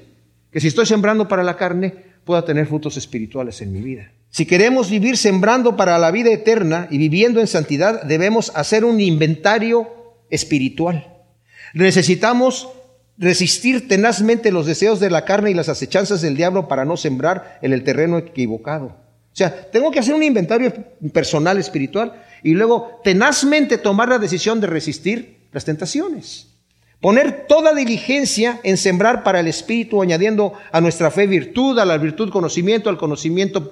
que 0.51 0.59
si 0.59 0.67
estoy 0.67 0.85
sembrando 0.85 1.27
para 1.27 1.43
la 1.43 1.57
carne 1.57 1.93
pueda 2.23 2.45
tener 2.45 2.67
frutos 2.67 2.97
espirituales 2.97 3.61
en 3.61 3.71
mi 3.71 3.81
vida. 3.81 4.11
Si 4.29 4.45
queremos 4.45 4.89
vivir 4.89 5.17
sembrando 5.17 5.75
para 5.75 5.97
la 5.97 6.11
vida 6.11 6.31
eterna 6.31 6.87
y 6.89 6.97
viviendo 6.97 7.41
en 7.41 7.47
santidad, 7.47 8.03
debemos 8.03 8.51
hacer 8.55 8.85
un 8.85 9.01
inventario 9.01 9.89
espiritual. 10.29 11.07
Necesitamos 11.73 12.69
resistir 13.17 13.87
tenazmente 13.87 14.51
los 14.51 14.65
deseos 14.65 14.99
de 14.99 15.09
la 15.09 15.25
carne 15.25 15.51
y 15.51 15.53
las 15.53 15.69
acechanzas 15.69 16.21
del 16.21 16.37
diablo 16.37 16.67
para 16.67 16.85
no 16.85 16.97
sembrar 16.97 17.59
en 17.61 17.73
el 17.73 17.83
terreno 17.83 18.17
equivocado. 18.17 19.00
O 19.33 19.35
sea, 19.35 19.71
tengo 19.71 19.91
que 19.91 19.99
hacer 19.99 20.13
un 20.13 20.23
inventario 20.23 20.73
personal 21.13 21.57
espiritual 21.57 22.23
y 22.43 22.53
luego 22.53 22.99
tenazmente 23.03 23.77
tomar 23.77 24.09
la 24.09 24.19
decisión 24.19 24.59
de 24.59 24.67
resistir 24.67 25.47
las 25.51 25.63
tentaciones. 25.63 26.47
Poner 26.99 27.47
toda 27.47 27.73
diligencia 27.73 28.59
en 28.63 28.77
sembrar 28.77 29.23
para 29.23 29.39
el 29.39 29.47
Espíritu, 29.47 30.01
añadiendo 30.01 30.53
a 30.71 30.81
nuestra 30.81 31.09
fe 31.09 31.27
virtud, 31.27 31.79
a 31.79 31.85
la 31.85 31.97
virtud 31.97 32.29
conocimiento, 32.29 32.89
al 32.89 32.97
conocimiento 32.97 33.71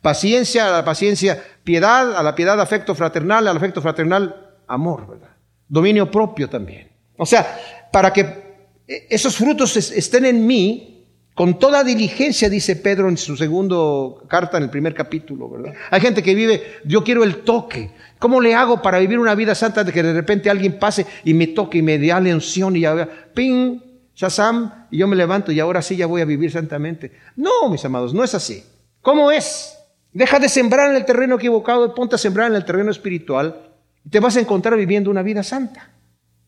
paciencia, 0.00 0.68
a 0.68 0.70
la 0.70 0.84
paciencia 0.84 1.42
piedad, 1.64 2.16
a 2.16 2.22
la 2.22 2.34
piedad 2.34 2.60
afecto 2.60 2.94
fraternal, 2.94 3.48
al 3.48 3.56
afecto 3.56 3.82
fraternal 3.82 4.54
amor, 4.68 5.08
¿verdad? 5.08 5.30
Dominio 5.68 6.10
propio 6.10 6.48
también. 6.48 6.88
O 7.16 7.26
sea, 7.26 7.58
para 7.90 8.12
que 8.12 8.48
esos 8.86 9.36
frutos 9.36 9.76
estén 9.76 10.24
en 10.24 10.46
mí, 10.46 10.97
con 11.38 11.56
toda 11.56 11.84
diligencia, 11.84 12.50
dice 12.50 12.74
Pedro 12.74 13.08
en 13.08 13.16
su 13.16 13.36
segundo 13.36 14.24
carta, 14.26 14.56
en 14.56 14.64
el 14.64 14.70
primer 14.70 14.92
capítulo, 14.92 15.48
¿verdad? 15.48 15.72
Hay 15.88 16.00
gente 16.00 16.20
que 16.20 16.34
vive, 16.34 16.80
yo 16.84 17.04
quiero 17.04 17.22
el 17.22 17.44
toque. 17.44 17.92
¿Cómo 18.18 18.40
le 18.40 18.56
hago 18.56 18.82
para 18.82 18.98
vivir 18.98 19.20
una 19.20 19.36
vida 19.36 19.54
santa 19.54 19.84
de 19.84 19.92
que 19.92 20.02
de 20.02 20.12
repente 20.12 20.50
alguien 20.50 20.80
pase 20.80 21.06
y 21.22 21.34
me 21.34 21.46
toque 21.46 21.78
y 21.78 21.82
me 21.82 21.96
dé 21.96 22.08
la 22.08 22.20
y 22.28 22.80
ya, 22.80 23.08
ping, 23.32 23.78
shazam, 24.16 24.88
y 24.90 24.98
yo 24.98 25.06
me 25.06 25.14
levanto 25.14 25.52
y 25.52 25.60
ahora 25.60 25.80
sí 25.80 25.94
ya 25.94 26.06
voy 26.06 26.22
a 26.22 26.24
vivir 26.24 26.50
santamente? 26.50 27.12
No, 27.36 27.70
mis 27.70 27.84
amados, 27.84 28.12
no 28.12 28.24
es 28.24 28.34
así. 28.34 28.64
¿Cómo 29.00 29.30
es? 29.30 29.78
Deja 30.12 30.40
de 30.40 30.48
sembrar 30.48 30.90
en 30.90 30.96
el 30.96 31.04
terreno 31.04 31.36
equivocado 31.36 31.86
y 31.86 31.90
ponte 31.90 32.16
a 32.16 32.18
sembrar 32.18 32.50
en 32.50 32.56
el 32.56 32.64
terreno 32.64 32.90
espiritual 32.90 33.60
y 34.04 34.10
te 34.10 34.18
vas 34.18 34.36
a 34.36 34.40
encontrar 34.40 34.76
viviendo 34.76 35.08
una 35.08 35.22
vida 35.22 35.44
santa. 35.44 35.92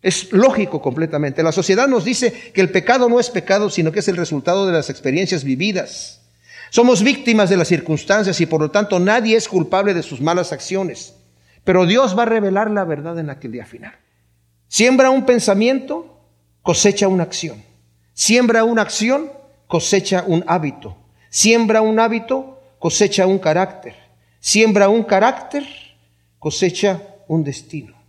Es 0.03 0.33
lógico 0.33 0.81
completamente. 0.81 1.43
La 1.43 1.53
sociedad 1.53 1.87
nos 1.87 2.05
dice 2.05 2.33
que 2.55 2.61
el 2.61 2.71
pecado 2.71 3.09
no 3.09 3.21
es 3.21 3.29
pecado, 3.29 3.69
sino 3.69 3.93
que 3.93 4.01
es 4.01 4.09
el 4.09 4.17
resultado 4.17 4.67
de 4.67 4.73
las 4.73 4.89
experiencias 4.89 5.45
vividas. 5.45 6.21
Somos 6.71 7.03
víctimas 7.03 7.51
de 7.51 7.57
las 7.57 7.69
circunstancias 7.69 8.41
y 8.41 8.47
por 8.47 8.61
lo 8.61 8.71
tanto 8.71 8.99
nadie 8.99 9.37
es 9.37 9.49
culpable 9.49 9.93
de 9.93 10.03
sus 10.03 10.21
malas 10.21 10.53
acciones. 10.53 11.15
Pero 11.65 11.85
Dios 11.85 12.17
va 12.17 12.23
a 12.23 12.27
revelar 12.27 12.71
la 12.71 12.85
verdad 12.85 13.19
en 13.19 13.29
aquel 13.29 13.53
día 13.53 13.67
final. 13.67 13.93
Siembra 14.69 15.11
un 15.11 15.27
pensamiento, 15.27 16.21
cosecha 16.63 17.09
una 17.09 17.25
acción. 17.25 17.63
Siembra 18.15 18.65
una 18.65 18.83
acción, 18.83 19.31
cosecha 19.67 20.25
un 20.27 20.45
hábito. 20.47 20.97
Siembra 21.29 21.83
un 21.83 21.99
hábito, 21.99 22.63
cosecha 22.79 23.27
un 23.27 23.39
carácter. 23.39 23.95
Siembra 24.39 24.89
un 24.89 25.03
carácter, 25.03 25.65
cosecha 26.39 27.03
un 27.29 27.45
destino. 27.45 28.00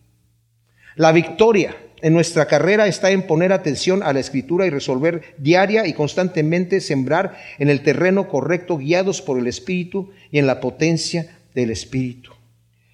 La 0.95 1.11
victoria 1.11 1.75
en 2.01 2.13
nuestra 2.13 2.47
carrera 2.47 2.87
está 2.87 3.11
en 3.11 3.27
poner 3.27 3.53
atención 3.53 4.03
a 4.03 4.11
la 4.13 4.19
escritura 4.19 4.65
y 4.65 4.69
resolver 4.69 5.35
diaria 5.37 5.87
y 5.87 5.93
constantemente 5.93 6.81
sembrar 6.81 7.37
en 7.59 7.69
el 7.69 7.81
terreno 7.81 8.27
correcto 8.27 8.77
guiados 8.77 9.21
por 9.21 9.37
el 9.37 9.47
Espíritu 9.47 10.11
y 10.31 10.39
en 10.39 10.47
la 10.47 10.59
potencia 10.59 11.37
del 11.53 11.69
Espíritu. 11.69 12.31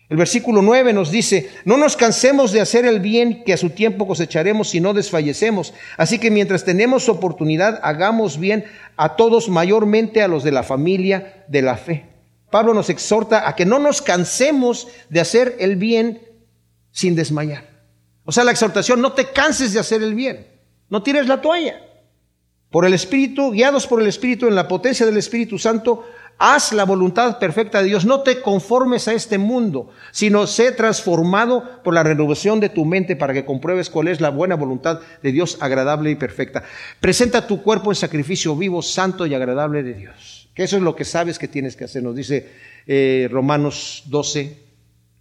El 0.10 0.18
versículo 0.18 0.62
9 0.62 0.94
nos 0.94 1.12
dice, 1.12 1.50
no 1.66 1.76
nos 1.76 1.98
cansemos 1.98 2.54
de 2.54 2.62
hacer 2.62 2.86
el 2.86 3.02
bien 3.02 3.44
que 3.44 3.52
a 3.52 3.58
su 3.58 3.72
tiempo 3.72 4.08
cosecharemos 4.08 4.70
si 4.70 4.80
no 4.80 4.94
desfallecemos. 4.94 5.74
Así 5.98 6.18
que 6.18 6.32
mientras 6.32 6.64
tenemos 6.64 7.10
oportunidad, 7.10 7.82
hagamos 7.84 8.40
bien 8.40 8.64
a 8.96 9.18
todos, 9.18 9.50
mayormente 9.50 10.22
a 10.22 10.30
los 10.30 10.46
de 10.46 10.52
la 10.54 10.64
familia 10.64 11.44
de 11.50 11.62
la 11.62 11.76
fe. 11.76 12.06
Pablo 12.50 12.74
nos 12.74 12.90
exhorta 12.90 13.50
a 13.50 13.56
que 13.56 13.66
no 13.66 13.80
nos 13.80 14.02
cansemos 14.02 14.88
de 15.10 15.20
hacer 15.20 15.58
el 15.60 15.76
bien 15.76 16.22
sin 16.92 17.16
desmayar. 17.16 17.77
O 18.28 18.34
sea, 18.34 18.44
la 18.44 18.52
exhortación, 18.52 19.00
no 19.00 19.14
te 19.14 19.32
canses 19.32 19.72
de 19.72 19.80
hacer 19.80 20.04
el 20.04 20.14
bien, 20.14 20.46
no 20.90 21.02
tires 21.02 21.28
la 21.28 21.40
toalla. 21.42 21.82
Por 22.70 22.84
el 22.84 22.94
Espíritu, 22.94 23.52
guiados 23.52 23.88
por 23.88 24.02
el 24.02 24.08
Espíritu, 24.08 24.48
en 24.48 24.56
la 24.56 24.68
potencia 24.68 25.06
del 25.06 25.16
Espíritu 25.16 25.58
Santo, 25.58 26.06
haz 26.38 26.74
la 26.74 26.84
voluntad 26.84 27.40
perfecta 27.40 27.80
de 27.80 27.88
Dios. 27.88 28.04
No 28.04 28.24
te 28.24 28.42
conformes 28.42 29.08
a 29.08 29.14
este 29.14 29.38
mundo, 29.38 29.92
sino 30.12 30.46
sé 30.46 30.74
transformado 30.74 31.82
por 31.86 31.94
la 31.94 32.04
renovación 32.04 32.60
de 32.60 32.68
tu 32.68 32.84
mente 32.84 33.16
para 33.16 33.34
que 33.34 33.46
compruebes 33.46 33.90
cuál 33.90 34.10
es 34.10 34.20
la 34.20 34.30
buena 34.30 34.56
voluntad 34.56 35.00
de 35.24 35.32
Dios 35.32 35.58
agradable 35.62 36.12
y 36.12 36.16
perfecta. 36.16 36.66
Presenta 37.00 37.48
tu 37.48 37.64
cuerpo 37.64 37.92
en 37.92 37.96
sacrificio 37.96 38.58
vivo, 38.58 38.82
santo 38.82 39.26
y 39.26 39.36
agradable 39.36 39.84
de 39.84 39.94
Dios. 39.94 40.50
Que 40.54 40.64
eso 40.64 40.76
es 40.76 40.84
lo 40.84 40.98
que 40.98 41.06
sabes 41.06 41.40
que 41.40 41.48
tienes 41.48 41.78
que 41.78 41.86
hacer, 41.86 42.04
nos 42.04 42.18
dice 42.18 42.52
eh, 42.86 43.30
Romanos 43.32 44.04
12, 44.08 44.58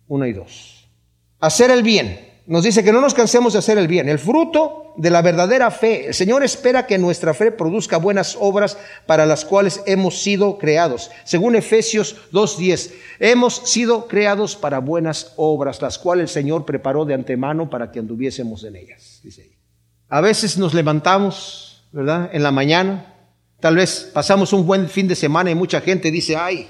1 0.09 0.27
y 0.27 0.33
2. 0.33 0.89
Hacer 1.39 1.71
el 1.71 1.85
bien 1.85 2.35
nos 2.47 2.62
dice 2.62 2.84
que 2.84 2.92
no 2.92 3.01
nos 3.01 3.14
cansemos 3.14 3.53
de 3.53 3.59
hacer 3.59 3.76
el 3.76 3.88
bien. 3.88 4.09
El 4.09 4.20
fruto 4.20 4.94
de 4.97 5.11
la 5.11 5.20
verdadera 5.20 5.70
fe. 5.70 6.09
El 6.09 6.14
Señor 6.14 6.44
espera 6.44 6.86
que 6.86 6.97
nuestra 6.97 7.34
fe 7.34 7.51
produzca 7.51 7.97
buenas 7.97 8.36
obras 8.38 8.78
para 9.07 9.26
las 9.26 9.44
cuales 9.44 9.82
hemos 9.86 10.22
sido 10.22 10.57
creados. 10.59 11.11
Según 11.24 11.57
Efesios 11.57 12.16
2.10, 12.32 12.92
hemos 13.18 13.57
sido 13.57 14.07
creados 14.07 14.55
para 14.55 14.78
buenas 14.78 15.32
obras, 15.36 15.82
las 15.82 15.99
cuales 15.99 16.24
el 16.24 16.28
Señor 16.28 16.64
preparó 16.64 17.05
de 17.05 17.14
antemano 17.14 17.68
para 17.68 17.90
que 17.90 17.99
anduviésemos 17.99 18.64
en 18.64 18.76
ellas. 18.76 19.20
Dice 19.22 19.51
A 20.09 20.20
veces 20.20 20.57
nos 20.57 20.72
levantamos, 20.72 21.84
¿verdad? 21.92 22.30
En 22.32 22.42
la 22.42 22.53
mañana. 22.53 23.12
Tal 23.59 23.74
vez 23.74 24.11
pasamos 24.12 24.53
un 24.53 24.66
buen 24.66 24.88
fin 24.88 25.09
de 25.09 25.14
semana 25.14 25.51
y 25.51 25.55
mucha 25.55 25.80
gente 25.80 26.11
dice, 26.11 26.36
ay, 26.36 26.68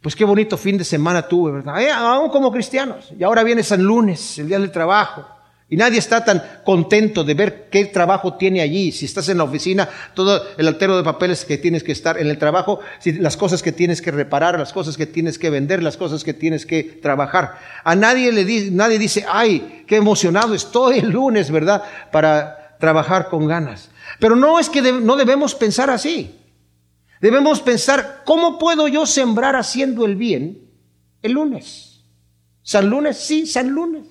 pues 0.00 0.16
qué 0.16 0.24
bonito 0.24 0.56
fin 0.56 0.78
de 0.78 0.84
semana 0.84 1.22
tuve, 1.28 1.52
¿verdad? 1.52 1.80
Eh, 1.80 1.90
aún 1.90 2.30
como 2.30 2.50
cristianos. 2.50 3.12
Y 3.18 3.22
ahora 3.22 3.42
viene 3.42 3.62
San 3.62 3.82
Lunes, 3.82 4.38
el 4.38 4.48
día 4.48 4.58
del 4.58 4.70
trabajo. 4.70 5.26
Y 5.68 5.76
nadie 5.76 5.98
está 6.00 6.24
tan 6.24 6.42
contento 6.64 7.22
de 7.22 7.34
ver 7.34 7.68
qué 7.70 7.84
trabajo 7.84 8.34
tiene 8.34 8.60
allí. 8.60 8.90
Si 8.90 9.04
estás 9.04 9.28
en 9.28 9.38
la 9.38 9.44
oficina, 9.44 9.88
todo 10.14 10.42
el 10.58 10.66
altero 10.66 10.96
de 10.96 11.04
papeles 11.04 11.44
que 11.44 11.58
tienes 11.58 11.84
que 11.84 11.92
estar 11.92 12.18
en 12.18 12.26
el 12.26 12.38
trabajo, 12.38 12.80
las 13.04 13.36
cosas 13.36 13.62
que 13.62 13.70
tienes 13.70 14.02
que 14.02 14.10
reparar, 14.10 14.58
las 14.58 14.72
cosas 14.72 14.96
que 14.96 15.06
tienes 15.06 15.38
que 15.38 15.48
vender, 15.48 15.80
las 15.80 15.96
cosas 15.96 16.24
que 16.24 16.34
tienes 16.34 16.66
que 16.66 16.82
trabajar. 16.82 17.58
A 17.84 17.94
nadie 17.94 18.32
le 18.32 18.44
dice, 18.44 18.72
nadie 18.72 18.98
dice, 18.98 19.24
ay, 19.28 19.84
qué 19.86 19.96
emocionado 19.96 20.54
estoy 20.54 20.98
el 20.98 21.10
lunes, 21.10 21.52
¿verdad? 21.52 21.84
Para 22.10 22.76
trabajar 22.80 23.28
con 23.28 23.46
ganas. 23.46 23.90
Pero 24.18 24.34
no 24.34 24.58
es 24.58 24.68
que 24.68 24.82
no 24.82 25.14
debemos 25.14 25.54
pensar 25.54 25.88
así. 25.88 26.39
Debemos 27.20 27.60
pensar, 27.60 28.22
¿cómo 28.24 28.58
puedo 28.58 28.88
yo 28.88 29.04
sembrar 29.06 29.54
haciendo 29.56 30.06
el 30.06 30.16
bien 30.16 30.70
el 31.22 31.32
lunes? 31.32 32.04
San 32.62 32.88
lunes, 32.88 33.18
sí, 33.18 33.46
San 33.46 33.70
lunes. 33.70 34.06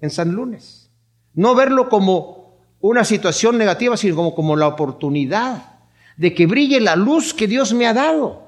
En 0.00 0.10
San 0.10 0.32
lunes. 0.32 0.90
No 1.34 1.54
verlo 1.54 1.88
como 1.88 2.58
una 2.80 3.04
situación 3.04 3.58
negativa, 3.58 3.96
sino 3.96 4.16
como, 4.16 4.34
como 4.34 4.56
la 4.56 4.68
oportunidad 4.68 5.80
de 6.16 6.34
que 6.34 6.46
brille 6.46 6.80
la 6.80 6.96
luz 6.96 7.34
que 7.34 7.46
Dios 7.46 7.72
me 7.72 7.86
ha 7.86 7.94
dado 7.94 8.42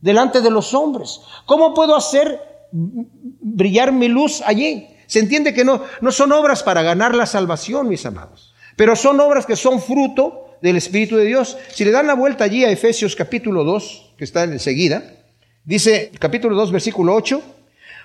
delante 0.00 0.40
de 0.40 0.50
los 0.50 0.72
hombres. 0.74 1.20
¿Cómo 1.46 1.74
puedo 1.74 1.96
hacer 1.96 2.40
brillar 2.70 3.92
mi 3.92 4.08
luz 4.08 4.42
allí? 4.46 4.88
Se 5.06 5.18
entiende 5.18 5.54
que 5.54 5.64
no, 5.64 5.82
no 6.00 6.12
son 6.12 6.32
obras 6.32 6.62
para 6.62 6.82
ganar 6.82 7.14
la 7.14 7.26
salvación, 7.26 7.88
mis 7.88 8.06
amados, 8.06 8.54
pero 8.76 8.96
son 8.96 9.20
obras 9.20 9.46
que 9.46 9.56
son 9.56 9.80
fruto 9.80 10.43
del 10.64 10.76
Espíritu 10.76 11.16
de 11.16 11.26
Dios. 11.26 11.58
Si 11.74 11.84
le 11.84 11.90
dan 11.90 12.06
la 12.06 12.14
vuelta 12.14 12.44
allí 12.44 12.64
a 12.64 12.70
Efesios 12.70 13.14
capítulo 13.14 13.64
2, 13.64 14.14
que 14.16 14.24
está 14.24 14.44
enseguida, 14.44 15.02
dice 15.62 16.10
capítulo 16.18 16.56
2, 16.56 16.72
versículo 16.72 17.14
8, 17.14 17.42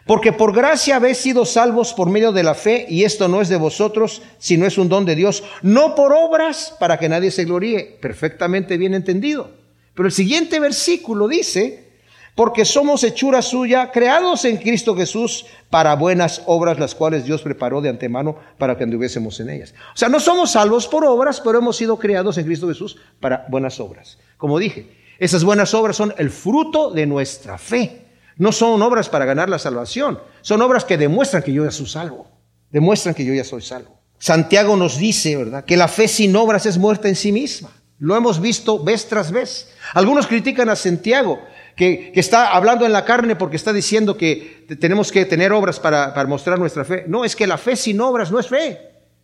porque 0.06 0.34
por 0.34 0.54
gracia 0.54 0.98
habéis 0.98 1.20
sido 1.20 1.46
salvos 1.46 1.94
por 1.94 2.10
medio 2.10 2.34
de 2.34 2.44
la 2.44 2.56
fe, 2.56 2.86
y 2.90 3.06
esto 3.06 3.30
no 3.30 3.40
es 3.40 3.48
de 3.48 3.56
vosotros, 3.56 4.22
sino 4.40 4.66
es 4.66 4.78
un 4.78 4.90
don 4.90 5.06
de 5.06 5.16
Dios, 5.16 5.42
no 5.62 5.96
por 5.96 6.12
obras 6.12 6.76
para 6.82 7.00
que 7.00 7.08
nadie 7.08 7.32
se 7.32 7.46
gloríe. 7.46 7.98
Perfectamente 8.02 8.78
bien 8.78 8.94
entendido. 8.94 9.52
Pero 9.94 10.08
el 10.08 10.14
siguiente 10.14 10.60
versículo 10.60 11.30
dice, 11.30 11.89
porque 12.36 12.66
somos 12.66 13.04
hechura 13.04 13.42
suya, 13.42 13.92
creados 13.92 14.46
en 14.46 14.58
Cristo 14.58 14.96
Jesús 14.96 15.46
para 15.70 15.96
buenas 15.96 16.42
obras, 16.46 16.80
las 16.80 16.96
cuales 16.96 17.26
Dios 17.26 17.42
preparó 17.42 17.82
de 17.82 17.90
antemano 17.90 18.38
para 18.58 18.78
que 18.78 18.84
anduviésemos 18.84 19.40
en 19.40 19.50
ellas. 19.50 19.74
O 19.94 19.98
sea, 19.98 20.10
no 20.10 20.20
somos 20.20 20.52
salvos 20.52 20.88
por 20.88 21.04
obras, 21.06 21.42
pero 21.42 21.60
hemos 21.60 21.76
sido 21.78 22.00
creados 22.00 22.38
en 22.38 22.46
Cristo 22.46 22.68
Jesús 22.68 22.98
para 23.20 23.46
buenas 23.50 23.80
obras. 23.80 24.18
Como 24.38 24.58
dije, 24.58 24.96
esas 25.20 25.44
buenas 25.44 25.74
obras 25.74 25.98
son 25.98 26.14
el 26.18 26.30
fruto 26.30 26.92
de 26.92 27.06
nuestra 27.06 27.58
fe. 27.58 28.06
No 28.38 28.54
son 28.54 28.82
obras 28.82 29.10
para 29.10 29.26
ganar 29.26 29.50
la 29.50 29.60
salvación, 29.60 30.18
son 30.42 30.62
obras 30.62 30.86
que 30.86 30.98
demuestran 30.98 31.44
que 31.44 31.52
yo 31.52 31.66
ya 31.66 31.72
soy 31.72 31.88
salvo, 31.88 32.26
demuestran 32.72 33.14
que 33.14 33.26
yo 33.26 33.34
ya 33.34 33.44
soy 33.44 33.62
salvo. 33.62 34.00
Santiago 34.18 34.78
nos 34.78 34.98
dice, 34.98 35.36
¿verdad?, 35.36 35.66
que 35.66 35.76
la 35.76 35.90
fe 35.90 36.08
sin 36.08 36.34
obras 36.38 36.66
es 36.66 36.78
muerta 36.78 37.10
en 37.10 37.18
sí 37.18 37.34
misma. 37.34 37.70
Lo 37.98 38.16
hemos 38.16 38.40
visto 38.40 38.82
vez 38.82 39.08
tras 39.08 39.32
vez. 39.32 39.74
Algunos 39.94 40.26
critican 40.26 40.70
a 40.70 40.78
Santiago 40.78 41.42
que, 41.80 42.12
está 42.14 42.50
hablando 42.50 42.86
en 42.86 42.92
la 42.92 43.06
carne 43.06 43.38
porque 43.38 43.56
está 43.56 43.72
diciendo 43.72 44.18
que 44.18 44.66
tenemos 44.82 45.14
que 45.14 45.24
tener 45.24 45.54
obras 45.54 45.80
para, 45.80 46.14
mostrar 46.28 46.60
nuestra 46.60 46.84
fe. 46.84 47.06
No, 47.08 47.24
es 47.24 47.38
que 47.38 47.48
la 47.48 47.58
fe 47.58 47.78
sin 47.78 48.02
obras 48.02 48.30
no 48.32 48.38
es 48.38 48.50
fe, 48.50 48.78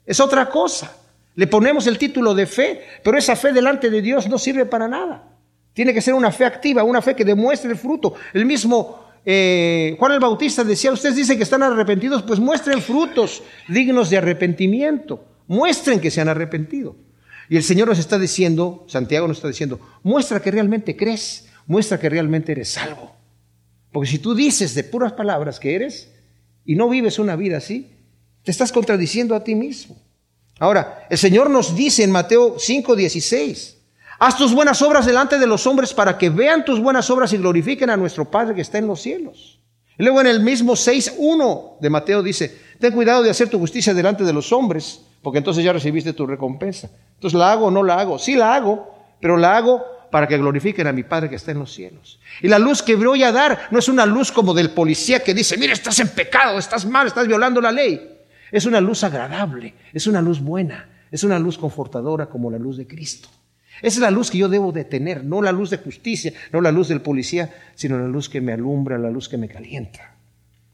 es 0.06 0.22
otra 0.22 0.50
cosa. 0.50 0.96
Le 1.36 1.48
ponemos 1.48 1.86
el 1.86 1.98
título 1.98 2.34
de 2.34 2.46
fe, 2.46 2.82
pero 3.04 3.18
esa 3.18 3.36
fe 3.36 3.52
delante 3.52 3.90
de 3.90 4.02
Dios 4.02 4.30
no 4.30 4.38
sirve 4.38 4.66
para 4.66 4.88
nada. 4.88 5.36
Tiene 5.74 5.94
que 5.94 6.00
ser 6.00 6.14
una 6.14 6.32
fe 6.32 6.46
activa, 6.46 6.82
una 6.84 7.02
fe 7.02 7.14
que 7.14 7.26
demuestre 7.26 7.72
el 7.72 7.78
fruto. 7.78 8.14
El 8.34 8.46
mismo 8.46 9.04
eh, 9.26 9.98
Juan 10.00 10.14
el 10.14 10.22
Bautista 10.22 10.64
decía, 10.64 10.94
ustedes 10.94 11.18
dicen 11.18 11.36
que 11.36 11.44
están 11.44 11.62
arrepentidos, 11.62 12.24
pues 12.24 12.40
muestren 12.40 12.82
frutos 12.82 13.44
dignos 13.68 14.10
de 14.10 14.18
arrepentimiento. 14.18 15.26
Muestren 15.48 16.00
que 16.00 16.10
se 16.10 16.22
han 16.22 16.30
arrepentido. 16.30 16.96
Y 17.50 17.58
el 17.58 17.64
Señor 17.64 17.90
nos 17.90 18.00
está 18.00 18.18
diciendo, 18.18 18.86
Santiago 18.88 19.28
nos 19.28 19.38
está 19.38 19.50
diciendo, 19.50 19.82
muestra 20.04 20.40
que 20.40 20.52
realmente 20.52 20.96
crees, 20.96 21.45
muestra 21.68 22.00
que 22.00 22.10
realmente 22.10 22.52
eres 22.52 22.70
salvo. 22.70 23.12
Porque 23.92 24.10
si 24.10 24.20
tú 24.20 24.36
dices 24.36 24.76
de 24.76 24.84
puras 24.84 25.14
palabras 25.14 25.60
que 25.60 25.76
eres 25.76 26.12
y 26.66 26.76
no 26.76 26.90
vives 26.90 27.20
una 27.20 27.36
vida 27.36 27.58
así, 27.58 27.92
te 28.44 28.52
estás 28.52 28.72
contradiciendo 28.72 29.36
a 29.36 29.44
ti 29.44 29.56
mismo. 29.56 29.96
Ahora, 30.60 31.08
el 31.10 31.18
Señor 31.18 31.50
nos 31.50 31.76
dice 31.76 32.04
en 32.04 32.12
Mateo 32.12 32.58
5:16, 32.58 33.76
haz 34.20 34.38
tus 34.38 34.54
buenas 34.54 34.82
obras 34.82 35.06
delante 35.06 35.40
de 35.40 35.48
los 35.48 35.68
hombres 35.68 35.94
para 35.94 36.18
que 36.18 36.30
vean 36.30 36.64
tus 36.64 36.80
buenas 36.80 37.10
obras 37.10 37.34
y 37.34 37.38
glorifiquen 37.38 37.90
a 37.90 37.98
nuestro 37.98 38.30
Padre 38.30 38.56
que 38.56 38.62
está 38.62 38.78
en 38.78 38.88
los 38.88 39.02
cielos. 39.02 39.60
Luego 39.98 40.22
en 40.22 40.28
el 40.28 40.42
mismo 40.42 40.74
6.1 40.74 41.80
de 41.80 41.90
Mateo 41.90 42.22
dice, 42.22 42.58
ten 42.80 42.94
cuidado 42.94 43.24
de 43.24 43.30
hacer 43.30 43.50
tu 43.50 43.60
justicia 43.60 43.94
delante 43.94 44.24
de 44.26 44.34
los 44.34 44.52
hombres, 44.52 45.02
porque 45.22 45.38
entonces 45.38 45.64
ya 45.64 45.72
recibiste 45.72 46.12
tu 46.12 46.28
recompensa. 46.28 46.90
Entonces, 47.14 47.40
¿la 47.40 47.52
hago 47.52 47.68
o 47.68 47.72
no 47.72 47.82
la 47.82 47.96
hago? 47.96 48.20
Sí 48.20 48.36
la 48.36 48.56
hago, 48.56 48.94
pero 49.22 49.38
la 49.38 49.56
hago 49.56 49.84
para 50.16 50.28
que 50.30 50.38
glorifiquen 50.38 50.88
a 50.88 50.94
mi 50.94 51.04
Padre 51.04 51.30
que 51.30 51.36
está 51.36 51.52
en 51.52 51.60
los 51.60 51.74
cielos. 51.74 52.22
Y 52.42 52.48
la 52.48 52.58
luz 52.58 52.82
que 52.82 52.96
voy 52.96 53.22
a 53.24 53.34
dar 53.34 53.68
no 53.70 53.80
es 53.80 53.90
una 53.90 54.06
luz 54.06 54.32
como 54.32 54.54
del 54.54 54.70
policía 54.70 55.20
que 55.20 55.34
dice, 55.34 55.58
mira, 55.58 55.74
estás 55.74 56.00
en 56.00 56.08
pecado, 56.08 56.58
estás 56.58 56.86
mal, 56.86 57.08
estás 57.08 57.28
violando 57.28 57.60
la 57.60 57.70
ley. 57.70 58.18
Es 58.50 58.66
una 58.66 58.80
luz 58.80 59.04
agradable, 59.04 59.74
es 59.92 60.08
una 60.08 60.22
luz 60.22 60.40
buena, 60.40 60.88
es 61.12 61.26
una 61.26 61.38
luz 61.38 61.58
confortadora 61.58 62.28
como 62.28 62.50
la 62.50 62.58
luz 62.58 62.78
de 62.78 62.88
Cristo. 62.88 63.28
Esa 63.82 63.98
es 63.98 64.00
la 64.00 64.10
luz 64.10 64.32
que 64.32 64.38
yo 64.38 64.48
debo 64.48 64.72
de 64.72 64.86
tener, 64.86 65.22
no 65.26 65.42
la 65.42 65.52
luz 65.52 65.70
de 65.70 65.80
justicia, 65.80 66.32
no 66.54 66.62
la 66.62 66.72
luz 66.72 66.88
del 66.88 67.02
policía, 67.02 67.54
sino 67.76 68.00
la 68.00 68.08
luz 68.08 68.30
que 68.30 68.40
me 68.40 68.54
alumbra, 68.54 68.98
la 68.98 69.10
luz 69.10 69.28
que 69.28 69.38
me 69.38 69.50
calienta. 69.50 70.16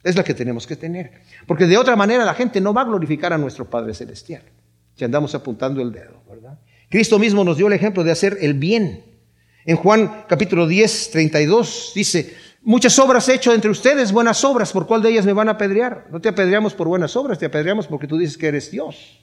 Es 0.04 0.16
la 0.16 0.24
que 0.24 0.36
tenemos 0.36 0.68
que 0.68 0.76
tener. 0.76 1.14
Porque 1.48 1.66
de 1.66 1.80
otra 1.80 1.96
manera 1.96 2.26
la 2.26 2.36
gente 2.36 2.62
no 2.62 2.76
va 2.76 2.82
a 2.82 2.86
glorificar 2.86 3.34
a 3.34 3.40
nuestro 3.40 3.68
Padre 3.68 3.96
Celestial. 3.96 4.44
Si 4.94 5.04
andamos 5.04 5.34
apuntando 5.34 5.82
el 5.82 5.92
dedo, 5.92 6.22
¿verdad? 6.30 6.60
Cristo 6.90 7.18
mismo 7.18 7.44
nos 7.44 7.58
dio 7.58 7.66
el 7.66 7.74
ejemplo 7.74 8.04
de 8.04 8.12
hacer 8.12 8.38
el 8.42 8.54
bien. 8.54 9.10
En 9.66 9.76
Juan 9.78 10.26
capítulo 10.28 10.68
10, 10.68 11.12
32 11.12 11.92
dice, 11.94 12.36
muchas 12.64 12.98
obras 13.00 13.30
he 13.30 13.36
hecho 13.36 13.54
entre 13.54 13.70
ustedes, 13.70 14.12
buenas 14.12 14.44
obras, 14.44 14.72
¿por 14.72 14.88
cuál 14.88 15.02
de 15.02 15.10
ellas 15.10 15.26
me 15.26 15.34
van 15.34 15.50
a 15.50 15.54
apedrear? 15.54 16.08
No 16.12 16.20
te 16.20 16.30
apedreamos 16.30 16.74
por 16.74 16.88
buenas 16.88 17.16
obras, 17.16 17.38
te 17.38 17.46
apedreamos 17.46 17.88
porque 17.88 18.08
tú 18.08 18.18
dices 18.18 18.38
que 18.38 18.48
eres 18.48 18.72
Dios. 18.72 19.20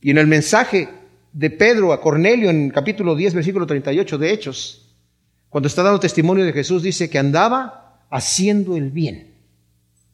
Y 0.00 0.10
en 0.10 0.18
el 0.18 0.26
mensaje 0.26 0.88
de 1.32 1.50
Pedro 1.50 1.92
a 1.92 2.00
Cornelio 2.00 2.50
en 2.50 2.70
capítulo 2.70 3.14
10, 3.14 3.34
versículo 3.34 3.66
38 3.66 4.18
de 4.18 4.32
Hechos, 4.32 4.96
cuando 5.48 5.68
está 5.68 5.82
dando 5.82 6.00
testimonio 6.00 6.44
de 6.44 6.52
Jesús, 6.52 6.82
dice 6.82 7.10
que 7.10 7.18
andaba 7.18 8.06
haciendo 8.10 8.76
el 8.76 8.90
bien 8.90 9.34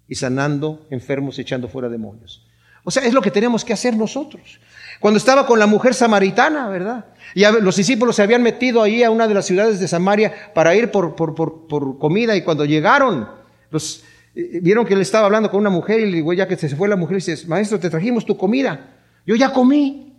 y 0.08 0.16
sanando 0.16 0.86
enfermos, 0.90 1.38
echando 1.38 1.68
fuera 1.68 1.88
demonios. 1.88 2.44
O 2.82 2.90
sea, 2.90 3.04
es 3.04 3.12
lo 3.12 3.22
que 3.22 3.30
tenemos 3.30 3.64
que 3.64 3.72
hacer 3.72 3.96
nosotros. 3.96 4.60
Cuando 5.00 5.18
estaba 5.18 5.46
con 5.46 5.58
la 5.58 5.66
mujer 5.66 5.94
samaritana, 5.94 6.68
¿verdad? 6.68 7.06
Y 7.34 7.44
los 7.60 7.76
discípulos 7.76 8.16
se 8.16 8.22
habían 8.22 8.42
metido 8.42 8.82
ahí 8.82 9.02
a 9.02 9.10
una 9.10 9.28
de 9.28 9.34
las 9.34 9.46
ciudades 9.46 9.78
de 9.78 9.86
Samaria 9.86 10.32
para 10.54 10.74
ir 10.74 10.90
por, 10.90 11.14
por, 11.14 11.98
comida 11.98 12.34
y 12.34 12.42
cuando 12.42 12.64
llegaron, 12.64 13.28
los, 13.70 14.02
eh, 14.34 14.60
vieron 14.62 14.86
que 14.86 14.94
él 14.94 15.00
estaba 15.00 15.26
hablando 15.26 15.50
con 15.50 15.60
una 15.60 15.70
mujer 15.70 16.00
y 16.00 16.06
le 16.06 16.16
digo, 16.16 16.32
ya 16.32 16.48
que 16.48 16.56
se 16.56 16.74
fue 16.74 16.88
la 16.88 16.96
mujer, 16.96 17.16
dice, 17.16 17.46
maestro, 17.46 17.78
te 17.78 17.90
trajimos 17.90 18.24
tu 18.24 18.36
comida. 18.36 18.96
Yo 19.26 19.36
ya 19.36 19.52
comí. 19.52 20.16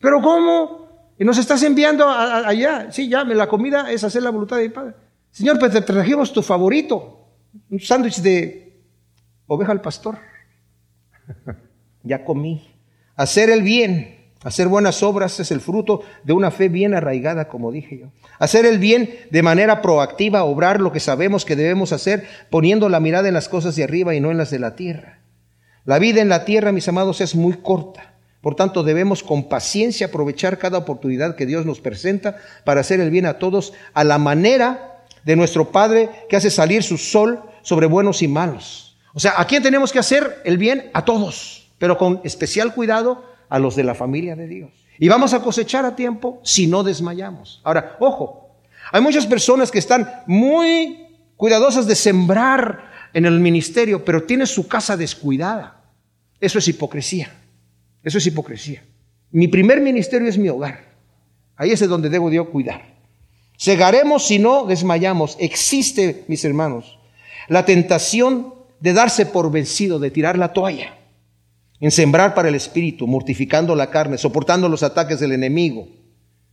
¿Pero 0.00 0.20
cómo? 0.22 1.12
Y 1.18 1.24
nos 1.24 1.38
estás 1.38 1.62
enviando 1.62 2.08
allá. 2.08 2.90
Sí, 2.90 3.08
ya, 3.08 3.24
la 3.24 3.48
comida 3.48 3.90
es 3.90 4.04
hacer 4.04 4.22
la 4.22 4.30
voluntad 4.30 4.56
de 4.56 4.64
mi 4.64 4.68
Padre. 4.68 4.94
Señor, 5.30 5.58
pues 5.58 5.72
te 5.72 5.80
trajimos 5.80 6.32
tu 6.32 6.42
favorito, 6.42 7.26
un 7.68 7.80
sándwich 7.80 8.20
de 8.20 8.80
oveja 9.46 9.72
al 9.72 9.80
pastor. 9.80 10.18
ya 12.04 12.24
comí. 12.24 12.70
Hacer 13.16 13.50
el 13.50 13.62
bien 13.62 14.13
Hacer 14.44 14.68
buenas 14.68 15.02
obras 15.02 15.40
es 15.40 15.50
el 15.50 15.62
fruto 15.62 16.02
de 16.22 16.34
una 16.34 16.50
fe 16.50 16.68
bien 16.68 16.94
arraigada, 16.94 17.48
como 17.48 17.72
dije 17.72 17.98
yo. 17.98 18.06
Hacer 18.38 18.66
el 18.66 18.78
bien 18.78 19.08
de 19.30 19.42
manera 19.42 19.80
proactiva, 19.80 20.44
obrar 20.44 20.82
lo 20.82 20.92
que 20.92 21.00
sabemos 21.00 21.46
que 21.46 21.56
debemos 21.56 21.92
hacer, 21.92 22.26
poniendo 22.50 22.90
la 22.90 23.00
mirada 23.00 23.26
en 23.26 23.34
las 23.34 23.48
cosas 23.48 23.74
de 23.74 23.84
arriba 23.84 24.14
y 24.14 24.20
no 24.20 24.30
en 24.30 24.36
las 24.36 24.50
de 24.50 24.58
la 24.58 24.76
tierra. 24.76 25.20
La 25.86 25.98
vida 25.98 26.20
en 26.20 26.28
la 26.28 26.44
tierra, 26.44 26.72
mis 26.72 26.86
amados, 26.88 27.22
es 27.22 27.34
muy 27.34 27.54
corta. 27.54 28.12
Por 28.42 28.54
tanto, 28.54 28.82
debemos 28.82 29.22
con 29.22 29.48
paciencia 29.48 30.08
aprovechar 30.08 30.58
cada 30.58 30.76
oportunidad 30.76 31.36
que 31.36 31.46
Dios 31.46 31.64
nos 31.64 31.80
presenta 31.80 32.36
para 32.64 32.82
hacer 32.82 33.00
el 33.00 33.08
bien 33.08 33.24
a 33.24 33.38
todos 33.38 33.72
a 33.94 34.04
la 34.04 34.18
manera 34.18 35.00
de 35.24 35.36
nuestro 35.36 35.72
Padre 35.72 36.10
que 36.28 36.36
hace 36.36 36.50
salir 36.50 36.82
su 36.82 36.98
sol 36.98 37.42
sobre 37.62 37.86
buenos 37.86 38.20
y 38.20 38.28
malos. 38.28 38.98
O 39.14 39.20
sea, 39.20 39.34
¿a 39.38 39.46
quién 39.46 39.62
tenemos 39.62 39.90
que 39.90 40.00
hacer 40.00 40.42
el 40.44 40.58
bien? 40.58 40.90
A 40.92 41.06
todos, 41.06 41.70
pero 41.78 41.96
con 41.96 42.20
especial 42.24 42.74
cuidado 42.74 43.24
a 43.54 43.60
los 43.60 43.76
de 43.76 43.84
la 43.84 43.94
familia 43.94 44.34
de 44.34 44.48
Dios. 44.48 44.72
Y 44.98 45.06
vamos 45.06 45.32
a 45.32 45.40
cosechar 45.40 45.84
a 45.84 45.94
tiempo 45.94 46.40
si 46.42 46.66
no 46.66 46.82
desmayamos. 46.82 47.60
Ahora, 47.62 47.96
ojo, 48.00 48.58
hay 48.90 49.00
muchas 49.00 49.26
personas 49.26 49.70
que 49.70 49.78
están 49.78 50.24
muy 50.26 51.06
cuidadosas 51.36 51.86
de 51.86 51.94
sembrar 51.94 52.90
en 53.12 53.26
el 53.26 53.38
ministerio, 53.38 54.04
pero 54.04 54.24
tienen 54.24 54.48
su 54.48 54.66
casa 54.66 54.96
descuidada. 54.96 55.84
Eso 56.40 56.58
es 56.58 56.66
hipocresía. 56.66 57.32
Eso 58.02 58.18
es 58.18 58.26
hipocresía. 58.26 58.82
Mi 59.30 59.46
primer 59.46 59.80
ministerio 59.80 60.28
es 60.28 60.36
mi 60.36 60.48
hogar. 60.48 60.86
Ahí 61.54 61.70
es 61.70 61.78
de 61.78 61.86
donde 61.86 62.08
debo 62.08 62.32
yo 62.32 62.50
cuidar. 62.50 62.96
Segaremos 63.56 64.26
si 64.26 64.40
no 64.40 64.66
desmayamos. 64.66 65.36
Existe, 65.38 66.24
mis 66.26 66.44
hermanos, 66.44 66.98
la 67.46 67.64
tentación 67.64 68.52
de 68.80 68.94
darse 68.94 69.26
por 69.26 69.52
vencido, 69.52 70.00
de 70.00 70.10
tirar 70.10 70.36
la 70.36 70.52
toalla 70.52 71.03
en 71.80 71.90
sembrar 71.90 72.34
para 72.34 72.48
el 72.48 72.54
espíritu, 72.54 73.06
mortificando 73.06 73.74
la 73.74 73.90
carne, 73.90 74.18
soportando 74.18 74.68
los 74.68 74.82
ataques 74.82 75.20
del 75.20 75.32
enemigo. 75.32 75.88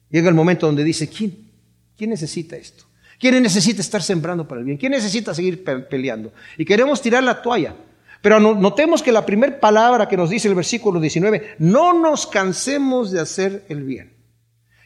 Llega 0.09 0.30
el 0.30 0.36
momento 0.36 0.65
donde 0.65 0.84
dice, 0.84 1.07
¿quién, 1.07 1.51
quién 1.97 2.09
necesita 2.09 2.55
esto? 2.55 2.86
¿Quién 3.19 3.41
necesita 3.43 3.82
estar 3.82 4.01
sembrando 4.01 4.47
para 4.47 4.59
el 4.59 4.65
bien? 4.65 4.78
¿Quién 4.78 4.93
necesita 4.93 5.34
seguir 5.34 5.63
peleando? 5.63 6.34
Y 6.57 6.65
queremos 6.65 7.01
tirar 7.01 7.24
la 7.24 7.41
toalla. 7.41 7.76
Pero 8.22 8.39
notemos 8.39 9.01
que 9.01 9.11
la 9.11 9.26
primera 9.26 9.59
palabra 9.59 10.07
que 10.07 10.17
nos 10.17 10.30
dice 10.30 10.47
el 10.47 10.55
versículo 10.55 10.99
19, 10.99 11.55
no 11.59 11.93
nos 11.93 12.28
cansemos 12.28 13.11
de 13.11 13.19
hacer 13.19 13.65
el 13.69 13.84
bien. 13.84 14.13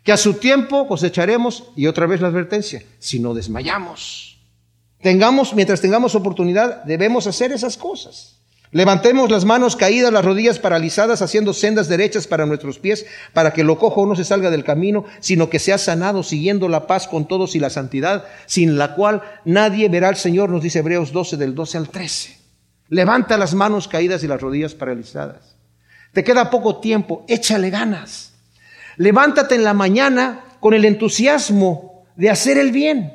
Que 0.03 0.11
a 0.11 0.17
su 0.17 0.35
tiempo 0.35 0.87
cosecharemos, 0.87 1.71
y 1.75 1.87
otra 1.87 2.07
vez 2.07 2.21
la 2.21 2.27
advertencia, 2.27 2.83
si 2.99 3.19
no 3.19 3.33
desmayamos. 3.33 4.37
Tengamos, 5.01 5.53
mientras 5.53 5.81
tengamos 5.81 6.13
oportunidad, 6.15 6.83
debemos 6.83 7.27
hacer 7.27 7.51
esas 7.51 7.77
cosas. 7.77 8.34
Levantemos 8.75 9.31
las 9.31 9.45
manos 9.45 9.77
caídas, 9.77 10.11
las 10.11 10.25
rodillas 10.25 10.59
paralizadas, 10.59 11.21
haciendo 11.21 11.53
sendas 11.53 11.87
derechas 11.87 12.27
para 12.27 12.45
nuestros 12.45 12.77
pies, 12.77 13.05
para 13.31 13.53
que 13.53 13.63
lo 13.63 13.79
cojo 13.79 14.05
no 14.05 14.17
se 14.17 14.25
salga 14.25 14.51
del 14.51 14.65
camino, 14.65 15.05
sino 15.21 15.49
que 15.49 15.59
sea 15.59 15.77
sanado, 15.77 16.23
siguiendo 16.23 16.67
la 16.67 16.85
paz 16.85 17.07
con 17.07 17.25
todos 17.25 17.55
y 17.55 17.61
la 17.61 17.69
santidad, 17.69 18.25
sin 18.47 18.77
la 18.77 18.93
cual 18.93 19.21
nadie 19.45 19.87
verá 19.87 20.09
al 20.09 20.17
Señor, 20.17 20.49
nos 20.49 20.61
dice 20.61 20.79
Hebreos 20.79 21.13
12, 21.13 21.37
del 21.37 21.55
12 21.55 21.77
al 21.77 21.87
13. 21.87 22.37
Levanta 22.89 23.37
las 23.37 23.53
manos 23.53 23.87
caídas 23.87 24.25
y 24.25 24.27
las 24.27 24.41
rodillas 24.41 24.73
paralizadas. 24.73 25.55
Te 26.11 26.25
queda 26.25 26.49
poco 26.49 26.81
tiempo, 26.81 27.23
échale 27.29 27.69
ganas. 27.69 28.33
Levántate 28.97 29.55
en 29.55 29.63
la 29.63 29.73
mañana 29.73 30.43
con 30.59 30.73
el 30.73 30.83
entusiasmo 30.83 32.03
de 32.17 32.29
hacer 32.29 32.57
el 32.57 32.73
bien. 32.73 33.14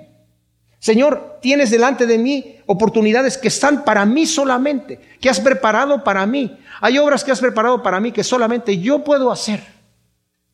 Señor, 0.80 1.38
tienes 1.42 1.70
delante 1.70 2.06
de 2.06 2.16
mí 2.16 2.56
oportunidades 2.64 3.36
que 3.36 3.48
están 3.48 3.84
para 3.84 4.06
mí 4.06 4.24
solamente, 4.24 4.98
que 5.20 5.28
has 5.28 5.38
preparado 5.38 6.02
para 6.02 6.26
mí. 6.26 6.58
Hay 6.80 6.96
obras 6.96 7.22
que 7.22 7.30
has 7.30 7.40
preparado 7.40 7.82
para 7.82 8.00
mí 8.00 8.12
que 8.12 8.24
solamente 8.24 8.78
yo 8.78 9.04
puedo 9.04 9.30
hacer. 9.30 9.62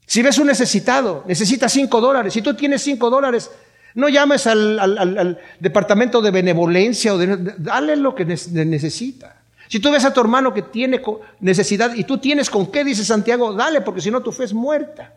Si 0.05 0.23
ves 0.23 0.39
un 0.39 0.49
necesitado, 0.49 1.25
necesita 1.29 1.69
cinco 1.69 2.01
dólares, 2.01 2.35
si 2.35 2.43
tú 2.43 2.55
tienes 2.55 2.83
cinco 2.83 3.09
dólares, 3.09 3.51
no 3.95 4.09
llames 4.09 4.47
al, 4.49 5.39
departamento 5.61 6.21
de 6.21 6.31
benevolencia 6.33 7.15
o 7.15 7.19
de, 7.19 7.55
dale 7.59 7.97
lo 7.97 8.15
que 8.15 8.25
necesita. 8.25 9.43
Si 9.69 9.79
tú 9.79 9.93
ves 9.93 10.05
a 10.05 10.13
tu 10.13 10.21
hermano 10.21 10.53
que 10.53 10.63
tiene 10.63 11.01
necesidad 11.39 11.95
y 11.95 12.03
tú 12.03 12.19
tienes 12.19 12.51
con 12.51 12.71
qué, 12.71 12.85
dice 12.85 13.05
Santiago, 13.05 13.53
dale, 13.53 13.81
porque 13.81 14.01
si 14.01 14.11
no 14.11 14.23
tu 14.23 14.33
fe 14.33 14.45
es 14.45 14.53
muerta. 14.53 15.13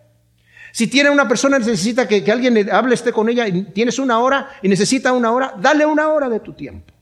Si 0.72 0.88
tiene 0.88 1.10
una 1.10 1.28
persona 1.28 1.60
necesita 1.60 2.08
que, 2.08 2.24
que 2.24 2.32
alguien 2.32 2.54
le 2.54 2.72
hable, 2.72 2.96
esté 2.96 3.12
con 3.12 3.30
ella, 3.30 3.48
y 3.48 3.64
tienes 3.64 4.00
una 4.00 4.20
hora 4.20 4.50
y 4.62 4.68
necesita 4.68 5.14
una 5.14 5.32
hora, 5.32 5.54
dale 5.60 5.86
una 5.86 6.10
hora 6.10 6.30
de 6.30 6.40
tu 6.40 6.54
tiempo. 6.54 6.94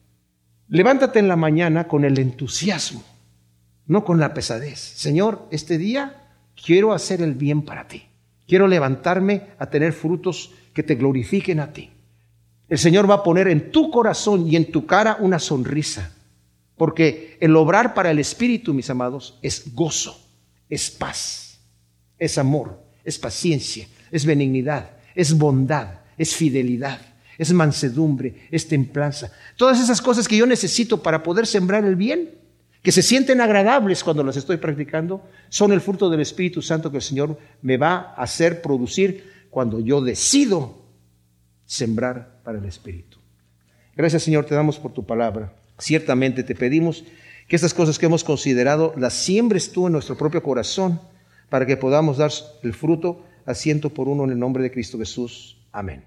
Levántate 0.69 1.19
en 1.19 1.27
la 1.27 1.35
mañana 1.35 1.87
con 1.87 2.05
el 2.05 2.17
entusiasmo, 2.19 3.03
no 3.85 4.03
con 4.03 4.19
la 4.19 4.33
pesadez. 4.33 4.79
Señor, 4.79 5.47
este 5.51 5.77
día 5.77 6.29
quiero 6.61 6.93
hacer 6.93 7.21
el 7.21 7.33
bien 7.33 7.61
para 7.63 7.87
ti. 7.87 8.05
Quiero 8.47 8.67
levantarme 8.67 9.47
a 9.59 9.69
tener 9.69 9.93
frutos 9.93 10.53
que 10.73 10.83
te 10.83 10.95
glorifiquen 10.95 11.59
a 11.59 11.73
ti. 11.73 11.91
El 12.69 12.77
Señor 12.77 13.09
va 13.09 13.15
a 13.15 13.23
poner 13.23 13.47
en 13.47 13.71
tu 13.71 13.91
corazón 13.91 14.47
y 14.47 14.55
en 14.55 14.71
tu 14.71 14.85
cara 14.85 15.17
una 15.19 15.39
sonrisa, 15.39 16.13
porque 16.75 17.37
el 17.39 17.55
obrar 17.55 17.93
para 17.93 18.11
el 18.11 18.19
Espíritu, 18.19 18.73
mis 18.73 18.89
amados, 18.89 19.39
es 19.41 19.73
gozo, 19.73 20.19
es 20.69 20.91
paz, 20.91 21.59
es 22.17 22.37
amor 22.37 22.86
es 23.07 23.17
paciencia, 23.17 23.87
es 24.11 24.25
benignidad, 24.25 24.89
es 25.15 25.37
bondad, 25.37 26.01
es 26.17 26.35
fidelidad, 26.35 26.99
es 27.37 27.53
mansedumbre, 27.53 28.49
es 28.51 28.67
templanza. 28.67 29.31
Todas 29.55 29.79
esas 29.79 30.01
cosas 30.01 30.27
que 30.27 30.35
yo 30.35 30.45
necesito 30.45 31.01
para 31.01 31.23
poder 31.23 31.47
sembrar 31.47 31.85
el 31.85 31.95
bien, 31.95 32.31
que 32.83 32.91
se 32.91 33.01
sienten 33.01 33.39
agradables 33.39 34.03
cuando 34.03 34.25
las 34.25 34.35
estoy 34.35 34.57
practicando, 34.57 35.25
son 35.47 35.71
el 35.71 35.79
fruto 35.79 36.09
del 36.09 36.19
Espíritu 36.19 36.61
Santo 36.61 36.91
que 36.91 36.97
el 36.97 37.01
Señor 37.01 37.39
me 37.61 37.77
va 37.77 38.13
a 38.17 38.23
hacer 38.23 38.61
producir 38.61 39.47
cuando 39.49 39.79
yo 39.79 40.01
decido 40.01 40.81
sembrar 41.65 42.41
para 42.43 42.59
el 42.59 42.65
Espíritu. 42.65 43.19
Gracias 43.95 44.23
Señor, 44.23 44.43
te 44.43 44.53
damos 44.53 44.79
por 44.79 44.91
tu 44.91 45.05
palabra. 45.05 45.53
Ciertamente 45.79 46.43
te 46.43 46.55
pedimos 46.55 47.05
que 47.47 47.55
estas 47.55 47.73
cosas 47.73 47.97
que 47.97 48.07
hemos 48.07 48.25
considerado 48.25 48.93
las 48.97 49.13
siembres 49.13 49.71
tú 49.71 49.87
en 49.87 49.93
nuestro 49.93 50.17
propio 50.17 50.43
corazón 50.43 50.99
para 51.49 51.65
que 51.65 51.77
podamos 51.77 52.17
dar 52.17 52.31
el 52.63 52.73
fruto 52.73 53.21
a 53.45 53.53
ciento 53.53 53.89
por 53.89 54.07
uno 54.07 54.23
en 54.23 54.31
el 54.31 54.39
nombre 54.39 54.63
de 54.63 54.71
Cristo 54.71 54.97
Jesús. 54.97 55.57
Amén. 55.71 56.06